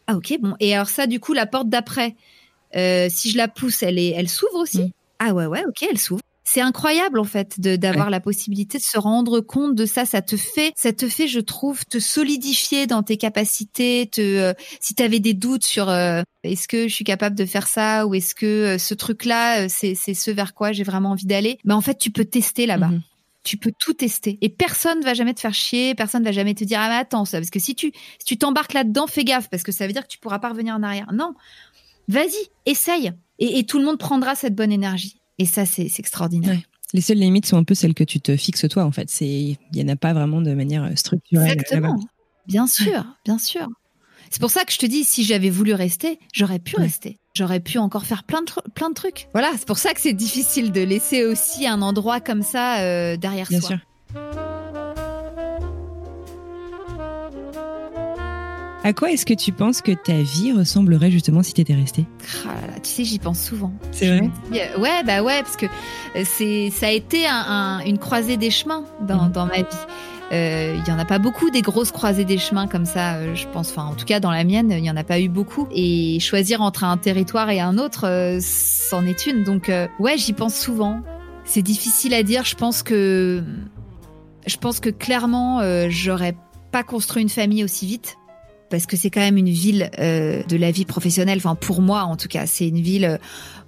Ah 0.06 0.16
ok, 0.16 0.38
bon. 0.40 0.54
Et 0.60 0.74
alors 0.74 0.88
ça, 0.88 1.06
du 1.06 1.20
coup, 1.20 1.32
la 1.32 1.46
porte 1.46 1.68
d'après, 1.68 2.14
euh, 2.76 3.08
si 3.10 3.30
je 3.30 3.36
la 3.36 3.48
pousse, 3.48 3.82
elle 3.82 3.98
est, 3.98 4.10
elle 4.10 4.28
s'ouvre 4.28 4.56
aussi. 4.56 4.82
Mm. 4.82 4.90
Ah 5.18 5.34
ouais, 5.34 5.46
ouais, 5.46 5.64
ok, 5.66 5.86
elle 5.90 5.98
s'ouvre. 5.98 6.20
C'est 6.48 6.60
incroyable 6.60 7.18
en 7.18 7.24
fait 7.24 7.58
d'avoir 7.58 8.08
la 8.08 8.20
possibilité 8.20 8.78
de 8.78 8.82
se 8.84 8.98
rendre 8.98 9.40
compte 9.40 9.74
de 9.74 9.84
ça. 9.84 10.04
Ça 10.04 10.22
te 10.22 10.36
fait, 10.36 10.72
ça 10.76 10.92
te 10.92 11.08
fait, 11.08 11.26
je 11.26 11.40
trouve, 11.40 11.84
te 11.84 11.98
solidifier 11.98 12.86
dans 12.86 13.02
tes 13.02 13.16
capacités. 13.16 14.08
Te, 14.12 14.20
euh, 14.20 14.54
si 14.78 14.94
tu 14.94 15.02
avais 15.02 15.18
des 15.18 15.34
doutes 15.34 15.64
sur 15.64 15.88
euh, 15.88 16.22
est-ce 16.44 16.68
que 16.68 16.86
je 16.86 16.94
suis 16.94 17.04
capable 17.04 17.34
de 17.34 17.46
faire 17.46 17.66
ça 17.66 18.06
ou 18.06 18.14
est-ce 18.14 18.36
que 18.36 18.78
ce 18.78 18.94
truc-là, 18.94 19.68
c'est 19.68 19.96
c'est 19.96 20.14
ce 20.14 20.30
vers 20.30 20.54
quoi 20.54 20.70
j'ai 20.70 20.84
vraiment 20.84 21.10
envie 21.10 21.26
d'aller, 21.26 21.58
ben 21.64 21.74
en 21.74 21.80
fait 21.80 21.98
tu 21.98 22.12
peux 22.12 22.24
tester 22.24 22.66
là-bas. 22.66 22.90
Mm-hmm 22.90 23.15
tu 23.46 23.56
peux 23.56 23.72
tout 23.78 23.94
tester 23.94 24.38
et 24.40 24.48
personne 24.48 24.98
ne 24.98 25.04
va 25.04 25.14
jamais 25.14 25.32
te 25.32 25.40
faire 25.40 25.54
chier, 25.54 25.94
personne 25.94 26.22
ne 26.22 26.26
va 26.26 26.32
jamais 26.32 26.54
te 26.54 26.64
dire 26.64 26.80
ah 26.80 26.88
mais 26.88 26.96
attends 26.96 27.24
ça 27.24 27.38
parce 27.38 27.50
que 27.50 27.60
si 27.60 27.76
tu 27.76 27.92
si 28.18 28.24
tu 28.24 28.36
t'embarques 28.36 28.72
là-dedans, 28.72 29.06
fais 29.06 29.24
gaffe 29.24 29.48
parce 29.48 29.62
que 29.62 29.70
ça 29.70 29.86
veut 29.86 29.92
dire 29.92 30.02
que 30.02 30.08
tu 30.08 30.18
pourras 30.18 30.40
pas 30.40 30.48
revenir 30.48 30.74
en 30.74 30.82
arrière. 30.82 31.12
Non, 31.12 31.34
vas-y, 32.08 32.50
essaye 32.66 33.12
et, 33.38 33.64
tout 33.64 33.78
le 33.78 33.84
monde 33.84 33.98
prendra 33.98 34.34
cette 34.34 34.54
bonne 34.54 34.72
énergie 34.72 35.20
et 35.38 35.46
ça 35.46 35.64
c'est 35.64 35.86
extraordinaire. 35.98 36.58
Les 36.92 37.00
seules 37.00 37.18
limites 37.18 37.46
sont 37.46 37.56
un 37.56 37.64
peu 37.64 37.74
celles 37.74 37.94
que 37.94 38.04
tu 38.04 38.20
te 38.20 38.36
fixes 38.36 38.68
toi 38.68 38.84
en 38.84 38.90
fait. 38.92 39.08
C'est 39.10 39.26
il 39.26 39.58
y 39.72 39.82
en 39.82 39.88
a 39.88 39.96
pas 39.96 40.12
vraiment 40.12 40.40
de 40.40 40.52
manière 40.52 40.90
structurelle. 40.98 41.52
Exactement. 41.52 41.96
Bien 42.46 42.66
sûr, 42.66 43.04
bien 43.24 43.38
sûr. 43.38 43.68
C'est 44.30 44.40
pour 44.40 44.50
ça 44.50 44.64
que 44.64 44.72
je 44.72 44.78
te 44.78 44.86
dis 44.86 45.04
si 45.04 45.24
j'avais 45.24 45.50
voulu 45.50 45.74
rester, 45.74 46.18
j'aurais 46.32 46.58
pu 46.58 46.76
rester 46.76 47.18
j'aurais 47.36 47.60
pu 47.60 47.78
encore 47.78 48.04
faire 48.04 48.24
plein 48.24 48.42
de, 48.42 48.50
plein 48.74 48.88
de 48.88 48.94
trucs. 48.94 49.28
Voilà, 49.32 49.52
c'est 49.58 49.66
pour 49.66 49.78
ça 49.78 49.92
que 49.92 50.00
c'est 50.00 50.14
difficile 50.14 50.72
de 50.72 50.80
laisser 50.80 51.24
aussi 51.24 51.66
un 51.66 51.82
endroit 51.82 52.20
comme 52.20 52.42
ça 52.42 52.80
euh, 52.80 53.16
derrière 53.16 53.46
Bien 53.48 53.60
Sûr. 53.60 53.78
À 58.84 58.92
quoi 58.92 59.10
est-ce 59.10 59.26
que 59.26 59.34
tu 59.34 59.50
penses 59.50 59.82
que 59.82 59.90
ta 59.90 60.22
vie 60.22 60.52
ressemblerait 60.52 61.10
justement 61.10 61.42
si 61.42 61.52
tu 61.52 61.60
étais 61.60 61.74
restée? 61.74 62.06
Ah 62.46 62.78
Tu 62.84 62.88
sais, 62.88 63.04
j'y 63.04 63.18
pense 63.18 63.42
souvent. 63.42 63.72
C'est 63.90 64.06
vrai? 64.06 64.30
Euh, 64.52 64.78
Ouais, 64.78 65.02
bah 65.04 65.24
ouais, 65.24 65.42
parce 65.42 65.56
que 65.56 65.66
euh, 65.66 66.22
c'est 66.24 66.70
ça 66.70 66.86
a 66.86 66.90
été 66.90 67.26
une 67.26 67.98
croisée 67.98 68.36
des 68.36 68.50
chemins 68.50 68.84
dans, 69.00 69.24
mhm. 69.24 69.32
dans 69.32 69.46
ma 69.46 69.56
vie. 69.56 69.86
Euh, 70.32 70.76
il 70.76 70.88
y 70.88 70.92
en 70.92 70.98
a 70.98 71.04
pas 71.04 71.18
beaucoup 71.18 71.50
des 71.50 71.62
grosses 71.62 71.92
croisées 71.92 72.24
des 72.24 72.38
chemins 72.38 72.66
comme 72.66 72.84
ça, 72.84 73.14
euh, 73.14 73.34
je 73.34 73.46
pense. 73.48 73.70
Enfin, 73.70 73.84
en 73.84 73.94
tout 73.94 74.04
cas, 74.04 74.18
dans 74.18 74.30
la 74.30 74.44
mienne, 74.44 74.70
il 74.72 74.84
y 74.84 74.90
en 74.90 74.96
a 74.96 75.04
pas 75.04 75.20
eu 75.20 75.28
beaucoup. 75.28 75.68
Et 75.70 76.18
choisir 76.20 76.62
entre 76.62 76.84
un 76.84 76.96
territoire 76.96 77.50
et 77.50 77.60
un 77.60 77.78
autre, 77.78 78.06
euh, 78.06 78.38
c'en 78.40 79.04
est 79.06 79.26
une. 79.26 79.44
Donc, 79.44 79.70
ouais, 79.98 80.18
j'y 80.18 80.32
pense 80.32 80.56
souvent. 80.56 81.00
C'est 81.44 81.62
difficile 81.62 82.12
à 82.14 82.22
dire. 82.22 82.44
Je 82.44 82.56
pense 82.56 82.82
que, 82.82 83.42
je 84.46 84.56
pense 84.56 84.80
que 84.80 84.90
clairement, 84.90 85.60
j'aurais 85.88 86.36
pas 86.72 86.82
construit 86.82 87.22
une 87.22 87.28
famille 87.28 87.62
aussi 87.62 87.86
vite. 87.86 88.16
Parce 88.70 88.86
que 88.86 88.96
c'est 88.96 89.10
quand 89.10 89.20
même 89.20 89.36
une 89.36 89.48
ville 89.48 89.90
euh, 89.98 90.42
de 90.44 90.56
la 90.56 90.70
vie 90.70 90.84
professionnelle. 90.84 91.38
Enfin, 91.38 91.54
pour 91.54 91.82
moi, 91.82 92.02
en 92.02 92.16
tout 92.16 92.28
cas, 92.28 92.46
c'est 92.46 92.68
une 92.68 92.80
ville 92.80 93.04
euh, 93.04 93.18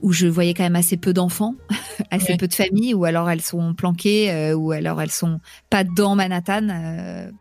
où 0.03 0.13
je 0.13 0.27
voyais 0.27 0.55
quand 0.55 0.63
même 0.63 0.77
assez 0.77 0.97
peu 0.97 1.13
d'enfants, 1.13 1.55
assez 2.11 2.37
peu 2.37 2.49
de 2.49 2.55
familles, 2.55 2.95
ou 2.95 3.05
alors 3.05 3.31
elles 3.31 3.41
sont 3.41 3.75
planquées, 3.75 4.31
euh, 4.31 4.55
ou 4.55 4.73
alors 4.73 5.01
elles 5.01 5.11
sont 5.11 5.41
pas 5.71 5.85
dans 5.85 6.15
Manhattan, 6.15 6.69
elles 6.69 7.33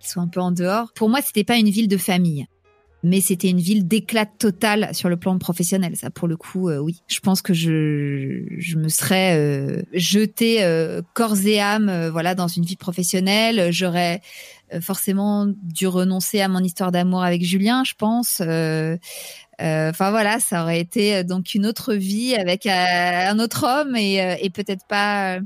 sont 0.00 0.20
un 0.20 0.28
peu 0.28 0.40
en 0.40 0.52
dehors. 0.52 0.92
Pour 0.94 1.08
moi, 1.08 1.20
c'était 1.22 1.44
pas 1.44 1.56
une 1.56 1.70
ville 1.70 1.88
de 1.88 1.96
famille. 1.96 2.46
Mais 3.08 3.20
c'était 3.20 3.48
une 3.48 3.60
ville 3.60 3.88
d'éclat 3.88 4.26
total 4.26 4.94
sur 4.94 5.08
le 5.08 5.16
plan 5.16 5.38
professionnel. 5.38 5.96
Ça, 5.96 6.10
pour 6.10 6.28
le 6.28 6.36
coup, 6.36 6.70
oui. 6.70 7.02
Je 7.08 7.20
pense 7.20 7.42
que 7.42 7.54
je, 7.54 8.76
me 8.76 8.88
serais 8.88 9.36
euh, 9.36 9.82
jetée 9.92 10.62
corps 11.14 11.38
et 11.46 11.60
âme, 11.60 12.08
voilà, 12.10 12.34
dans 12.34 12.48
une 12.48 12.64
vie 12.64 12.76
professionnelle. 12.76 13.72
J'aurais 13.72 14.20
euh, 14.74 14.80
forcément 14.80 15.46
dû 15.46 15.86
renoncer 15.86 16.40
à 16.40 16.48
mon 16.48 16.60
histoire 16.60 16.92
d'amour 16.92 17.22
avec 17.22 17.42
Julien, 17.42 17.84
je 17.84 17.94
pense. 17.94 18.42
Euh, 18.44 18.96
euh, 19.60 19.90
enfin 19.90 20.10
voilà, 20.10 20.40
ça 20.40 20.62
aurait 20.62 20.80
été 20.80 21.24
donc 21.24 21.54
une 21.54 21.66
autre 21.66 21.94
vie 21.94 22.34
avec 22.34 22.66
un 22.66 23.38
autre 23.38 23.64
homme 23.64 23.96
et, 23.96 24.50
peut-être 24.54 24.86
pas, 24.86 25.38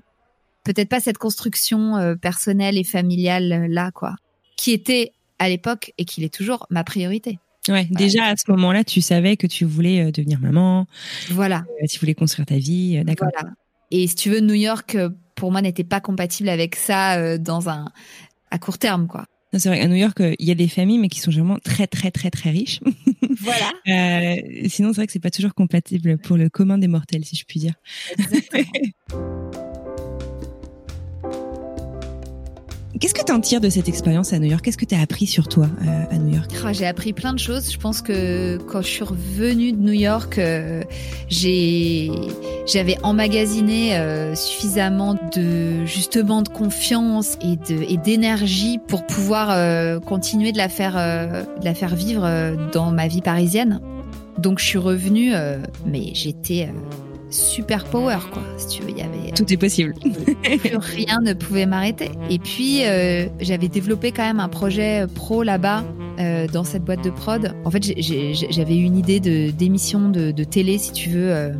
peut-être 0.64 0.88
pas 0.88 1.01
cette 1.01 1.18
construction 1.18 2.16
personnelle 2.20 2.77
et 2.77 2.85
familiale 2.85 3.66
là 3.70 3.90
quoi, 3.90 4.16
qui 4.57 4.72
était 4.72 5.12
à 5.38 5.48
l'époque 5.48 5.92
et 5.96 6.05
qui 6.05 6.22
est 6.25 6.35
toujours 6.35 6.66
ma 6.68 6.85
priorité. 6.85 7.38
Ouais, 7.68 7.87
déjà 7.90 8.25
à 8.25 8.37
ce 8.37 8.51
moment-là, 8.51 8.85
tu 8.85 9.01
savais 9.01 9.37
que 9.37 9.46
tu 9.46 9.64
voulais 9.64 10.11
devenir 10.12 10.40
maman. 10.40 10.87
Voilà. 11.31 11.64
tu 11.88 11.98
voulais 11.98 12.14
construire 12.14 12.46
ta 12.46 12.57
vie, 12.57 13.03
d'accord. 13.05 13.29
Voilà. 13.33 13.55
Et 13.90 14.07
si 14.07 14.14
tu 14.14 14.31
veux, 14.31 14.40
New 14.40 14.55
York, 14.55 14.96
pour 15.35 15.53
moi, 15.53 15.62
n'était 15.62 15.85
pas 15.85 16.01
compatible 16.01 16.48
avec 16.48 16.77
ça 16.77 17.38
dans 17.38 17.68
un 17.68 17.87
à 18.51 18.59
court 18.59 18.79
terme, 18.79 19.07
quoi. 19.07 19.25
C'est 19.59 19.68
vrai, 19.68 19.81
à 19.81 19.87
New 19.87 19.96
York, 19.96 20.18
euh, 20.20 20.35
il 20.38 20.48
y 20.48 20.51
a 20.51 20.55
des 20.55 20.68
familles, 20.68 20.98
mais 20.98 21.11
qui 21.11 21.20
sont 21.20 21.31
généralement 21.31 21.59
très, 21.62 21.87
très, 21.87 22.11
très, 22.11 22.31
très 22.31 22.51
riches. 22.51 22.81
Voilà. 23.40 23.72
euh, 23.88 24.37
sinon, 24.68 24.90
c'est 24.90 24.96
vrai 24.96 25.07
que 25.07 25.12
c'est 25.12 25.18
pas 25.18 25.31
toujours 25.31 25.55
compatible 25.55 26.16
pour 26.18 26.37
le 26.37 26.48
commun 26.48 26.79
des 26.79 26.87
mortels, 26.87 27.25
si 27.25 27.35
je 27.35 27.44
puis 27.44 27.59
dire. 27.59 27.75
Qu'est-ce 33.02 33.14
que 33.14 33.24
tu 33.24 33.32
en 33.32 33.40
tires 33.40 33.60
de 33.60 33.68
cette 33.68 33.88
expérience 33.88 34.32
à 34.32 34.38
New 34.38 34.48
York? 34.48 34.64
Qu'est-ce 34.64 34.78
que 34.78 34.84
tu 34.84 34.94
as 34.94 35.00
appris 35.00 35.26
sur 35.26 35.48
toi 35.48 35.66
euh, 35.66 36.04
à 36.08 36.18
New 36.18 36.36
York? 36.36 36.52
Ah, 36.64 36.72
J'ai 36.72 36.86
appris 36.86 37.12
plein 37.12 37.32
de 37.32 37.38
choses. 37.40 37.72
Je 37.72 37.76
pense 37.76 38.00
que 38.00 38.58
quand 38.58 38.80
je 38.80 38.86
suis 38.86 39.02
revenue 39.02 39.72
de 39.72 39.78
New 39.78 39.92
York, 39.92 40.38
euh, 40.38 40.84
j'avais 41.28 42.96
emmagasiné 43.02 43.96
euh, 43.96 44.36
suffisamment 44.36 45.14
de 45.34 45.84
justement 45.84 46.42
de 46.42 46.48
confiance 46.48 47.36
et 47.42 47.96
d'énergie 47.96 48.78
pour 48.78 49.04
pouvoir 49.04 50.00
continuer 50.02 50.52
de 50.52 50.58
la 50.58 50.68
faire 50.68 50.92
de 50.94 51.64
la 51.64 51.74
faire 51.74 51.96
vivre 51.96 52.54
dans 52.72 52.92
ma 52.92 53.08
vie 53.08 53.20
parisienne. 53.20 53.80
Donc 54.38 54.60
je 54.60 54.64
suis 54.64 54.78
revenue, 54.78 55.32
mais 55.84 56.12
j'étais 56.14 56.68
super 57.33 57.85
power, 57.85 58.18
quoi. 58.33 58.42
Si 58.57 58.68
tu 58.68 58.83
veux, 58.83 58.90
il 58.90 58.99
y 58.99 59.03
avait. 59.03 59.33
Tout 59.33 59.51
est 59.53 59.57
possible. 59.57 59.95
rien 60.79 61.18
ne 61.23 61.33
pouvait 61.33 61.66
m'arrêter. 61.66 62.11
Et 62.31 62.38
puis, 62.38 62.85
euh, 62.85 63.27
j'avais 63.40 63.68
développé 63.68 64.12
quand 64.12 64.25
même 64.25 64.40
un 64.40 64.49
projet 64.49 65.07
pro 65.14 65.42
là-bas, 65.42 65.85
euh, 66.18 66.47
dans 66.47 66.64
cette 66.64 66.85
boîte 66.85 67.03
de 67.03 67.11
prod. 67.11 67.55
En 67.64 67.71
fait, 67.71 67.83
j'avais 68.51 68.77
une 68.77 68.97
idée 68.97 69.21
de 69.21 69.51
d'émission 69.51 70.09
de, 70.09 70.31
de, 70.31 70.45
télé, 70.45 70.79
si 70.79 70.92
tu 70.92 71.11
veux, 71.11 71.33
euh, 71.33 71.53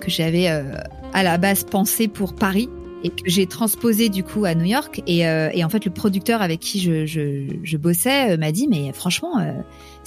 que 0.00 0.10
j'avais 0.10 0.48
à 0.48 1.22
la 1.22 1.38
base 1.38 1.64
pensé 1.64 2.08
pour 2.08 2.34
Paris 2.34 2.68
et 3.04 3.10
que 3.10 3.22
j'ai 3.26 3.46
transposé 3.46 4.08
du 4.08 4.24
coup 4.24 4.44
à 4.44 4.54
New 4.54 4.64
York. 4.64 5.02
Et, 5.06 5.20
et, 5.20 5.64
en 5.64 5.68
fait, 5.68 5.84
le 5.84 5.92
producteur 5.92 6.42
avec 6.42 6.60
qui 6.60 6.80
je, 6.80 7.06
je, 7.06 7.46
je 7.62 7.76
bossais 7.76 8.36
m'a 8.36 8.52
dit, 8.52 8.68
mais 8.68 8.92
franchement, 8.92 9.38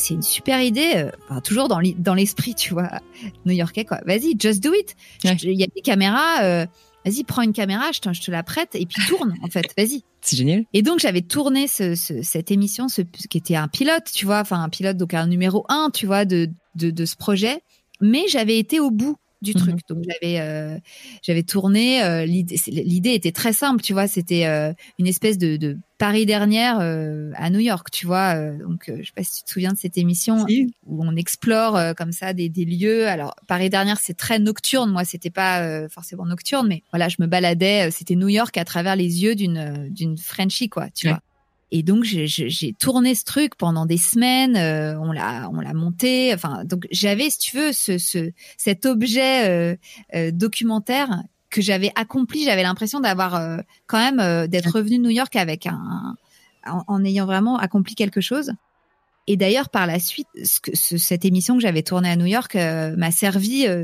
c'est 0.01 0.13
une 0.13 0.21
super 0.21 0.61
idée, 0.61 0.93
euh, 0.95 1.11
enfin, 1.29 1.41
toujours 1.41 1.67
dans 1.67 2.13
l'esprit, 2.13 2.55
tu 2.55 2.73
vois, 2.73 2.89
new-yorkais, 3.45 3.85
quoi. 3.85 3.99
Vas-y, 4.05 4.35
just 4.37 4.61
do 4.61 4.73
it. 4.73 4.95
Il 5.23 5.59
y 5.59 5.63
a 5.63 5.67
des 5.67 5.81
caméras, 5.81 6.43
euh, 6.43 6.65
vas-y, 7.05 7.23
prends 7.23 7.43
une 7.43 7.53
caméra, 7.53 7.91
je 7.93 7.99
te, 7.99 8.11
je 8.11 8.21
te 8.21 8.31
la 8.31 8.43
prête 8.43 8.75
et 8.75 8.85
puis 8.85 9.01
tourne, 9.07 9.35
en 9.41 9.47
fait, 9.47 9.65
vas-y. 9.77 10.03
C'est 10.21 10.37
génial. 10.37 10.65
Et 10.73 10.81
donc, 10.81 10.99
j'avais 10.99 11.21
tourné 11.21 11.67
ce, 11.67 11.95
cette 11.95 12.51
émission, 12.51 12.87
ce, 12.89 13.01
qui 13.01 13.37
était 13.37 13.55
un 13.55 13.67
pilote, 13.67 14.05
tu 14.13 14.25
vois, 14.25 14.39
enfin, 14.39 14.61
un 14.61 14.69
pilote, 14.69 14.97
donc 14.97 15.13
un 15.13 15.27
numéro 15.27 15.65
un, 15.69 15.89
tu 15.91 16.05
vois, 16.05 16.25
de, 16.25 16.49
de, 16.75 16.91
de 16.91 17.05
ce 17.05 17.15
projet. 17.15 17.61
Mais 18.01 18.25
j'avais 18.27 18.57
été 18.57 18.79
au 18.79 18.91
bout 18.91 19.17
du 19.41 19.53
truc. 19.53 19.73
Mhm. 19.73 19.79
Donc 19.89 20.03
j'avais 20.07 20.39
euh, 20.39 20.77
j'avais 21.23 21.43
tourné. 21.43 22.03
Euh, 22.03 22.25
l'idée 22.25 23.13
était 23.13 23.31
très 23.31 23.53
simple, 23.53 23.81
tu 23.81 23.93
vois. 23.93 24.07
C'était 24.07 24.45
euh, 24.45 24.73
une 24.99 25.07
espèce 25.07 25.37
de, 25.37 25.57
de 25.57 25.77
Paris 25.97 26.25
dernière 26.25 26.79
à 26.79 27.49
New 27.49 27.59
York, 27.59 27.89
tu 27.91 28.07
vois. 28.07 28.35
donc 28.35 28.85
je 28.87 29.03
sais 29.03 29.11
pas 29.15 29.23
si 29.23 29.39
tu 29.39 29.43
te 29.43 29.51
souviens 29.51 29.71
de 29.71 29.77
cette 29.77 29.97
émission 29.97 30.45
où 30.85 31.05
on 31.05 31.15
explore 31.15 31.79
comme 31.95 32.11
ça 32.11 32.33
des, 32.33 32.49
des, 32.49 32.65
lieux. 32.65 33.07
Alors 33.07 33.35
Paris 33.47 33.69
dernière 33.69 33.99
c'est 33.99 34.15
très 34.15 34.39
nocturne. 34.39 34.91
Moi 34.91 35.05
c'était 35.05 35.29
pas 35.29 35.87
forcément 35.89 36.25
nocturne, 36.25 36.67
mais 36.67 36.81
voilà 36.91 37.07
je 37.07 37.17
me 37.19 37.27
baladais. 37.27 37.91
C'était 37.91 38.15
New 38.15 38.29
York 38.29 38.57
à 38.57 38.65
travers 38.65 38.95
les 38.95 39.23
yeux 39.23 39.35
d'une 39.35 39.89
d'une 39.89 40.17
Frenchie 40.17 40.69
quoi, 40.69 40.89
tu 40.89 41.07
vois. 41.07 41.21
Et 41.71 41.83
donc 41.83 42.03
j'ai 42.03 42.73
tourné 42.73 43.15
ce 43.15 43.23
truc 43.23 43.55
pendant 43.55 43.85
des 43.85 43.97
semaines, 43.97 44.57
euh, 44.57 44.99
on 44.99 45.13
l'a 45.13 45.49
on 45.53 45.61
l'a 45.61 45.73
monté. 45.73 46.33
Enfin 46.33 46.65
donc 46.65 46.85
j'avais 46.91 47.29
si 47.29 47.39
tu 47.39 47.57
veux 47.57 47.71
ce, 47.71 47.97
ce 47.97 48.31
cet 48.57 48.85
objet 48.85 49.49
euh, 49.49 49.75
euh, 50.13 50.31
documentaire 50.31 51.23
que 51.49 51.61
j'avais 51.61 51.91
accompli. 51.95 52.43
J'avais 52.43 52.63
l'impression 52.63 52.99
d'avoir 52.99 53.59
quand 53.87 53.97
même 53.97 54.47
d'être 54.47 54.73
revenu 54.75 54.97
de 54.97 55.03
New 55.03 55.09
York 55.09 55.35
avec 55.37 55.65
un 55.65 56.15
en, 56.65 57.03
ayant 57.03 57.25
vraiment 57.25 57.57
accompli 57.57 57.95
quelque 57.95 58.21
chose. 58.21 58.51
Et 59.27 59.37
d'ailleurs, 59.37 59.69
par 59.69 59.85
la 59.85 59.99
suite, 59.99 60.27
ce 60.43 60.59
que, 60.59 60.75
cette 60.75 61.25
émission 61.25 61.55
que 61.55 61.61
j'avais 61.61 61.83
tournée 61.83 62.09
à 62.09 62.15
New 62.15 62.25
York 62.25 62.55
m'a 62.55 63.11
servi 63.11 63.67
à, 63.67 63.81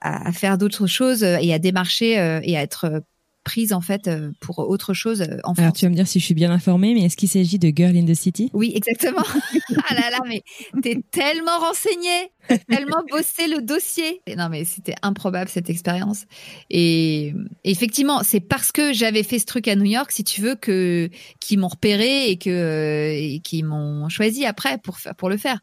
à, 0.00 0.32
faire 0.32 0.58
d'autres 0.58 0.86
choses 0.86 1.22
et 1.22 1.54
à 1.54 1.58
démarcher 1.58 2.12
et 2.42 2.56
à 2.58 2.62
être 2.62 3.02
prise 3.48 3.72
en 3.72 3.80
fait 3.80 4.08
euh, 4.08 4.30
pour 4.40 4.58
autre 4.58 4.92
chose 4.92 5.22
euh, 5.22 5.38
en 5.42 5.54
France. 5.54 5.58
Alors 5.58 5.72
tu 5.72 5.86
vas 5.86 5.88
me 5.88 5.94
dire 5.94 6.06
si 6.06 6.20
je 6.20 6.24
suis 6.26 6.34
bien 6.34 6.50
informée, 6.50 6.92
mais 6.92 7.06
est-ce 7.06 7.16
qu'il 7.16 7.30
s'agit 7.30 7.58
de 7.58 7.72
Girl 7.74 7.96
in 7.96 8.04
the 8.04 8.12
City? 8.12 8.50
Oui, 8.52 8.72
exactement. 8.74 9.24
ah 9.88 9.94
là 9.94 10.10
là, 10.10 10.18
mais 10.28 10.42
t'es 10.82 11.00
tellement 11.10 11.58
renseignée, 11.58 12.30
tellement 12.68 13.02
bossé 13.10 13.48
le 13.48 13.62
dossier. 13.62 14.20
non 14.36 14.50
mais 14.50 14.66
c'était 14.66 14.96
improbable 15.00 15.48
cette 15.48 15.70
expérience. 15.70 16.26
Et 16.68 17.32
effectivement, 17.64 18.20
c'est 18.22 18.40
parce 18.40 18.70
que 18.70 18.92
j'avais 18.92 19.22
fait 19.22 19.38
ce 19.38 19.46
truc 19.46 19.66
à 19.66 19.76
New 19.76 19.90
York, 19.90 20.12
si 20.12 20.24
tu 20.24 20.42
veux, 20.42 20.54
que 20.54 21.08
qui 21.40 21.56
m'ont 21.56 21.68
repéré 21.68 22.28
et 22.28 22.36
que 22.36 22.50
euh, 22.50 23.12
et 23.14 23.40
qui 23.40 23.62
m'ont 23.62 24.10
choisi 24.10 24.44
après 24.44 24.76
pour 24.76 24.98
faire 24.98 25.14
pour 25.14 25.30
le 25.30 25.38
faire 25.38 25.60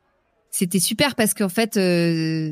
c'était 0.50 0.80
super 0.80 1.16
parce 1.16 1.34
qu'en 1.34 1.50
fait 1.50 1.74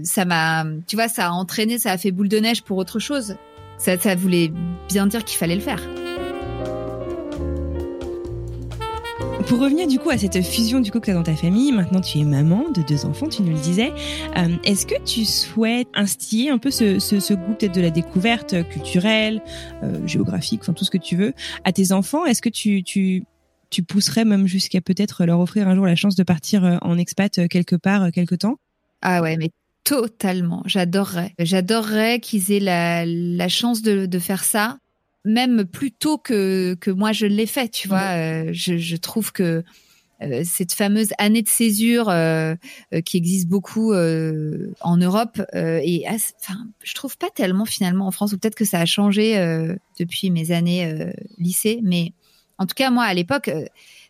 ça 0.06 0.26
m'a 0.26 0.66
tu 0.88 0.96
vois 0.98 1.08
ça 1.08 1.28
a 1.28 1.32
entraîné 1.32 1.80
ça 1.80 1.92
a 1.94 1.98
fait 1.98 2.12
boule 2.12 2.28
de 2.28 2.38
neige 2.38 2.62
pour 2.62 2.78
autre 2.78 3.00
chose 3.00 3.38
ça, 3.78 4.16
voulait 4.16 4.52
bien 4.90 5.08
dire 5.08 5.24
qu'il 5.24 5.38
fallait 5.38 5.56
le 5.56 5.62
faire. 5.62 5.82
Pour 9.48 9.60
revenir 9.60 9.88
du 9.88 10.00
coup 10.00 10.10
à 10.10 10.18
cette 10.18 10.42
fusion 10.42 10.80
du 10.80 10.90
coup 10.90 11.00
que 11.02 11.06
tu 11.06 11.12
as 11.12 11.16
dans 11.16 11.24
ta 11.24 11.36
famille, 11.36 11.74
maintenant 11.74 12.00
tu 12.00 12.18
es 12.18 12.24
maman 12.24 12.70
de 12.72 12.82
deux 12.82 13.06
enfants, 13.06 13.28
tu 13.28 13.42
nous 13.42 13.52
le 13.52 13.60
disais. 13.60 13.92
Euh, 14.38 14.56
est-ce 14.64 14.86
que 14.86 14.96
tu 15.04 15.26
souhaites 15.26 15.90
instiller 15.94 16.50
un 16.50 16.58
peu 16.58 16.72
ce, 16.72 17.34
goût 17.34 17.54
peut-être 17.54 17.76
de 17.76 17.82
la 17.82 17.90
découverte 17.90 18.68
culturelle, 18.70 19.42
euh, 19.84 20.08
géographique, 20.08 20.62
enfin 20.62 20.74
tout 20.74 20.86
ce 20.86 20.92
que 20.92 20.98
tu 20.98 21.18
veux, 21.18 21.34
à 21.66 21.74
tes 21.74 21.92
enfants? 21.92 22.26
Est-ce 22.26 22.42
que 22.42 22.50
tu, 22.50 22.84
tu, 22.84 23.26
tu 23.70 23.84
pousserais 23.84 24.24
même 24.24 24.48
jusqu'à 24.48 24.80
peut-être 24.80 25.26
leur 25.26 25.40
offrir 25.42 25.68
un 25.68 25.76
jour 25.76 25.86
la 25.86 25.96
chance 25.96 26.16
de 26.16 26.24
partir 26.24 26.64
euh, 26.64 26.78
en 26.82 26.98
expat 26.98 27.48
quelque 27.50 27.76
part, 27.76 28.12
quelque 28.12 28.36
temps? 28.36 28.56
Ah 29.02 29.22
ouais, 29.22 29.36
mais 29.36 29.50
Totalement, 29.84 30.64
j'adorerais. 30.66 31.34
J'adorerais 31.40 32.20
qu'ils 32.22 32.54
aient 32.54 32.62
la, 32.62 33.06
la 33.06 33.50
chance 33.50 33.82
de, 33.82 34.06
de, 34.06 34.20
faire 34.20 34.46
ça, 34.46 34.78
même 35.26 35.66
plus 35.66 35.92
tôt 35.92 36.18
que, 36.18 36.76
que 36.76 36.90
moi 36.90 37.12
je 37.12 37.26
l'ai 37.26 37.46
fait, 37.46 37.68
tu 37.68 37.90
vois. 37.90 38.16
Euh, 38.16 38.50
je, 38.54 38.78
je, 38.78 38.96
trouve 38.96 39.34
que 39.34 39.62
euh, 40.22 40.42
cette 40.46 40.72
fameuse 40.72 41.10
année 41.18 41.42
de 41.42 41.50
césure 41.50 42.08
euh, 42.08 42.56
qui 43.04 43.18
existe 43.18 43.50
beaucoup 43.50 43.94
en 43.94 44.98
Europe 44.98 45.42
et 45.54 46.06
enfin 46.08 46.66
je 46.82 46.94
trouve 46.94 47.18
pas 47.18 47.30
tellement 47.30 47.66
finalement 47.66 48.08
en 48.08 48.12
France 48.12 48.32
ou 48.32 48.38
peut-être 48.38 48.56
que 48.56 48.66
ça 48.66 48.80
a 48.80 48.86
changé 48.86 49.36
depuis 50.00 50.30
mes 50.30 50.52
années 50.52 51.12
lycée 51.40 51.82
mais 51.84 52.14
en 52.58 52.66
tout 52.66 52.76
cas 52.76 52.90
moi 52.90 53.04
à 53.04 53.14
l'époque 53.14 53.50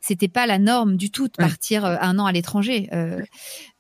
c'était 0.04 0.28
pas 0.28 0.46
la 0.46 0.60
norme 0.60 0.98
du 0.98 1.10
tout 1.12 1.28
de 1.28 1.34
partir 1.38 1.86
euh, 1.86 1.96
un 2.02 2.20
an 2.20 2.26
à 2.26 2.34
l'étranger. 2.34 2.90
Euh, 2.92 3.22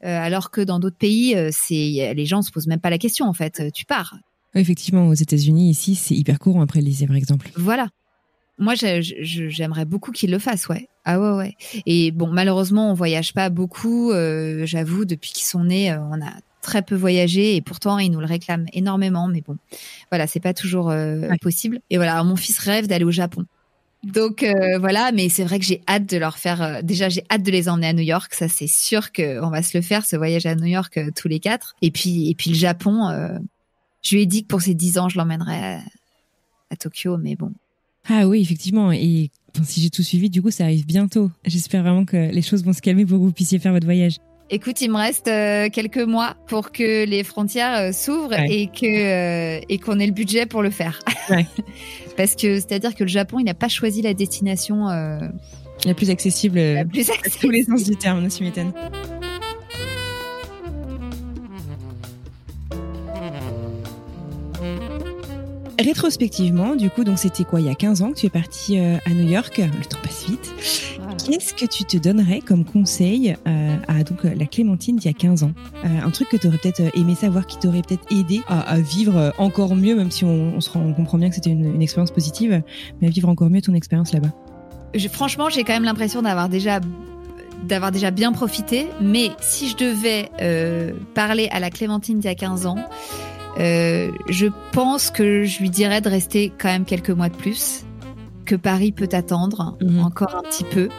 euh, 0.06 0.20
alors 0.20 0.52
que 0.52 0.62
dans 0.62 0.80
d'autres 0.80 0.98
pays, 0.98 1.36
c'est 1.52 2.14
les 2.16 2.26
gens 2.26 2.42
se 2.42 2.52
posent 2.52 2.68
même 2.68 2.80
pas 2.80 2.90
la 2.90 2.98
question 2.98 3.28
en 3.28 3.34
fait. 3.34 3.62
Tu 3.74 3.86
pars. 3.86 4.16
Effectivement, 4.56 5.08
aux 5.08 5.14
États-Unis, 5.14 5.70
ici, 5.70 5.96
c'est 5.96 6.16
hyper 6.16 6.40
courant 6.40 6.62
après 6.62 6.80
le 6.80 6.86
lycée, 6.86 7.08
par 7.08 7.16
exemple. 7.16 7.50
Voilà. 7.58 7.90
Moi, 8.60 8.76
j'aimerais 8.76 9.86
beaucoup 9.86 10.12
qu'ils 10.12 10.30
le 10.30 10.38
fassent, 10.38 10.70
ouais. 10.70 10.88
Ah 11.06 11.20
ouais, 11.20 11.36
ouais. 11.36 11.56
Et 11.88 12.12
bon, 12.12 12.28
malheureusement, 12.28 12.92
on 12.92 12.94
voyage 12.94 13.34
pas 13.34 13.50
beaucoup. 13.50 14.12
J'avoue, 14.64 15.06
depuis 15.06 15.32
qu'ils 15.32 15.48
sont 15.48 15.64
nés, 15.66 15.92
on 15.94 16.22
a 16.22 16.32
très 16.62 16.84
peu 16.84 16.96
voyagé 16.96 17.56
et 17.56 17.62
pourtant 17.62 17.98
ils 17.98 18.12
nous 18.12 18.20
le 18.20 18.28
réclament 18.28 18.68
énormément. 18.74 19.28
Mais 19.28 19.42
bon, 19.42 19.58
voilà, 20.12 20.28
c'est 20.28 20.40
pas 20.40 20.54
toujours 20.54 20.94
possible. 21.42 21.80
Et 21.90 21.98
voilà, 21.98 22.24
mon 22.24 22.36
fils 22.36 22.60
rêve 22.60 22.88
d'aller 22.88 23.06
au 23.06 23.12
Japon. 23.12 23.46
Donc 24.04 24.46
voilà, 24.80 25.12
mais 25.14 25.30
c'est 25.30 25.44
vrai 25.44 25.60
que 25.60 25.66
j'ai 25.66 25.82
hâte 25.88 26.10
de 26.10 26.18
leur 26.18 26.38
faire. 26.38 26.84
déjà, 26.84 27.10
j'ai 27.10 27.24
hâte 27.32 27.44
de 27.44 27.52
les 27.52 27.70
emmener 27.70 27.88
à 27.88 27.94
New 27.94 28.04
York. 28.04 28.34
Ça, 28.34 28.48
c'est 28.48 28.68
sûr 28.68 29.12
qu'on 29.14 29.50
va 29.50 29.64
se 29.64 29.78
le 29.78 29.82
faire, 29.82 30.06
ce 30.06 30.16
voyage 30.16 30.46
à 30.46 30.56
New 30.56 30.66
York 30.66 31.00
tous 31.16 31.28
les 31.28 31.40
quatre. 31.40 31.76
Et 31.82 31.90
puis, 31.90 32.30
et 32.30 32.36
puis 32.36 32.50
le 32.50 32.56
Japon. 32.58 33.10
je 34.02 34.16
lui 34.16 34.24
ai 34.24 34.26
dit 34.26 34.44
que 34.44 34.48
pour 34.48 34.62
ses 34.62 34.74
10 34.74 34.98
ans, 34.98 35.10
je 35.10 35.18
l'emmènerai 35.18 35.56
à, 35.56 35.80
à 36.70 36.76
Tokyo, 36.76 37.18
mais 37.18 37.36
bon. 37.36 37.54
Ah 38.10 38.28
oui, 38.28 38.42
effectivement. 38.42 38.92
Et 38.92 39.32
si 39.64 39.82
j'ai 39.82 39.90
tout 39.90 40.04
suivi, 40.04 40.30
du 40.30 40.42
coup, 40.42 40.52
ça 40.52 40.66
arrive 40.66 40.86
bientôt. 40.86 41.32
J'espère 41.46 41.84
vraiment 41.84 42.06
que 42.06 42.18
les 42.18 42.42
choses 42.42 42.64
vont 42.64 42.74
se 42.74 42.82
calmer 42.82 43.06
pour 43.06 43.18
que 43.20 43.24
vous 43.24 43.32
puissiez 43.32 43.60
faire 43.60 43.72
votre 43.72 43.86
voyage. 43.86 44.18
Écoute, 44.50 44.82
il 44.82 44.92
me 44.92 44.98
reste 44.98 45.28
euh, 45.28 45.70
quelques 45.70 45.98
mois 45.98 46.36
pour 46.48 46.72
que 46.72 47.06
les 47.06 47.24
frontières 47.24 47.76
euh, 47.76 47.92
s'ouvrent 47.92 48.34
et 48.34 48.68
que 48.68 48.86
euh, 48.86 49.62
et 49.70 49.80
qu'on 49.80 50.00
ait 50.00 50.06
le 50.06 50.12
budget 50.12 50.46
pour 50.46 50.62
le 50.62 50.70
faire. 50.70 51.00
Parce 52.18 52.36
que 52.36 52.56
c'est-à-dire 52.56 52.94
que 52.94 53.04
le 53.04 53.10
Japon, 53.10 53.40
il 53.40 53.46
n'a 53.46 53.54
pas 53.54 53.70
choisi 53.70 54.02
la 54.02 54.14
destination 54.14 54.88
la 54.88 55.94
plus 55.96 56.10
accessible, 56.10 56.60
la 56.60 56.86
plus 56.86 57.10
accessible. 57.10 57.42
tous 57.42 57.50
les 57.50 57.64
sens 57.64 57.84
du 57.84 57.96
terme, 57.96 58.28
tu 58.28 58.44
m'étonnes. 58.44 58.72
Rétrospectivement, 65.80 66.76
du 66.76 66.90
coup, 66.90 67.04
donc 67.04 67.20
c'était 67.20 67.44
quoi 67.44 67.60
Il 67.60 67.66
y 67.66 67.70
a 67.70 67.76
15 67.76 68.04
ans 68.04 68.12
que 68.12 68.20
tu 68.20 68.28
es 68.28 68.30
parti 68.30 68.80
euh, 68.80 68.98
à 69.06 69.10
New 69.10 69.28
York. 69.28 69.58
Le 69.58 69.86
temps 69.86 69.98
passe 70.02 70.26
vite. 70.30 70.54
Qu'est-ce 71.26 71.54
que 71.54 71.66
tu 71.66 71.86
te 71.86 71.98
donnerais 71.98 72.42
comme 72.42 72.66
conseil 72.66 73.36
euh, 73.48 73.76
à 73.88 74.04
donc 74.04 74.24
la 74.24 74.46
Clémentine 74.46 74.98
d'il 74.98 75.06
y 75.06 75.10
a 75.10 75.18
15 75.18 75.44
ans? 75.44 75.52
Euh, 75.84 75.88
Un 76.04 76.10
truc 76.12 76.30
que 76.30 76.38
tu 76.38 76.48
aurais 76.48 76.58
peut-être 76.58 76.82
aimé 76.98 77.16
savoir, 77.16 77.48
qui 77.48 77.58
t'aurait 77.58 77.82
peut-être 77.82 78.06
aidé 78.12 78.42
à, 78.48 78.80
vivre 78.80 79.34
encore 79.38 79.76
mieux, 79.76 79.96
même 79.96 80.12
si 80.12 80.26
on, 80.26 80.60
se 80.62 80.70
rend, 80.70 80.82
on 80.82 80.94
comprend 80.94 81.18
bien 81.18 81.30
que 81.30 81.36
c'était 81.36 81.52
une, 81.52 81.82
expérience 81.82 82.12
positive, 82.12 82.62
mais 83.02 83.08
à 83.08 83.10
vivre 83.10 83.30
encore 83.30 83.50
mieux 83.50 83.62
ton 83.62 83.74
expérience 83.74 84.14
là-bas? 84.14 84.32
franchement, 85.12 85.50
j'ai 85.50 85.64
quand 85.64 85.74
même 85.74 85.84
l'impression 85.84 86.22
d'avoir 86.22 86.50
déjà 86.50 86.80
d'avoir 87.64 87.92
déjà 87.92 88.12
bien 88.12 88.34
profité, 88.34 88.88
mais 89.00 89.32
si 89.40 89.70
je 89.70 89.78
devais 89.78 90.30
parler 91.14 91.48
à 91.52 91.60
la 91.60 91.70
Clémentine 91.70 92.20
d'il 92.20 92.28
y 92.28 92.32
a 92.32 92.36
15 92.36 92.66
ans, 92.66 92.78
euh, 93.60 94.12
je 94.30 94.48
pense 94.72 95.12
que 95.12 95.44
je 95.44 95.60
lui 95.60 95.70
dirais 95.70 96.02
de 96.02 96.10
rester 96.10 96.52
quand 96.58 96.70
même 96.70 96.86
quelques 96.86 97.12
mois 97.12 97.30
de 97.30 97.36
plus, 97.36 97.86
que 98.46 98.56
Paris 98.56 98.92
peut 98.92 99.10
attendre 99.12 99.78
mhm. 99.82 100.04
encore 100.04 100.36
un 100.36 100.42
petit 100.42 100.64
peu. 100.64 100.90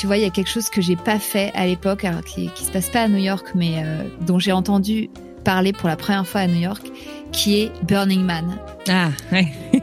Tu 0.00 0.06
vois, 0.06 0.16
il 0.16 0.22
y 0.22 0.26
a 0.26 0.30
quelque 0.30 0.48
chose 0.48 0.70
que 0.70 0.80
j'ai 0.80 0.96
pas 0.96 1.18
fait 1.18 1.52
à 1.54 1.66
l'époque, 1.66 2.06
qui, 2.24 2.48
qui 2.54 2.64
se 2.64 2.72
passe 2.72 2.88
pas 2.88 3.02
à 3.02 3.08
New 3.08 3.18
York, 3.18 3.48
mais 3.54 3.82
euh, 3.84 4.02
dont 4.22 4.38
j'ai 4.38 4.52
entendu 4.52 5.10
parler 5.44 5.74
pour 5.74 5.90
la 5.90 5.96
première 5.96 6.26
fois 6.26 6.40
à 6.40 6.46
New 6.46 6.58
York, 6.58 6.90
qui 7.32 7.60
est 7.60 7.72
Burning 7.84 8.24
Man. 8.24 8.58
Ah, 8.88 9.10
ouais. 9.30 9.48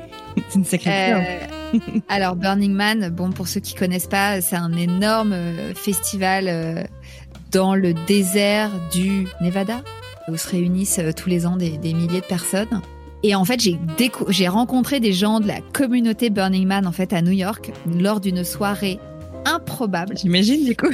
c'est 0.49 0.55
une 0.55 0.65
sacrée 0.65 1.13
euh, 1.13 1.80
Alors, 2.09 2.36
Burning 2.36 2.74
Man, 2.74 3.09
bon, 3.09 3.30
pour 3.30 3.47
ceux 3.47 3.59
qui 3.59 3.76
connaissent 3.76 4.07
pas, 4.07 4.41
c'est 4.41 4.55
un 4.55 4.74
énorme 4.74 5.34
euh, 5.34 5.76
festival 5.76 6.89
dans 7.51 7.76
le 7.76 7.93
désert 7.93 8.72
du 8.91 9.28
Nevada, 9.39 9.84
où 10.28 10.36
se 10.36 10.49
réunissent 10.49 10.97
euh, 10.97 11.11
tous 11.11 11.30
les 11.30 11.45
ans 11.45 11.57
des, 11.57 11.78
milliers 11.93 12.22
de 12.22 12.26
personnes. 12.26 12.82
Et 13.22 13.36
en 13.36 13.45
fait, 13.45 13.61
j'ai 14.30 14.47
rencontré 14.47 14.99
des 14.99 15.13
gens 15.13 15.41
de 15.41 15.47
la 15.47 15.61
communauté 15.61 16.32
Burning 16.32 16.65
Man 16.65 16.88
en 16.88 16.91
fait 16.91 17.13
à 17.13 17.22
New 17.22 17.32
York 17.32 17.72
lors 17.99 18.20
d'une 18.20 18.43
soirée 18.43 18.99
improbable. 19.55 20.17
J'imagine 20.17 20.65
du 20.65 20.75
coup. 20.75 20.89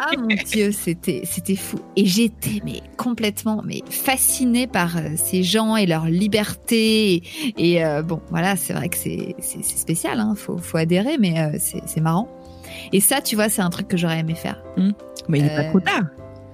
ah 0.00 0.10
mon 0.18 0.26
dieu, 0.26 0.72
c'était 0.72 1.22
c'était 1.24 1.56
fou. 1.56 1.78
Et 1.96 2.06
j'étais 2.06 2.60
mais 2.64 2.82
complètement 2.96 3.62
mais 3.64 3.82
fascinée 3.90 4.66
par 4.66 4.96
euh, 4.96 5.10
ces 5.16 5.42
gens 5.42 5.76
et 5.76 5.86
leur 5.86 6.06
liberté. 6.06 7.22
Et, 7.56 7.84
euh, 7.84 8.02
bon, 8.02 8.20
voilà, 8.30 8.56
c'est 8.56 8.72
vrai 8.72 8.88
que 8.88 8.96
c'est 8.96 9.36
spécial, 9.62 10.20
hein, 10.20 10.34
faut 10.36 10.58
faut 10.58 10.76
adhérer, 10.76 11.18
mais 11.18 11.58
c'est 11.58 12.00
marrant. 12.00 12.28
Et 12.92 13.00
ça, 13.00 13.20
tu 13.20 13.36
vois, 13.36 13.48
c'est 13.48 13.62
un 13.62 13.70
truc 13.70 13.88
que 13.88 13.96
j'aurais 13.96 14.20
aimé 14.20 14.34
faire. 14.34 14.62
Mmh. 14.76 14.90
Mais 15.28 15.38
il 15.38 15.44
n'est 15.44 15.56
pas 15.56 15.64
trop 15.64 15.80
tard. 15.80 16.04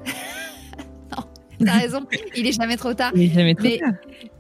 T'as 1.65 1.79
raison, 1.79 2.01
il 2.37 2.47
est 2.47 2.53
jamais 2.53 2.77
trop 2.77 2.95
tard. 2.95 3.13
Il 3.15 3.23
est 3.23 3.35
jamais 3.35 3.55
trop 3.55 3.65
mais, 3.65 3.79
tard. 3.79 3.93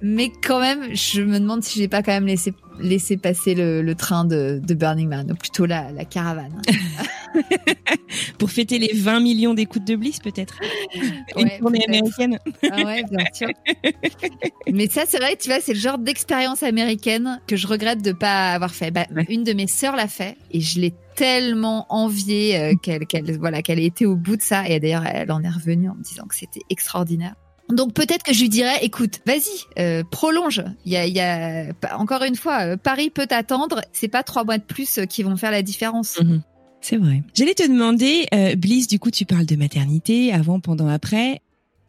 Mais 0.03 0.30
quand 0.43 0.61
même, 0.61 0.95
je 0.95 1.22
me 1.22 1.39
demande 1.39 1.62
si 1.62 1.78
j'ai 1.78 1.89
pas 1.89 2.03
quand 2.03 2.12
même 2.12 2.26
laissé, 2.26 2.53
laissé 2.81 3.16
passer 3.16 3.55
le, 3.55 3.95
train 3.95 4.25
de, 4.25 4.61
Burning 4.68 5.09
Man, 5.09 5.31
ou 5.33 5.35
plutôt 5.35 5.66
la, 5.66 5.93
la 5.93 6.05
caravane. 6.05 6.61
Pour 8.39 8.51
fêter 8.51 8.79
les 8.79 8.93
20 8.95 9.20
millions 9.20 9.55
d'écoutes 9.55 9.87
de 9.87 9.97
Bliss, 9.97 10.20
peut-être 10.20 10.61
Une 11.37 11.51
tournée 11.59 11.85
américaine. 11.87 12.39
ah 12.70 12.83
ouais, 12.83 13.03
bien 13.11 13.25
sûr. 13.33 13.49
mais 14.72 14.89
ça, 14.89 15.03
c'est 15.07 15.18
vrai, 15.18 15.37
tu 15.37 15.49
vois, 15.49 15.61
c'est 15.61 15.75
le 15.75 15.79
genre 15.79 15.99
d'expérience 15.99 16.62
américaine 16.62 17.41
que 17.47 17.57
je 17.57 17.66
regrette 17.66 18.03
de 18.03 18.12
pas 18.12 18.53
avoir 18.53 18.72
fait. 18.72 18.91
Bah, 18.91 19.07
Une 19.29 19.45
de 19.45 19.53
mes 19.53 19.66
sœurs 19.66 19.97
l'a 19.97 20.09
fait 20.09 20.37
et 20.51 20.61
je 20.61 20.81
l'ai 20.81 20.95
tellement 21.16 21.87
envié 21.91 22.59
euh, 22.59 22.75
qu'elle 22.75 23.07
qu'elle 23.07 23.39
voilà 23.39 23.62
qu'elle 23.62 23.79
ait 23.79 23.87
été 23.87 24.05
au 24.05 24.16
bout 24.16 24.37
de 24.37 24.43
ça 24.43 24.68
et 24.68 24.81
d'ailleurs 24.81 25.07
elle 25.07 25.31
en 25.31 25.45
est 25.45 25.49
revenue 25.49 25.89
en 25.89 25.95
me 25.95 26.03
disant 26.03 26.25
que 26.27 26.35
c'était 26.35 26.62
extraordinaire. 26.70 27.35
Donc 27.71 27.95
peut-être 27.95 28.23
que 28.23 28.33
je 28.33 28.41
lui 28.41 28.49
dirais, 28.49 28.79
écoute, 28.83 29.21
vas-y, 29.27 29.65
euh, 29.79 30.03
prolonge. 30.11 30.62
Il 30.85 30.93
y 30.93 31.21
a, 31.21 31.67
encore 31.99 32.23
une 32.23 32.37
fois, 32.37 32.61
euh, 32.61 32.77
Paris 32.77 33.11
peut 33.11 33.27
attendre. 33.31 33.81
C'est 33.93 34.09
pas 34.09 34.23
trois 34.23 34.45
mois 34.45 34.59
de 34.59 34.62
plus 34.62 35.01
qui 35.09 35.23
vont 35.23 35.37
faire 35.37 35.51
la 35.51 35.62
différence. 35.62 36.21
Mhm. 36.21 36.43
C'est 36.81 36.99
vrai. 36.99 37.23
J'allais 37.33 37.55
te 37.55 37.67
demander, 37.67 38.27
Bliss, 38.59 38.87
du 38.87 38.99
coup, 38.99 39.11
tu 39.11 39.25
parles 39.25 39.47
de 39.47 39.57
maternité, 39.57 40.35
avant, 40.35 40.61
pendant, 40.61 40.89
après. 40.89 41.41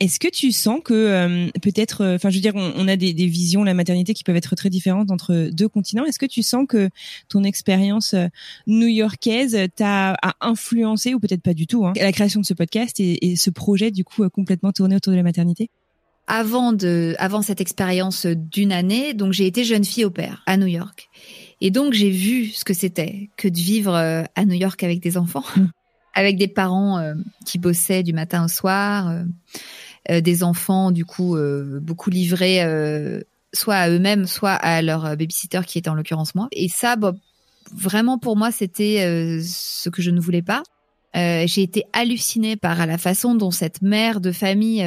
Est-ce 0.01 0.19
que 0.19 0.27
tu 0.27 0.51
sens 0.51 0.81
que 0.83 0.93
euh, 0.93 1.49
peut-être, 1.61 2.01
euh, 2.01 2.15
enfin, 2.15 2.29
je 2.29 2.35
veux 2.35 2.41
dire, 2.41 2.53
on, 2.55 2.87
a 2.87 2.97
des, 2.97 3.13
visions 3.13 3.63
la 3.63 3.73
maternité 3.73 4.13
qui 4.13 4.25
peuvent 4.25 4.35
être 4.35 4.55
très 4.55 4.69
différentes 4.69 5.09
entre 5.09 5.49
deux 5.53 5.69
continents. 5.69 6.03
Est-ce 6.03 6.19
que 6.19 6.25
tu 6.25 6.43
sens 6.43 6.65
que 6.67 6.89
ton 7.29 7.43
expérience 7.45 8.13
euh, 8.13 8.27
new-yorkaise 8.67 9.57
t'a 9.75 10.17
influencé 10.41 11.13
ou 11.13 11.19
peut-être 11.19 11.41
pas 11.41 11.53
du 11.53 11.65
tout 11.65 11.85
hein, 11.85 11.93
la 11.95 12.11
création 12.11 12.41
de 12.41 12.45
ce 12.45 12.53
podcast 12.53 12.99
et, 12.99 13.35
ce 13.37 13.49
projet 13.49 13.91
du 13.91 14.03
coup 14.03 14.27
complètement 14.29 14.71
tourné 14.71 14.95
autour 14.95 15.11
de 15.11 15.17
la 15.17 15.23
maternité? 15.23 15.69
Avant 16.27 16.73
de, 16.73 17.15
avant 17.17 17.41
cette 17.41 17.61
expérience 17.61 18.25
d'une 18.25 18.71
année, 18.71 19.13
donc 19.13 19.31
j'ai 19.31 19.45
été 19.45 19.63
jeune 19.63 19.85
fille 19.85 20.05
au 20.05 20.11
père 20.11 20.41
à 20.45 20.57
New 20.57 20.67
York, 20.67 21.09
et 21.61 21.71
donc 21.71 21.93
j'ai 21.93 22.09
vu 22.09 22.47
ce 22.47 22.65
que 22.65 22.73
c'était 22.73 23.29
que 23.37 23.47
de 23.47 23.57
vivre 23.57 23.93
à 23.93 24.45
New 24.45 24.55
York 24.55 24.83
avec 24.83 24.99
des 24.99 25.17
enfants. 25.17 25.43
Mmh. 25.55 25.65
avec 26.15 26.37
des 26.37 26.47
parents 26.47 27.13
qui 27.45 27.59
bossaient 27.59 28.01
du 28.01 28.13
matin 28.13 28.45
au 28.45 28.47
soir, 28.47 29.09
euh, 29.09 29.23
des 30.09 30.43
enfants 30.43 30.91
du 30.91 31.05
coup 31.05 31.35
euh, 31.35 31.79
beaucoup 31.81 32.09
livrés 32.09 32.63
euh, 32.63 33.21
soit 33.53 33.75
à 33.75 33.89
eux-mêmes, 33.89 34.27
soit 34.27 34.53
à 34.53 34.81
leur 34.81 35.15
babysitter 35.15 35.61
qui 35.65 35.77
était 35.77 35.89
en 35.89 35.95
l'occurrence 35.95 36.35
moi. 36.35 36.47
Et 36.51 36.67
ça, 36.67 36.95
vraiment 37.73 38.17
pour 38.17 38.35
moi, 38.35 38.51
c'était 38.51 39.39
ce 39.41 39.89
que 39.89 40.01
je 40.01 40.11
ne 40.11 40.19
voulais 40.19 40.41
pas. 40.41 40.63
j'ai 41.13 41.61
été 41.61 41.85
hallucinée 41.93 42.57
par 42.57 42.85
la 42.85 42.97
façon 42.97 43.33
dont 43.33 43.51
cette 43.51 43.81
mère 43.81 44.19
de 44.19 44.33
famille 44.33 44.85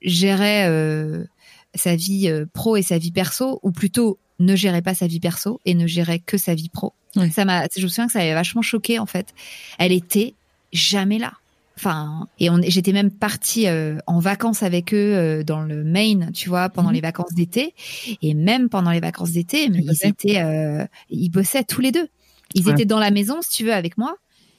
gérait 0.00 1.26
sa 1.74 1.94
vie 1.94 2.32
pro 2.54 2.76
et 2.76 2.82
sa 2.82 2.96
vie 2.96 3.12
perso, 3.12 3.60
ou 3.62 3.70
plutôt 3.70 4.18
ne 4.38 4.56
gérait 4.56 4.80
pas 4.80 4.94
sa 4.94 5.06
vie 5.06 5.20
perso 5.20 5.60
et 5.66 5.74
ne 5.74 5.86
gérait 5.86 6.20
que 6.20 6.38
sa 6.38 6.54
vie 6.54 6.70
pro. 6.70 6.94
Ça 7.32 7.44
m'a, 7.44 7.66
je 7.76 7.82
me 7.82 7.88
souviens 7.88 8.06
que 8.06 8.12
ça 8.12 8.20
avait 8.20 8.34
vachement 8.34 8.62
choqué 8.62 8.98
en 8.98 9.06
fait. 9.06 9.34
Elle 9.78 9.92
était 9.92 10.34
jamais 10.72 11.18
là. 11.18 11.34
Enfin, 11.80 12.26
et 12.38 12.50
on, 12.50 12.60
j'étais 12.60 12.92
même 12.92 13.10
partie 13.10 13.66
euh, 13.66 13.96
en 14.06 14.18
vacances 14.18 14.62
avec 14.62 14.92
eux 14.92 15.14
euh, 15.16 15.42
dans 15.42 15.62
le 15.62 15.82
Maine, 15.82 16.30
tu 16.34 16.50
vois, 16.50 16.68
pendant 16.68 16.90
mhm. 16.90 16.96
les 16.96 17.00
vacances 17.00 17.32
d'été. 17.32 17.74
Et 18.20 18.34
même 18.34 18.68
pendant 18.68 18.90
les 18.90 19.00
vacances 19.00 19.30
d'été, 19.30 19.70
mais 19.70 19.82
ils 19.82 20.06
étaient, 20.06 20.42
euh, 20.42 20.84
ils 21.08 21.30
bossaient 21.30 21.64
tous 21.64 21.80
les 21.80 21.90
deux. 21.90 22.06
Ils 22.54 22.68
étaient 22.68 22.84
dans 22.84 22.98
la 22.98 23.10
maison, 23.10 23.40
si 23.40 23.48
tu 23.48 23.64
veux, 23.64 23.72
avec 23.72 23.96
moi, 23.96 24.14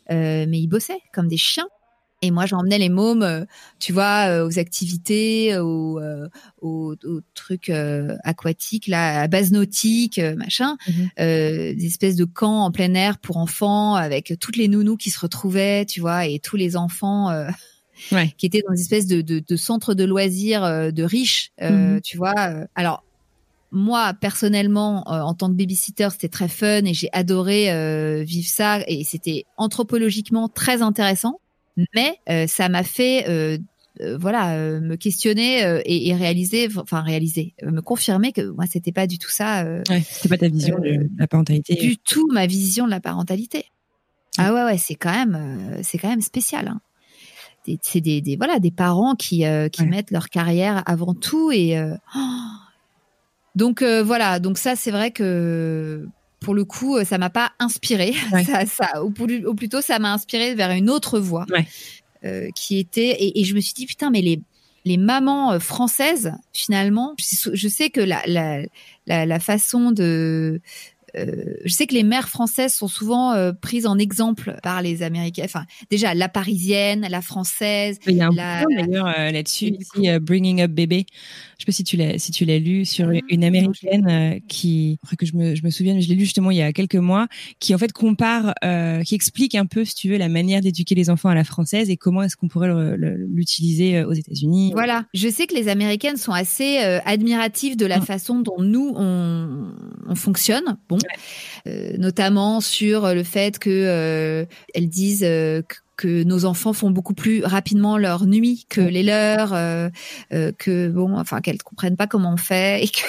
mais 0.09 0.47
ils 0.59 0.67
bossaient 0.67 1.01
comme 1.13 1.27
des 1.27 1.37
chiens. 1.37 1.67
Et 2.23 2.29
moi, 2.29 2.45
j'emmenais 2.45 2.77
les 2.77 2.89
mômes, 2.89 3.23
euh, 3.23 3.45
tu 3.79 3.93
vois, 3.93 4.29
euh, 4.29 4.47
aux 4.47 4.59
activités, 4.59 5.57
aux, 5.57 5.99
euh, 5.99 6.29
aux, 6.61 6.95
trucs 7.33 7.71
aquatiques, 8.23 8.87
là, 8.87 9.21
à 9.21 9.27
base 9.27 9.51
nautique, 9.51 10.19
machin, 10.37 10.77
mhm. 10.87 11.09
des 11.17 11.85
espèces 11.85 12.15
de 12.15 12.25
camps 12.25 12.65
en 12.65 12.71
plein 12.71 12.93
air 12.93 13.17
pour 13.17 13.37
enfants 13.37 13.95
avec 13.95 14.33
toutes 14.39 14.57
les 14.57 14.67
nounous 14.67 14.97
qui 14.97 15.09
se 15.09 15.19
retrouvaient, 15.19 15.85
tu 15.85 15.99
vois, 15.99 16.27
et 16.27 16.39
tous 16.39 16.57
les 16.57 16.77
enfants 16.77 17.29
qui 18.37 18.45
étaient 18.45 18.61
dans 18.67 18.73
des 18.73 18.81
espèces 18.81 19.07
de, 19.07 19.21
de, 19.21 19.39
de 19.39 19.55
centres 19.55 19.93
de 19.93 20.03
loisirs 20.03 20.93
de 20.93 21.03
riches, 21.03 21.51
mhm. 21.59 22.01
tu 22.01 22.17
vois. 22.17 22.35
alors, 22.75 23.03
moi 23.73 24.13
personnellement 24.13 25.09
en 25.09 25.33
tant 25.33 25.47
que 25.47 25.53
babysitter 25.53 26.09
c'était 26.11 26.27
très 26.27 26.49
fun 26.49 26.83
et 26.83 26.93
j'ai 26.93 27.07
adoré 27.13 28.23
vivre 28.25 28.47
ça 28.49 28.81
et 28.85 29.05
c'était 29.05 29.45
anthropologiquement 29.55 30.49
très 30.49 30.81
intéressant 30.81 31.40
mais 31.93 32.17
euh, 32.29 32.47
ça 32.47 32.69
m'a 32.69 32.83
fait 32.83 33.27
euh, 33.29 33.57
euh, 34.01 34.17
voilà 34.17 34.57
me 34.79 34.95
questionner 34.95 35.81
et, 35.85 36.13
réaliser 36.15 36.69
enfin 36.77 37.01
réaliser 37.01 37.53
me 37.63 37.81
confirmer 37.81 38.31
que 38.31 38.41
moi 38.41 38.65
c'était 38.69 38.91
pas 38.91 39.07
du 39.07 39.17
tout 39.17 39.29
ça 39.29 39.65
ouais, 39.65 40.01
c'était 40.09 40.29
pas 40.29 40.37
ta 40.37 40.47
vision 40.47 40.79
de 40.79 41.09
la 41.17 41.27
parentalité. 41.27 41.75
du 41.75 41.97
tout 41.97 42.27
ma 42.31 42.47
vision 42.47 42.85
de 42.85 42.91
la 42.91 43.01
parentalité. 43.01 43.65
Ah 44.37 44.53
ouais 44.53 44.63
ouais 44.63 44.77
c'est 44.77 44.95
quand 44.95 45.11
même 45.11 45.77
c'est 45.83 45.97
quand 45.97 46.09
même 46.09 46.21
spécial 46.21 46.69
hein. 46.69 46.79
c'est 47.81 47.99
des, 47.99 48.21
des, 48.21 48.37
voilà 48.37 48.59
des 48.59 48.71
parents 48.71 49.15
qui 49.15 49.43
qui 49.71 49.85
mettent 49.85 50.11
leur 50.11 50.29
carrière 50.29 50.83
avant 50.85 51.13
tout 51.13 51.51
et 51.51 51.77
donc 53.55 53.83
voilà 53.83 54.39
donc 54.39 54.57
ça 54.57 54.77
c'est 54.77 54.91
vrai 54.91 55.11
que 55.11 56.07
pour 56.41 56.53
le 56.53 56.65
coup, 56.65 57.03
ça 57.05 57.17
m'a 57.17 57.29
pas 57.29 57.51
inspiré. 57.59 58.13
Ça, 58.45 58.65
ça, 58.65 59.03
ou, 59.03 59.13
ou, 59.45 59.55
plutôt, 59.55 59.81
ça 59.81 59.99
m'a 59.99 60.13
inspiré 60.13 60.55
vers 60.55 60.71
une 60.71 60.89
autre 60.89 61.19
voie 61.19 61.45
euh, 62.25 62.49
qui 62.55 62.79
était. 62.79 63.11
Et, 63.11 63.39
et, 63.39 63.43
je 63.45 63.55
me 63.55 63.61
suis 63.61 63.73
dit 63.73 63.85
putain, 63.85 64.09
mais 64.09 64.21
les 64.21 64.41
les 64.83 64.97
mamans 64.97 65.59
françaises, 65.59 66.33
finalement, 66.53 67.13
je, 67.19 67.51
je 67.53 67.67
sais 67.67 67.91
que 67.91 68.01
la, 68.01 68.21
la, 68.25 68.61
la, 69.05 69.25
la 69.25 69.39
façon 69.39 69.91
de 69.91 70.59
euh, 71.17 71.55
je 71.65 71.73
sais 71.73 71.87
que 71.87 71.93
les 71.93 72.03
mères 72.03 72.29
françaises 72.29 72.73
sont 72.73 72.87
souvent 72.87 73.33
euh, 73.33 73.51
prises 73.51 73.85
en 73.85 73.97
exemple 73.97 74.57
par 74.63 74.81
les 74.81 75.03
Américaines. 75.03 75.45
Enfin, 75.45 75.65
déjà 75.89 76.13
la 76.13 76.29
parisienne, 76.29 77.05
la 77.09 77.21
française. 77.21 77.99
Il 78.07 78.15
y 78.15 78.21
a 78.21 78.27
un 78.27 78.31
la... 78.31 78.63
d'ailleurs 78.69 79.07
euh, 79.07 79.31
là-dessus, 79.31 79.73
Bringing 80.21 80.61
Up 80.61 80.71
Baby. 80.71 81.05
Je 81.57 81.63
sais 81.63 81.65
pas 81.65 81.71
si 81.71 81.83
tu 81.83 81.97
l'as 81.97 82.17
si 82.17 82.31
tu 82.31 82.45
l'as 82.45 82.59
lu 82.59 82.85
sur 82.85 83.09
ah, 83.09 83.19
une 83.29 83.43
américaine 83.43 84.41
qui, 84.47 84.97
après 85.03 85.15
que 85.15 85.25
je 85.25 85.35
me 85.35 85.55
je 85.55 85.63
me 85.63 85.69
souviens, 85.69 85.99
je 85.99 86.07
l'ai 86.07 86.15
lu 86.15 86.23
justement 86.23 86.51
il 86.51 86.57
y 86.57 86.61
a 86.61 86.71
quelques 86.73 86.95
mois, 86.95 87.27
qui 87.59 87.75
en 87.75 87.77
fait 87.77 87.91
compare, 87.91 88.53
qui 89.05 89.15
explique 89.15 89.55
un 89.55 89.65
peu, 89.65 89.85
si 89.85 89.95
tu 89.95 90.09
veux, 90.09 90.17
la 90.17 90.29
manière 90.29 90.61
d'éduquer 90.61 90.95
les 90.95 91.09
enfants 91.09 91.29
à 91.29 91.35
la 91.35 91.43
française 91.43 91.89
et 91.89 91.97
comment 91.97 92.23
est-ce 92.23 92.35
qu'on 92.35 92.47
pourrait 92.47 92.71
l'utiliser 92.97 94.03
aux 94.03 94.13
États-Unis. 94.13 94.71
Voilà. 94.73 95.05
Je 95.13 95.29
sais 95.29 95.47
que 95.47 95.55
les 95.55 95.67
Américaines 95.67 96.17
sont 96.17 96.31
assez 96.31 96.77
admiratives 97.05 97.75
de 97.75 97.85
la 97.85 97.99
mm. 97.99 98.03
façon 98.03 98.39
dont 98.39 98.59
nous 98.59 98.93
on, 98.95 99.73
on 100.07 100.15
fonctionne. 100.15 100.77
Bon, 100.89 100.97
euh, 101.67 101.93
notamment 101.97 102.61
sur 102.61 103.13
le 103.13 103.23
fait 103.23 103.59
que 103.59 103.69
euh, 103.69 104.45
elles 104.73 104.89
disent 104.89 105.23
euh, 105.23 105.61
que 105.97 106.23
nos 106.23 106.45
enfants 106.45 106.73
font 106.73 106.89
beaucoup 106.89 107.13
plus 107.13 107.43
rapidement 107.43 107.97
leur 107.97 108.25
nuit 108.25 108.65
que 108.69 108.81
les 108.81 109.03
leurs, 109.03 109.51
que 110.31 110.87
bon, 110.87 111.17
enfin 111.17 111.41
qu'elles 111.41 111.61
comprennent 111.61 111.97
pas 111.97 112.07
comment 112.07 112.33
on 112.33 112.37
fait 112.37 112.83
et 112.83 112.87
que 112.87 113.01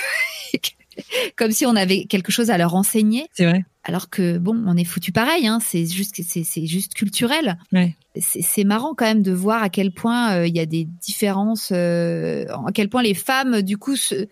comme 1.37 1.53
si 1.53 1.65
on 1.65 1.75
avait 1.75 2.05
quelque 2.05 2.31
chose 2.31 2.51
à 2.51 2.59
leur 2.59 2.75
enseigner. 2.75 3.27
C'est 3.33 3.47
vrai. 3.47 3.65
Alors 3.85 4.11
que 4.11 4.37
bon, 4.37 4.63
on 4.67 4.77
est 4.77 4.85
foutu 4.85 5.11
pareil, 5.11 5.47
hein, 5.47 5.59
c'est 5.61 5.87
juste 5.87 6.21
c'est 6.23 6.67
juste 6.67 6.93
culturel. 6.93 7.57
Ouais. 7.73 7.97
C'est 8.21 8.65
marrant 8.65 8.95
quand 8.95 9.07
même 9.07 9.23
de 9.23 9.33
voir 9.33 9.63
à 9.63 9.71
quel 9.71 9.91
point 9.91 10.45
il 10.45 10.55
y 10.55 10.61
a 10.61 10.67
des 10.67 10.85
différences, 10.85 11.73
à 11.73 12.73
quel 12.75 12.91
point 12.91 13.03
les 13.03 13.15
femmes 13.15 13.63
du 13.63 13.79
coup 13.79 13.97
se, 13.97 14.29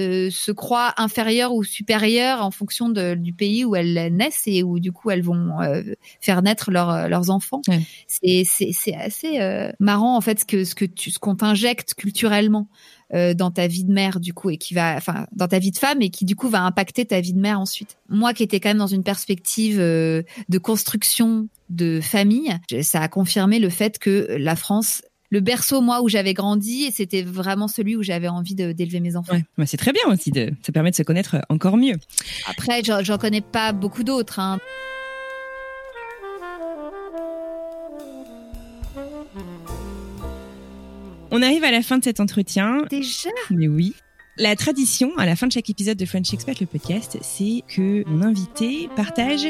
euh, 0.00 0.28
se 0.30 0.50
croient 0.50 0.92
inférieures 0.96 1.54
ou 1.54 1.62
supérieures 1.62 2.44
en 2.44 2.50
fonction 2.50 2.88
de, 2.88 3.14
du 3.14 3.32
pays 3.32 3.64
où 3.64 3.76
elles 3.76 4.12
naissent 4.12 4.42
et 4.46 4.64
où 4.64 4.80
du 4.80 4.90
coup 4.90 5.10
elles 5.10 5.22
vont 5.22 5.60
euh, 5.60 5.82
faire 6.20 6.42
naître 6.42 6.72
leur, 6.72 7.08
leurs 7.08 7.30
enfants. 7.30 7.62
C'est 8.08 8.44
c'est 8.44 8.94
assez 8.94 9.40
euh, 9.40 9.70
marrant 9.78 10.16
en 10.16 10.20
fait 10.20 10.40
ce 10.40 10.44
que 10.44 10.64
ce 10.64 10.74
que 10.74 10.84
tu 10.84 11.10
ce 11.10 11.18
qu'on 11.18 11.36
t'injecte 11.36 11.94
culturellement 11.94 12.68
dans 13.12 13.52
ta 13.52 13.68
vie 13.68 13.84
de 13.84 13.92
mère 13.92 14.18
du 14.18 14.34
coup 14.34 14.50
et 14.50 14.56
qui 14.56 14.74
va 14.74 14.96
enfin 14.96 15.28
dans 15.30 15.46
ta 15.46 15.60
vie 15.60 15.70
de 15.70 15.78
femme 15.78 16.02
et 16.02 16.10
qui 16.10 16.24
du 16.24 16.34
coup 16.34 16.48
va 16.48 16.62
impacter 16.62 17.04
ta 17.04 17.20
vie 17.20 17.32
de 17.32 17.38
mère 17.38 17.60
ensuite. 17.60 17.96
Moi 18.08 18.34
qui 18.34 18.42
étais 18.42 18.58
quand 18.58 18.70
même 18.70 18.78
dans 18.78 18.88
une 18.88 19.04
perspective 19.04 19.78
de 19.78 20.58
construction 20.60 21.46
de 21.70 22.00
famille, 22.00 22.56
ça 22.82 23.02
a 23.02 23.06
confirmé 23.06 23.60
le 23.60 23.68
fait 23.68 24.00
que 24.00 24.34
la 24.36 24.56
France 24.56 25.02
le 25.34 25.40
berceau 25.40 25.80
moi 25.80 26.00
où 26.00 26.08
j'avais 26.08 26.32
grandi 26.32 26.84
et 26.84 26.92
c'était 26.92 27.22
vraiment 27.22 27.66
celui 27.66 27.96
où 27.96 28.04
j'avais 28.04 28.28
envie 28.28 28.54
d'élever 28.54 29.00
mes 29.00 29.16
enfants. 29.16 29.36
Ouais, 29.58 29.66
c'est 29.66 29.76
très 29.76 29.92
bien 29.92 30.04
aussi, 30.06 30.30
de, 30.30 30.52
ça 30.62 30.70
permet 30.70 30.92
de 30.92 30.94
se 30.94 31.02
connaître 31.02 31.38
encore 31.48 31.76
mieux. 31.76 31.96
Après, 32.46 32.82
j'en 32.84 33.18
connais 33.18 33.40
pas 33.40 33.72
beaucoup 33.72 34.04
d'autres. 34.04 34.38
Hein. 34.38 34.60
On 41.32 41.42
arrive 41.42 41.64
à 41.64 41.72
la 41.72 41.82
fin 41.82 41.98
de 41.98 42.04
cet 42.04 42.20
entretien. 42.20 42.84
Déjà? 42.88 43.30
Mais 43.50 43.66
oui. 43.66 43.96
La 44.36 44.56
tradition, 44.56 45.12
à 45.16 45.26
la 45.26 45.36
fin 45.36 45.46
de 45.46 45.52
chaque 45.52 45.70
épisode 45.70 45.96
de 45.96 46.04
French 46.04 46.34
Expert, 46.34 46.56
le 46.60 46.66
podcast, 46.66 47.16
c'est 47.22 47.62
que 47.68 48.02
mon 48.08 48.20
invité 48.22 48.88
partage 48.96 49.46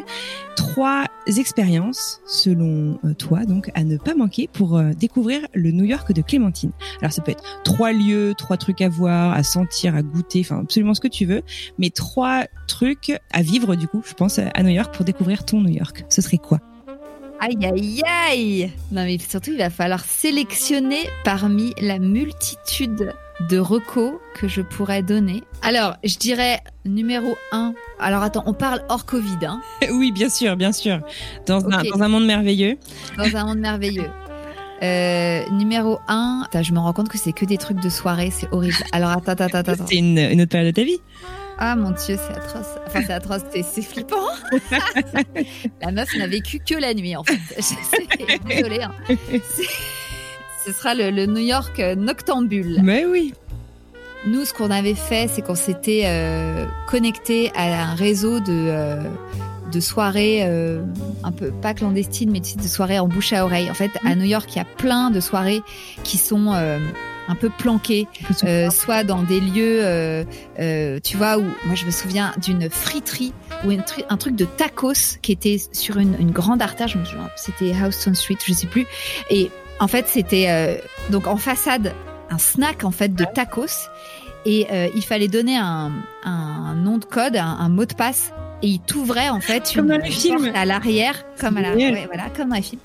trois 0.57 1.07
expériences, 1.27 2.21
selon 2.27 2.99
euh, 3.03 3.15
toi, 3.15 3.47
donc, 3.47 3.71
à 3.75 3.83
ne 3.83 3.97
pas 3.97 4.15
manquer 4.15 4.47
pour 4.53 4.77
euh, 4.77 4.91
découvrir 4.93 5.41
le 5.55 5.71
New 5.71 5.87
York 5.87 6.13
de 6.13 6.21
Clémentine. 6.21 6.73
Alors, 7.01 7.15
ça 7.15 7.23
peut 7.23 7.33
être 7.33 7.63
trois 7.65 7.93
lieux, 7.93 8.35
trois 8.37 8.59
trucs 8.59 8.83
à 8.83 8.91
voir, 8.91 9.33
à 9.33 9.43
sentir, 9.43 9.95
à 9.95 10.03
goûter, 10.03 10.41
enfin, 10.41 10.61
absolument 10.61 10.93
ce 10.93 11.01
que 11.01 11.09
tu 11.09 11.25
veux, 11.25 11.41
mais 11.79 11.89
trois 11.89 12.45
trucs 12.69 13.19
à 13.33 13.41
vivre, 13.41 13.77
du 13.77 13.89
coup, 13.89 14.03
je 14.07 14.13
pense, 14.13 14.39
à 14.39 14.63
New 14.63 14.69
York 14.69 14.95
pour 14.95 15.07
découvrir 15.07 15.47
ton 15.47 15.63
New 15.63 15.73
York. 15.73 16.05
Ce 16.11 16.21
serait 16.21 16.37
quoi? 16.37 16.61
Aïe 17.41 17.57
aïe 17.63 18.03
aïe 18.05 18.73
Non 18.93 19.05
mais 19.05 19.19
surtout 19.19 19.51
il 19.51 19.59
va 19.59 19.69
falloir 19.69 20.05
sélectionner 20.05 21.01
parmi 21.25 21.75
la 21.81 21.99
multitude 21.99 23.13
de 23.41 23.59
recos 23.59 24.15
que 24.35 24.49
je 24.49 24.61
pourrais 24.61 25.03
donner. 25.03 25.43
Alors, 25.63 25.97
je 26.05 26.17
dirais 26.17 26.61
numéro 26.85 27.37
1. 27.53 27.75
Alors 27.99 28.23
attends, 28.23 28.45
on 28.47 28.55
parle 28.55 28.83
hors 28.89 29.05
Covid. 29.05 29.39
Hein 29.47 29.61
oui, 29.93 30.13
bien 30.13 30.29
sûr, 30.29 30.57
bien 30.57 30.73
sûr. 30.73 31.01
Dans, 31.47 31.65
un, 31.69 32.09
monde 32.09 32.27
merveilleux. 32.27 32.79
Dans 33.17 33.37
un 33.37 33.47
monde 33.47 33.59
merveilleux. 33.59 34.11
Euh, 34.83 35.49
numéro 35.51 35.99
1, 36.09 36.49
je 36.61 36.73
me 36.73 36.79
rends 36.79 36.93
compte 36.93 37.09
que 37.09 37.19
c'est 37.19 37.33
que 37.33 37.45
des 37.45 37.57
trucs 37.57 37.81
de 37.81 37.89
soirée, 37.89 38.31
c'est 38.31 38.53
horrible. 38.53 38.75
Alors 38.93 39.11
attends, 39.11 39.33
attends, 39.33 39.59
attends. 39.59 39.87
C'est 39.87 39.97
une, 39.97 40.19
autre 40.41 40.51
période 40.51 40.75
de 40.75 40.81
ta 40.81 40.85
vie 40.85 41.01
ah 41.57 41.77
mon 41.77 41.91
dieu, 41.91 42.17
c'est 42.19 42.37
atroce. 42.37 42.67
Enfin, 42.87 43.01
c'est 43.07 43.13
atroce, 43.13 43.43
c'est 43.53 43.83
flippant. 43.83 44.27
la 45.81 45.93
meuf 45.93 46.09
n'a 46.17 46.27
vécu 46.27 46.59
que 46.59 46.75
la 46.75 46.95
nuit, 46.95 47.15
en 47.15 47.23
fait. 47.23 47.39
Désolée. 48.49 48.83
Hein 48.83 48.93
ce 50.65 50.73
sera 50.73 50.95
le, 50.95 51.27
New 51.27 51.37
York 51.37 51.79
euh, 51.79 51.95
noctambule. 51.95 52.81
Mais 52.83 53.05
oui. 53.05 53.35
Nous, 54.27 54.45
ce 54.47 54.55
qu'on 54.55 54.71
avait 54.71 54.95
fait, 54.95 55.29
c'est 55.29 55.43
qu'on 55.43 55.55
s'était 55.55 56.05
euh, 56.07 56.65
connecté 56.89 57.53
à 57.55 57.91
un 57.91 57.95
réseau 57.95 58.41
de, 58.41 58.47
euh, 58.49 59.03
de 59.71 59.81
soirées, 59.81 60.43
un 61.23 61.33
peu 61.33 61.51
pas 61.51 61.75
clandestines, 61.75 62.31
mais 62.31 62.41
de 62.41 62.69
soirées 62.69 62.99
en 62.99 63.07
bouche 63.07 63.35
à 63.35 63.45
oreille. 63.45 63.71
En 63.71 63.75
fait, 63.75 63.91
à 64.07 64.15
New 64.15 64.25
York, 64.25 64.49
il 64.55 64.57
y 64.57 64.63
a 64.63 64.65
plein 64.65 65.11
de 65.11 65.21
soirées 65.21 65.61
qui 66.05 66.17
sont 66.17 66.53
un 66.53 67.35
peu 67.35 67.51
planquées, 67.51 68.07
soit 68.71 69.05
dans 69.05 69.23
des 69.25 69.41
lieux, 69.41 70.25
tu 71.03 71.17
vois, 71.19 71.37
où 71.37 71.43
moi 71.67 71.75
je 71.75 71.85
me 71.85 71.91
souviens 71.91 72.33
d'une 72.43 72.71
friterie 72.71 73.35
ou 73.67 73.73
un, 73.73 74.17
truc 74.17 74.37
de 74.37 74.47
tacos 74.47 75.19
qui 75.21 75.33
était 75.33 75.61
sur 75.73 75.99
une, 75.99 76.17
une 76.19 76.31
grande 76.31 76.63
artère, 76.63 76.89
c'était 77.37 77.73
Houston 77.73 78.15
Street, 78.15 78.39
je 78.47 78.55
sais 78.55 78.67
plus, 78.69 78.87
et 79.29 79.51
en 79.85 79.89
fait, 79.89 80.09
c'était 80.09 80.47
euh, 80.49 80.77
donc 81.11 81.27
en 81.27 81.37
façade 81.37 81.93
un 82.31 82.39
snack 82.39 82.85
en 82.85 82.91
fait 82.91 83.15
de 83.15 83.27
tacos. 83.27 83.91
Et 84.47 84.67
euh, 84.73 84.89
il 84.95 85.03
fallait 85.03 85.29
donner 85.29 85.59
un, 85.59 85.93
un 86.25 86.75
nom 86.75 86.97
de 86.97 87.05
code, 87.05 87.37
un, 87.37 87.69
mot 87.69 87.85
de 87.85 87.93
passe. 87.93 88.33
Et 88.63 88.69
il 88.69 88.81
t'ouvrait 88.81 89.29
en 89.29 89.41
fait 89.41 89.71
comme 89.75 89.91
une 89.91 90.57
à 90.57 90.65
l'arrière, 90.65 91.23
comme 91.39 91.59
à 91.59 91.61
la, 91.61 91.73
voilà, 92.07 92.31
comme 92.35 92.49
dans 92.49 92.57
les 92.57 92.63
films. 92.63 92.81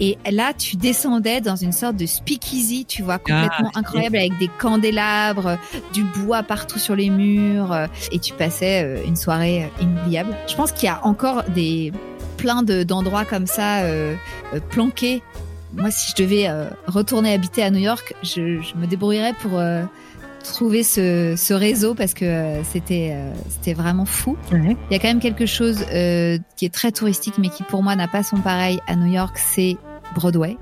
Et 0.00 0.18
là, 0.28 0.52
tu 0.52 0.76
descendais 0.76 1.40
dans 1.40 1.54
une 1.54 1.70
sorte 1.70 1.94
de 1.94 2.06
speakeasy, 2.06 2.84
tu 2.84 3.02
vois, 3.02 3.18
complètement 3.18 3.70
ah, 3.74 3.78
incroyable 3.78 4.16
avec 4.16 4.36
des 4.38 4.50
candélabres, 4.58 5.56
du 5.92 6.02
bois 6.02 6.42
partout 6.42 6.80
sur 6.80 6.96
les 6.96 7.10
murs, 7.10 7.76
et 8.10 8.18
tu 8.18 8.32
passais 8.34 8.82
euh, 8.82 9.04
une 9.06 9.14
soirée 9.14 9.70
inoubliable. 9.80 10.36
Je 10.48 10.56
pense 10.56 10.72
qu'il 10.72 10.86
y 10.86 10.88
a 10.88 10.98
encore 11.06 11.44
des 11.44 11.92
plein 12.38 12.64
d'endroits 12.64 13.24
comme 13.24 13.46
ça 13.46 13.82
planqués 14.70 15.22
moi, 15.74 15.90
si 15.90 16.10
je 16.10 16.22
devais 16.22 16.48
euh, 16.48 16.68
retourner 16.86 17.32
habiter 17.32 17.62
à 17.62 17.70
New 17.70 17.78
York, 17.78 18.14
je, 18.22 18.40
me 18.76 18.86
débrouillerais 18.86 19.34
pour 19.34 19.58
euh, 19.58 19.84
trouver 20.42 20.82
ce, 20.82 21.52
réseau 21.52 21.94
parce 21.94 22.14
que 22.14 22.24
euh, 22.24 22.64
c'était 22.64 23.16
c'était 23.48 23.74
vraiment 23.74 24.04
fou. 24.04 24.36
Il 24.52 24.76
y 24.90 24.94
a 24.94 24.98
quand 24.98 25.08
même 25.08 25.20
quelque 25.20 25.46
chose 25.46 25.84
qui 25.86 26.64
est 26.64 26.72
très 26.74 26.92
touristique, 26.92 27.34
mais 27.38 27.48
qui 27.48 27.62
pour 27.62 27.82
moi 27.82 27.94
n'a 27.96 28.08
pas 28.08 28.22
son 28.22 28.38
pareil 28.38 28.80
à 28.86 28.96
New 28.96 29.12
York, 29.12 29.38
c'est 29.38 29.76
Broadway. 30.14 30.56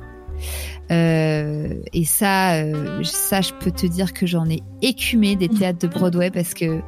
et 0.90 2.04
ça, 2.04 2.62
ça, 3.02 3.40
je 3.40 3.52
peux 3.54 3.70
te 3.70 3.86
dire 3.86 4.12
que 4.12 4.26
j'en 4.26 4.48
ai 4.48 4.62
écumé 4.82 5.36
des 5.36 5.48
théâtres 5.48 5.78
de 5.78 5.88
Broadway 5.88 6.30
parce 6.30 6.54
que 6.54 6.80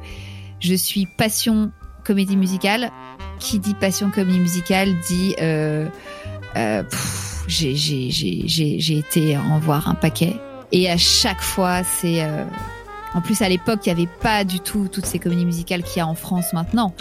je 0.59 0.75
suis 0.75 1.07
passion 1.17 1.71
comédie 2.03 2.37
musicale. 2.37 2.91
Qui 3.39 3.57
dit 3.57 3.73
passion 3.73 4.11
comédie 4.11 4.39
musicale 4.39 4.89
dit 5.07 5.33
j'ai 7.47 8.97
été 8.97 9.37
en 9.37 9.59
voir 9.59 9.87
un 9.89 9.95
paquet. 9.95 10.35
Et 10.71 10.89
à 10.89 10.97
chaque 10.97 11.41
fois, 11.41 11.83
c'est. 11.83 12.23
Euh, 12.23 12.43
en 13.13 13.19
plus, 13.19 13.41
à 13.41 13.49
l'époque, 13.49 13.79
il 13.85 13.93
n'y 13.93 14.01
avait 14.01 14.11
pas 14.21 14.45
du 14.45 14.61
tout 14.61 14.87
toutes 14.89 15.05
ces 15.05 15.19
comédies 15.19 15.45
musicales 15.45 15.83
qu'il 15.83 15.97
y 15.97 15.99
a 15.99 16.07
en 16.07 16.15
France 16.15 16.53
maintenant. 16.53 16.93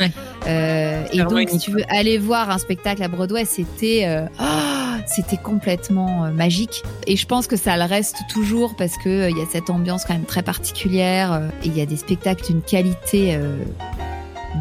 Euh, 0.49 1.05
et 1.13 1.19
donc, 1.19 1.49
si 1.49 1.59
tu 1.59 1.71
veux 1.71 1.85
aller 1.89 2.19
voir 2.19 2.51
un 2.51 2.59
spectacle 2.59 3.01
à 3.05 3.07
Broadway, 3.07 3.45
c'était 3.45 4.03
euh, 4.07 4.27
oh, 4.41 5.01
c'était 5.07 5.37
complètement 5.37 6.33
magique. 6.33 6.83
Et 7.07 7.17
je 7.17 7.27
pense 7.27 7.47
que 7.47 7.57
ça 7.57 7.77
le 7.77 7.85
reste 7.85 8.17
toujours 8.29 8.75
parce 8.75 8.97
que 8.97 9.31
il 9.31 9.39
y 9.39 9.41
a 9.41 9.47
cette 9.53 9.71
ambiance 9.71 10.05
quand 10.05 10.15
même 10.15 10.25
très 10.25 10.43
particulière. 10.43 11.43
et 11.63 11.67
il 11.67 11.77
y 11.77 11.81
a 11.81 11.87
des 11.87 11.97
spectacles 11.97 12.45
d'une 12.45 12.63
qualité 12.63 13.39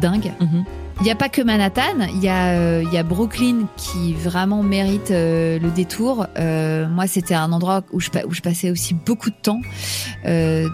dingue. 0.00 0.32
Mm-hmm. 0.40 0.64
Il 1.00 1.04
n'y 1.04 1.10
a 1.10 1.14
pas 1.14 1.30
que 1.30 1.40
Manhattan, 1.40 2.08
il 2.12 2.22
y, 2.22 2.28
a, 2.28 2.50
euh, 2.50 2.84
il 2.84 2.92
y 2.92 2.98
a 2.98 3.02
Brooklyn 3.02 3.66
qui 3.78 4.12
vraiment 4.12 4.62
mérite 4.62 5.10
euh, 5.10 5.58
le 5.58 5.70
détour. 5.70 6.26
Euh, 6.38 6.86
moi, 6.88 7.06
c'était 7.06 7.32
un 7.32 7.52
endroit 7.52 7.82
où 7.90 8.00
je, 8.00 8.10
où 8.26 8.34
je 8.34 8.42
passais 8.42 8.70
aussi 8.70 8.92
beaucoup 8.92 9.30
de 9.30 9.36
temps. 9.40 9.62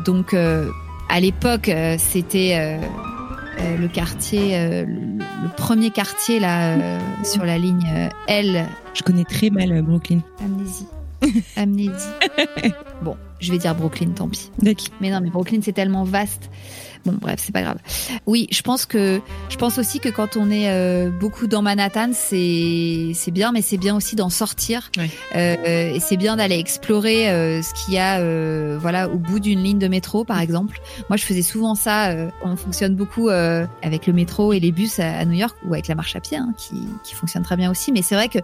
donc, 0.05 0.35
à 0.35 1.21
l'époque, 1.21 1.71
c'était 1.99 2.81
le 3.79 3.87
quartier, 3.87 4.85
le, 4.85 5.49
premier 5.57 5.91
quartier 5.91 6.41
là 6.41 6.77
sur 7.23 7.45
la 7.45 7.57
ligne 7.57 8.11
L. 8.27 8.67
Je 8.95 9.03
connais 9.05 9.25
très 9.25 9.51
mal 9.51 9.81
Brooklyn. 9.83 10.19
Amnésie. 10.45 10.89
Amnésie. 11.57 11.93
bon, 13.01 13.17
je 13.39 13.53
vais 13.53 13.59
dire 13.59 13.77
Brooklyn, 13.77 14.09
tant 14.09 14.29
pis. 14.29 14.51
Mais 15.01 15.11
non, 15.11 15.21
mais 15.23 15.31
Brooklyn 15.31 15.61
c'est 15.63 15.73
tellement 15.73 16.03
vaste. 16.03 16.51
Bon, 17.05 17.15
bref, 17.21 17.41
c'est 17.43 17.53
pas 17.53 17.63
grave. 17.63 17.79
Oui, 18.27 18.47
je 18.51 18.63
pense 18.63 18.87
que 18.87 19.21
je 19.49 19.57
pense 19.57 19.79
aussi 19.79 20.01
que 20.01 20.09
quand 20.09 20.37
on 20.37 20.51
est 20.51 20.71
euh, 20.71 21.11
beaucoup 21.11 21.47
dans 21.47 21.63
Manhattan, 21.63 22.11
c'est 22.13 23.13
c'est 23.15 23.31
bien, 23.31 23.53
mais 23.53 23.63
c'est 23.63 23.77
bien 23.77 23.97
aussi 23.97 24.17
d'en 24.17 24.31
sortir. 24.31 24.91
Euh, 25.35 25.93
et 25.95 26.01
c'est 26.01 26.17
bien 26.17 26.37
d'aller 26.37 26.59
explorer 26.59 27.31
euh, 27.31 27.63
ce 27.63 27.75
qu'il 27.75 27.95
y 27.95 27.99
a, 27.99 28.21
voilà, 28.79 29.09
au 29.09 29.19
bout 29.19 29.41
d'une 29.41 29.63
ligne 29.63 29.79
de 29.79 29.89
métro, 29.89 30.25
par 30.25 30.41
exemple. 30.41 30.81
Moi, 31.09 31.17
je 31.17 31.25
faisais 31.25 31.43
souvent 31.43 31.75
ça. 31.75 32.15
On 32.43 32.57
fonctionne 32.57 32.95
beaucoup 32.95 33.29
avec 33.29 34.07
le 34.07 34.13
métro 34.13 34.53
et 34.53 34.61
les 34.61 34.73
bus 34.73 34.99
à, 34.99 35.25
New 35.25 35.39
York 35.39 35.57
ou 35.67 35.75
avec 35.75 35.89
la 35.89 35.95
marche 35.95 36.17
à 36.17 36.21
pied, 36.21 36.37
hein, 36.37 36.55
qui 36.57 36.77
qui 37.05 37.15
fonctionne 37.15 37.43
très 37.43 37.57
bien 37.57 37.71
aussi. 37.71 37.93
Mais 37.93 38.03
c'est 38.03 38.15
vrai 38.15 38.29
que 38.29 38.39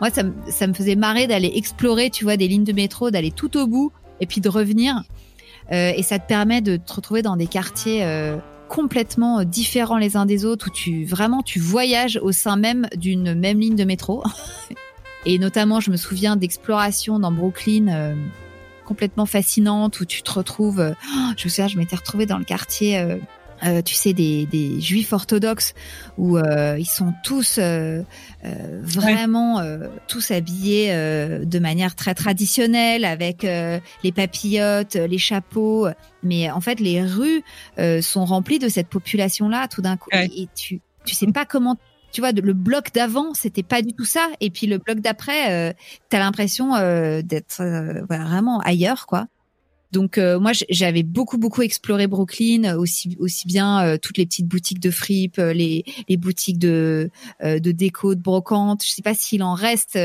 moi, 0.00 0.10
ça 0.10 0.22
ça 0.48 0.66
me 0.66 0.72
faisait 0.72 0.96
marrer 0.96 1.26
d'aller 1.26 1.52
explorer, 1.54 2.10
tu 2.10 2.24
vois, 2.24 2.36
des 2.36 2.48
lignes 2.48 2.64
de 2.64 2.72
métro, 2.72 3.10
d'aller 3.10 3.30
tout 3.30 3.56
au 3.56 3.66
bout 3.66 3.92
et 4.20 4.26
puis 4.26 4.40
de 4.40 4.48
revenir. 4.48 5.02
Euh, 5.72 5.92
et 5.94 6.02
ça 6.02 6.18
te 6.18 6.26
permet 6.26 6.60
de 6.60 6.76
te 6.76 6.92
retrouver 6.92 7.22
dans 7.22 7.36
des 7.36 7.46
quartiers 7.46 8.04
euh, 8.04 8.36
complètement 8.68 9.44
différents 9.44 9.98
les 9.98 10.16
uns 10.16 10.26
des 10.26 10.44
autres 10.44 10.68
où 10.68 10.70
tu 10.70 11.04
vraiment 11.04 11.42
tu 11.42 11.58
voyages 11.58 12.18
au 12.22 12.32
sein 12.32 12.56
même 12.56 12.86
d'une 12.96 13.34
même 13.34 13.60
ligne 13.60 13.76
de 13.76 13.84
métro. 13.84 14.22
et 15.26 15.38
notamment, 15.38 15.80
je 15.80 15.90
me 15.90 15.96
souviens 15.96 16.36
d'explorations 16.36 17.18
dans 17.18 17.32
Brooklyn 17.32 17.88
euh, 17.88 18.14
complètement 18.86 19.26
fascinantes 19.26 20.00
où 20.00 20.06
tu 20.06 20.22
te 20.22 20.30
retrouves. 20.30 20.94
je 21.36 21.44
me 21.44 21.50
souviens, 21.50 21.68
je 21.68 21.76
m'étais 21.76 21.96
retrouvée 21.96 22.24
dans 22.26 22.38
le 22.38 22.44
quartier 22.44 22.98
euh, 22.98 23.16
tu 23.84 23.94
sais, 23.94 24.12
des, 24.12 24.46
des 24.46 24.80
juifs 24.80 25.12
orthodoxes 25.12 25.74
où 26.16 26.36
euh, 26.36 26.76
ils 26.78 26.88
sont 26.88 27.12
tous 27.24 27.58
euh, 27.58 28.02
euh 28.44 28.80
vraiment 28.82 29.62
tous 30.06 30.30
habillés 30.30 30.92
de 30.92 31.58
manière 31.58 31.94
très 31.94 32.14
traditionnelle 32.14 33.04
avec 33.04 33.42
les 33.42 34.12
papillotes, 34.12 34.94
les 34.94 35.18
chapeaux. 35.18 35.88
Mais 36.22 36.50
en 36.50 36.60
fait, 36.60 36.80
les 36.80 37.02
rues 37.02 37.42
sont 38.00 38.24
remplies 38.24 38.58
de 38.58 38.68
cette 38.68 38.88
population-là 38.88 39.68
tout 39.68 39.82
d'un 39.82 39.96
coup. 39.96 40.10
Et 40.12 40.48
tu 40.54 40.80
tu 41.04 41.14
sais 41.14 41.26
pas 41.28 41.46
comment 41.46 41.76
tu 42.10 42.22
vois, 42.22 42.32
le 42.32 42.54
bloc 42.54 42.92
d'avant, 42.94 43.34
c'était 43.34 43.62
pas 43.62 43.82
du 43.82 43.92
tout 43.92 44.06
ça. 44.06 44.28
Et 44.40 44.48
puis 44.48 44.66
le 44.66 44.78
bloc 44.78 45.00
d'après, 45.00 45.52
euh, 45.52 45.72
t'as 46.08 46.18
l'impression 46.18 46.72
d'être 47.22 47.62
vraiment 48.08 48.60
ailleurs, 48.60 49.06
quoi. 49.06 49.26
Donc 49.92 50.18
euh, 50.18 50.38
moi 50.38 50.52
j'avais 50.68 51.02
beaucoup 51.02 51.38
beaucoup 51.38 51.62
exploré 51.62 52.06
Brooklyn 52.06 52.64
euh, 52.64 52.78
aussi 52.78 53.16
aussi 53.18 53.46
bien 53.46 53.84
euh, 53.84 53.96
toutes 53.96 54.18
les 54.18 54.26
petites 54.26 54.46
boutiques 54.46 54.80
de 54.80 54.90
fripe, 54.90 55.38
les 55.38 55.84
les 56.08 56.16
boutiques 56.16 56.58
de 56.58 57.10
de 57.42 57.72
déco 57.72 58.14
de 58.14 58.20
brocante, 58.20 58.84
je 58.84 58.90
sais 58.90 59.02
pas 59.02 59.14
s'il 59.14 59.42
en 59.42 59.54
reste 59.54 59.98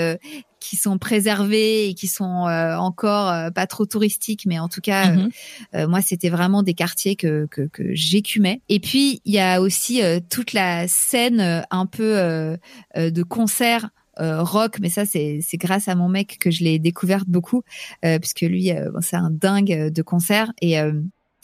qui 0.59 0.77
sont 0.77 0.97
préservés 0.97 1.89
et 1.89 1.93
qui 1.93 2.07
sont 2.07 2.47
encore 2.77 3.51
pas 3.51 3.67
trop 3.67 3.85
touristiques 3.85 4.45
mais 4.45 4.59
en 4.59 4.69
tout 4.69 4.81
cas 4.81 5.11
mm-hmm. 5.11 5.87
moi 5.87 6.01
c'était 6.01 6.29
vraiment 6.29 6.63
des 6.63 6.73
quartiers 6.73 7.15
que 7.15 7.47
que, 7.51 7.61
que 7.61 7.93
j'écumais. 7.93 8.61
Et 8.69 8.79
puis 8.79 9.21
il 9.25 9.33
y 9.33 9.39
a 9.39 9.61
aussi 9.61 10.01
toute 10.29 10.53
la 10.53 10.87
scène 10.87 11.65
un 11.69 11.85
peu 11.85 12.57
de 12.95 13.23
concert 13.23 13.89
euh, 14.19 14.43
rock, 14.43 14.77
mais 14.79 14.89
ça 14.89 15.05
c'est 15.05 15.41
grâce 15.55 15.87
à 15.87 15.95
mon 15.95 16.07
mec 16.07 16.37
que 16.39 16.51
je 16.51 16.63
l'ai 16.63 16.77
découverte 16.77 17.27
beaucoup, 17.27 17.63
euh, 18.05 18.19
puisque 18.19 18.41
lui 18.41 18.71
euh, 18.71 18.91
c'est 19.01 19.15
un 19.15 19.31
dingue 19.31 19.89
de 19.89 20.01
concert 20.01 20.51
et 20.61 20.77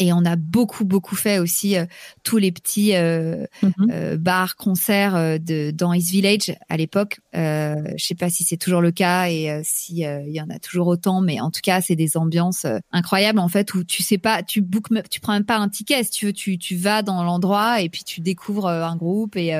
et 0.01 0.13
on 0.13 0.23
a 0.23 0.37
beaucoup 0.37 0.85
beaucoup 0.85 1.15
fait 1.15 1.39
aussi 1.39 1.75
tous 2.23 2.37
les 2.37 2.53
petits 2.53 2.91
mm-hmm. 2.91 4.15
bars 4.15 4.55
concerts 4.55 5.39
de 5.41 5.71
dans 5.71 5.93
East 5.93 6.11
Village 6.11 6.55
à 6.69 6.77
l'époque. 6.77 7.19
je 7.33 7.95
sais 7.97 8.15
pas 8.15 8.29
si 8.29 8.45
c'est 8.45 8.55
toujours 8.55 8.79
le 8.79 8.91
cas 8.91 9.29
et 9.29 9.59
si 9.63 10.03
il 10.03 10.31
y 10.31 10.39
en 10.39 10.49
a 10.49 10.59
toujours 10.59 10.87
autant, 10.87 11.19
mais 11.19 11.41
en 11.41 11.51
tout 11.51 11.59
cas 11.61 11.81
c'est 11.81 11.97
des 11.97 12.15
ambiances 12.15 12.65
incroyables 12.93 13.39
en 13.39 13.49
fait 13.49 13.73
où 13.73 13.83
tu 13.83 14.01
sais 14.01 14.17
pas, 14.17 14.41
tu 14.41 14.61
book, 14.61 14.85
tu 15.09 15.19
prends 15.19 15.33
même 15.33 15.43
pas 15.43 15.57
un 15.57 15.67
ticket 15.67 16.03
si 16.03 16.11
tu 16.11 16.27
veux, 16.27 16.33
tu 16.33 16.57
tu 16.57 16.75
vas 16.75 17.01
dans 17.01 17.21
l'endroit 17.23 17.81
et 17.81 17.89
puis 17.89 18.05
tu 18.05 18.21
découvres 18.21 18.67
un 18.67 18.95
groupe 18.95 19.35
et 19.35 19.51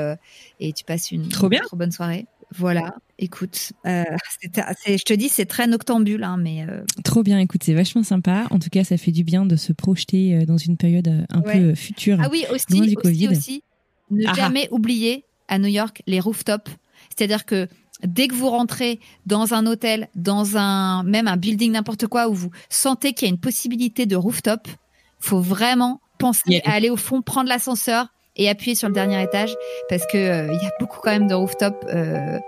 et 0.61 0.71
tu 0.71 0.85
passes 0.85 1.11
une 1.11 1.27
trop 1.27 1.49
bien, 1.49 1.63
trop 1.63 1.75
bonne 1.75 1.91
soirée. 1.91 2.27
Voilà, 2.55 2.95
écoute, 3.19 3.73
euh, 3.85 4.03
je 4.43 5.03
te 5.03 5.13
dis, 5.13 5.29
c'est 5.29 5.45
très 5.45 5.67
noctambule, 5.67 6.23
hein, 6.23 6.37
mais 6.37 6.65
euh, 6.67 6.83
trop 7.03 7.21
bien. 7.21 7.37
Écoute, 7.37 7.63
c'est 7.63 7.75
vachement 7.75 8.03
sympa. 8.03 8.47
En 8.49 8.57
tout 8.57 8.69
cas, 8.69 8.83
ça 8.83 8.97
fait 8.97 9.11
du 9.11 9.23
bien 9.23 9.45
de 9.45 9.55
se 9.55 9.71
projeter 9.71 10.35
euh, 10.35 10.45
dans 10.45 10.57
une 10.57 10.75
période 10.75 11.25
un 11.29 11.41
peu 11.41 11.75
future. 11.75 12.17
Ah 12.23 12.29
oui, 12.31 12.45
aussi, 12.51 12.81
du 12.81 12.95
aussi, 13.03 13.27
aussi, 13.27 13.63
ne 14.09 14.25
ah 14.25 14.31
ah. 14.31 14.35
jamais 14.35 14.67
oublier 14.71 15.25
à 15.47 15.59
New 15.59 15.67
York 15.67 16.01
les 16.07 16.19
rooftops. 16.19 16.71
C'est-à-dire 17.15 17.45
que 17.45 17.67
dès 18.03 18.27
que 18.27 18.33
vous 18.33 18.49
rentrez 18.49 18.99
dans 19.25 19.53
un 19.53 19.65
hôtel, 19.67 20.07
dans 20.15 20.57
un 20.57 21.03
même 21.03 21.27
un 21.27 21.37
building 21.37 21.71
n'importe 21.71 22.07
quoi 22.07 22.29
où 22.29 22.33
vous 22.33 22.51
sentez 22.69 23.13
qu'il 23.13 23.27
y 23.27 23.31
a 23.31 23.33
une 23.33 23.39
possibilité 23.39 24.05
de 24.05 24.15
rooftop, 24.15 24.67
faut 25.19 25.41
vraiment 25.41 26.01
penser 26.17 26.61
à 26.65 26.71
aller 26.71 26.89
au 26.89 26.97
fond, 26.97 27.21
prendre 27.21 27.49
l'ascenseur, 27.49 28.07
et 28.35 28.49
appuyer 28.49 28.75
sur 28.75 28.87
le 28.87 28.93
dernier 28.93 29.21
étage 29.21 29.53
parce 29.89 30.05
que 30.07 30.17
euh, 30.17 30.47
il 30.47 30.63
y 30.63 30.65
a 30.65 30.71
beaucoup 30.79 30.99
quand 31.01 31.11
même 31.11 31.27
de 31.27 31.33
rooftop 31.33 31.85
euh, 31.93 32.39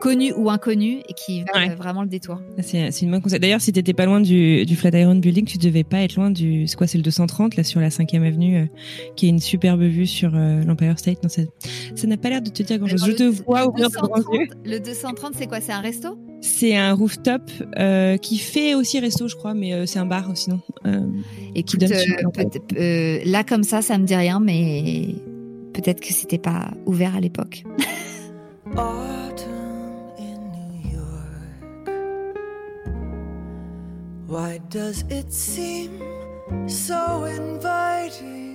connus 0.00 0.32
ou 0.36 0.50
inconnus 0.50 1.02
et 1.08 1.14
qui 1.14 1.44
valent 1.52 1.74
vraiment 1.74 2.02
le 2.02 2.08
détour. 2.08 2.40
C'est 2.60 2.88
une 3.02 3.10
bonne 3.10 3.22
conseil. 3.22 3.40
D'ailleurs, 3.40 3.60
si 3.60 3.72
t'étais 3.72 3.92
pas 3.92 4.06
loin 4.06 4.20
du, 4.20 4.64
du 4.64 4.76
Flatiron 4.76 5.14
Building, 5.14 5.44
tu 5.44 5.58
devais 5.58 5.84
pas 5.84 5.98
être 5.98 6.16
loin 6.16 6.30
du, 6.30 6.66
c'est 6.66 6.76
quoi, 6.76 6.86
c'est 6.86 6.98
le 6.98 7.04
230 7.04 7.56
là 7.56 7.64
sur 7.64 7.80
la 7.80 7.88
5e 7.88 8.26
avenue, 8.26 8.56
euh, 8.56 8.66
qui 9.16 9.26
est 9.26 9.30
une 9.30 9.40
superbe 9.40 9.82
vue 9.82 10.06
sur 10.06 10.30
l'Empire 10.30 10.98
State. 10.98 11.22
Non, 11.22 11.28
ça, 11.28 12.06
n'a 12.06 12.16
pas 12.16 12.30
l'air 12.30 12.42
de 12.42 12.50
te 12.50 12.62
dire 12.62 12.78
grand 12.78 12.88
chose. 12.88 13.04
Je 13.06 13.12
te 13.12 13.24
vois 13.24 13.66
ouvrir 13.66 13.88
Le 14.64 14.78
230, 14.78 15.34
c'est 15.36 15.46
quoi? 15.46 15.60
C'est 15.60 15.72
un 15.72 15.80
resto? 15.80 16.18
C'est 16.42 16.76
un 16.76 16.92
rooftop 16.92 17.42
euh, 17.78 18.18
qui 18.18 18.36
fait 18.38 18.74
aussi 18.74 19.00
resto, 19.00 19.28
je 19.28 19.36
crois, 19.36 19.54
mais 19.54 19.86
c'est 19.86 19.98
un 19.98 20.06
bar 20.06 20.30
sinon. 20.34 20.60
Euh, 20.86 21.06
Écoute, 21.54 21.82
là 21.82 23.44
comme 23.44 23.62
ça, 23.62 23.80
ça 23.80 23.96
me 23.96 24.04
dit 24.04 24.14
rien, 24.14 24.40
mais 24.40 25.14
Peut-être 25.72 26.00
que 26.00 26.12
c'était 26.12 26.38
pas 26.38 26.70
ouvert 26.86 27.16
à 27.16 27.20
l'époque. 27.20 27.64
Why 34.28 34.60
does 34.70 35.04
it 35.10 35.30
seem 35.30 36.00
so 36.66 37.24
inviting? 37.24 38.52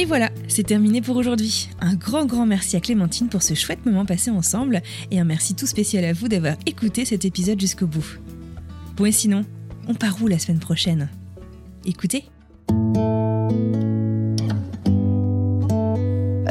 Et 0.00 0.06
voilà, 0.06 0.30
c'est 0.48 0.62
terminé 0.62 1.02
pour 1.02 1.16
aujourd'hui. 1.16 1.68
Un 1.80 1.94
grand 1.94 2.24
grand 2.24 2.46
merci 2.46 2.74
à 2.74 2.80
Clémentine 2.80 3.28
pour 3.28 3.42
ce 3.42 3.52
chouette 3.52 3.84
moment 3.84 4.06
passé 4.06 4.30
ensemble 4.30 4.80
et 5.10 5.20
un 5.20 5.24
merci 5.24 5.54
tout 5.54 5.66
spécial 5.66 6.06
à 6.06 6.14
vous 6.14 6.28
d'avoir 6.28 6.54
écouté 6.64 7.04
cet 7.04 7.26
épisode 7.26 7.60
jusqu'au 7.60 7.86
bout. 7.86 8.18
Bon 8.96 9.04
et 9.04 9.12
sinon, 9.12 9.44
on 9.88 9.94
part 9.94 10.22
où 10.22 10.26
la 10.26 10.38
semaine 10.38 10.60
prochaine? 10.60 11.10
Écoutez. 11.84 12.24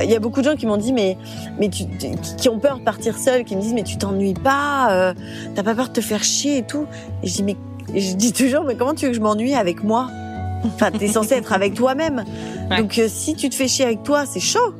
Il 0.04 0.10
y 0.10 0.16
a 0.16 0.20
beaucoup 0.20 0.42
de 0.42 0.50
gens 0.50 0.56
qui 0.56 0.66
m'ont 0.66 0.78
dit 0.78 0.94
mais 0.94 1.18
mais 1.60 1.70
tu, 1.70 1.86
qui 2.38 2.50
ont 2.50 2.60
peur 2.60 2.80
de 2.80 2.84
partir 2.84 3.18
seul, 3.18 3.44
qui 3.44 3.56
me 3.56 3.62
disent 3.62 3.74
mais 3.74 3.84
tu 3.84 3.98
t'ennuies 3.98 4.34
pas, 4.34 4.92
euh, 4.92 5.14
t'as 5.56 5.64
pas 5.64 5.76
peur 5.76 5.90
de 5.90 5.94
te 5.94 6.02
faire 6.02 6.24
chier 6.24 6.58
et 6.58 6.64
tout. 6.64 6.86
Et 7.24 7.28
je 7.28 7.34
dis 7.34 7.44
mais 7.44 7.56
je 7.96 8.16
dis 8.16 8.34
toujours 8.34 8.64
mais 8.64 8.76
comment 8.76 8.94
tu 8.94 9.06
veux 9.06 9.12
que 9.12 9.18
je 9.18 9.22
m'ennuie 9.22 9.56
avec 9.56 9.84
moi? 9.84 10.10
Enfin, 10.66 10.92
t'es 10.92 11.08
censé 11.08 11.36
être 11.36 11.54
avec 11.54 11.74
toi-même. 11.74 12.26
Donc, 12.78 12.98
euh, 12.98 13.08
si 13.10 13.36
tu 13.36 13.50
te 13.50 13.56
fais 13.56 13.68
chier 13.68 13.86
avec 13.86 14.04
toi, 14.04 14.26
c'est 14.26 14.40
chaud. 14.40 14.74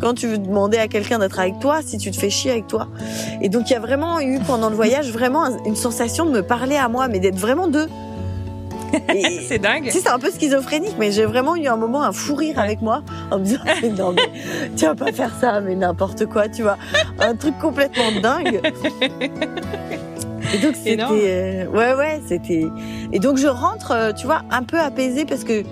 Quand 0.00 0.14
tu 0.14 0.26
veux 0.26 0.38
demander 0.38 0.78
à 0.78 0.88
quelqu'un 0.88 1.18
d'être 1.18 1.38
avec 1.38 1.58
toi, 1.60 1.80
si 1.84 1.96
tu 1.96 2.10
te 2.10 2.16
fais 2.16 2.28
chier 2.28 2.50
avec 2.50 2.66
toi. 2.66 2.88
Et 3.40 3.48
donc, 3.48 3.70
il 3.70 3.72
y 3.72 3.76
a 3.76 3.80
vraiment 3.80 4.20
eu 4.20 4.40
pendant 4.40 4.68
le 4.68 4.76
voyage 4.76 5.10
vraiment 5.10 5.46
une 5.64 5.76
sensation 5.76 6.26
de 6.26 6.32
me 6.32 6.42
parler 6.42 6.76
à 6.76 6.88
moi, 6.88 7.08
mais 7.08 7.20
d'être 7.20 7.38
vraiment 7.38 7.68
deux. 7.68 7.88
c'est 9.48 9.58
dingue. 9.58 9.88
c'est 9.90 10.08
un 10.08 10.18
peu 10.18 10.30
schizophrénique, 10.30 10.96
mais 10.98 11.12
j'ai 11.12 11.24
vraiment 11.24 11.56
eu 11.56 11.66
un 11.66 11.76
moment 11.76 12.02
un 12.02 12.12
fou 12.12 12.34
rire 12.34 12.58
avec 12.58 12.82
moi 12.82 13.02
en 13.30 13.38
me 13.38 13.44
disant 13.44 13.60
non 13.96 14.12
mais 14.12 14.30
tu 14.76 14.84
vas 14.84 14.94
pas 14.94 15.12
faire 15.12 15.32
ça, 15.40 15.60
mais 15.60 15.74
n'importe 15.74 16.26
quoi, 16.26 16.48
tu 16.48 16.62
vois, 16.62 16.78
un 17.18 17.34
truc 17.34 17.58
complètement 17.58 18.12
dingue. 18.20 18.60
Et 20.54 20.58
donc 20.58 20.74
c'était 20.74 21.02
euh, 21.02 21.66
ouais 21.66 21.94
ouais 21.94 22.20
c'était 22.26 22.66
et 23.12 23.18
donc 23.18 23.38
je 23.38 23.46
rentre 23.46 23.92
euh, 23.92 24.12
tu 24.12 24.26
vois 24.26 24.42
un 24.50 24.62
peu 24.62 24.78
apaisée 24.78 25.24
parce 25.24 25.44
que 25.44 25.62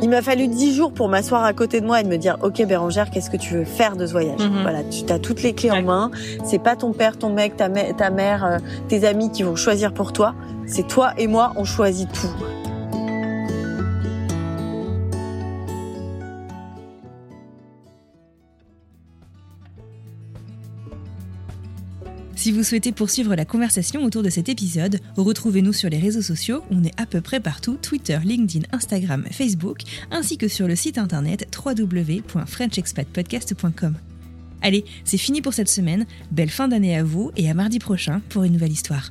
il 0.00 0.08
m'a 0.08 0.22
fallu 0.22 0.48
dix 0.48 0.74
jours 0.74 0.92
pour 0.92 1.08
m'asseoir 1.08 1.44
à 1.44 1.52
côté 1.52 1.80
de 1.80 1.86
moi 1.86 2.00
et 2.00 2.04
de 2.04 2.08
me 2.08 2.16
dire 2.16 2.36
ok 2.42 2.64
Bérangère 2.66 3.10
qu'est-ce 3.10 3.30
que 3.30 3.36
tu 3.36 3.54
veux 3.54 3.64
faire 3.64 3.96
de 3.96 4.06
ce 4.06 4.12
voyage 4.12 4.40
mhm. 4.40 4.62
voilà 4.62 4.84
tu 4.84 5.10
as 5.12 5.18
toutes 5.18 5.42
les 5.42 5.54
clés 5.54 5.70
en 5.70 5.82
main. 5.82 6.10
C'est 6.44 6.62
pas 6.62 6.76
ton 6.76 6.92
père 6.92 7.18
ton 7.18 7.30
mec 7.30 7.56
ta, 7.56 7.68
ta 7.68 8.10
mère 8.10 8.44
euh, 8.44 8.58
tes 8.88 9.06
amis 9.06 9.30
qui 9.30 9.42
vont 9.42 9.56
choisir 9.56 9.92
pour 9.92 10.12
toi. 10.12 10.34
C'est 10.66 10.86
toi 10.86 11.12
et 11.18 11.26
moi 11.26 11.52
on 11.56 11.64
choisit 11.64 12.10
tout 12.12 12.57
Si 22.38 22.52
vous 22.52 22.62
souhaitez 22.62 22.92
poursuivre 22.92 23.34
la 23.34 23.44
conversation 23.44 24.04
autour 24.04 24.22
de 24.22 24.30
cet 24.30 24.48
épisode, 24.48 25.00
retrouvez-nous 25.16 25.72
sur 25.72 25.90
les 25.90 25.98
réseaux 25.98 26.22
sociaux, 26.22 26.62
on 26.70 26.84
est 26.84 26.94
à 26.96 27.04
peu 27.04 27.20
près 27.20 27.40
partout, 27.40 27.76
Twitter, 27.82 28.16
LinkedIn, 28.24 28.64
Instagram, 28.70 29.24
Facebook, 29.32 29.80
ainsi 30.12 30.38
que 30.38 30.46
sur 30.46 30.68
le 30.68 30.76
site 30.76 30.98
internet 30.98 31.48
www.frenchexpatpodcast.com. 31.52 33.96
Allez, 34.62 34.84
c'est 35.02 35.18
fini 35.18 35.42
pour 35.42 35.52
cette 35.52 35.68
semaine, 35.68 36.06
belle 36.30 36.48
fin 36.48 36.68
d'année 36.68 36.96
à 36.96 37.02
vous 37.02 37.32
et 37.36 37.50
à 37.50 37.54
mardi 37.54 37.80
prochain 37.80 38.22
pour 38.28 38.44
une 38.44 38.52
nouvelle 38.52 38.70
histoire. 38.70 39.10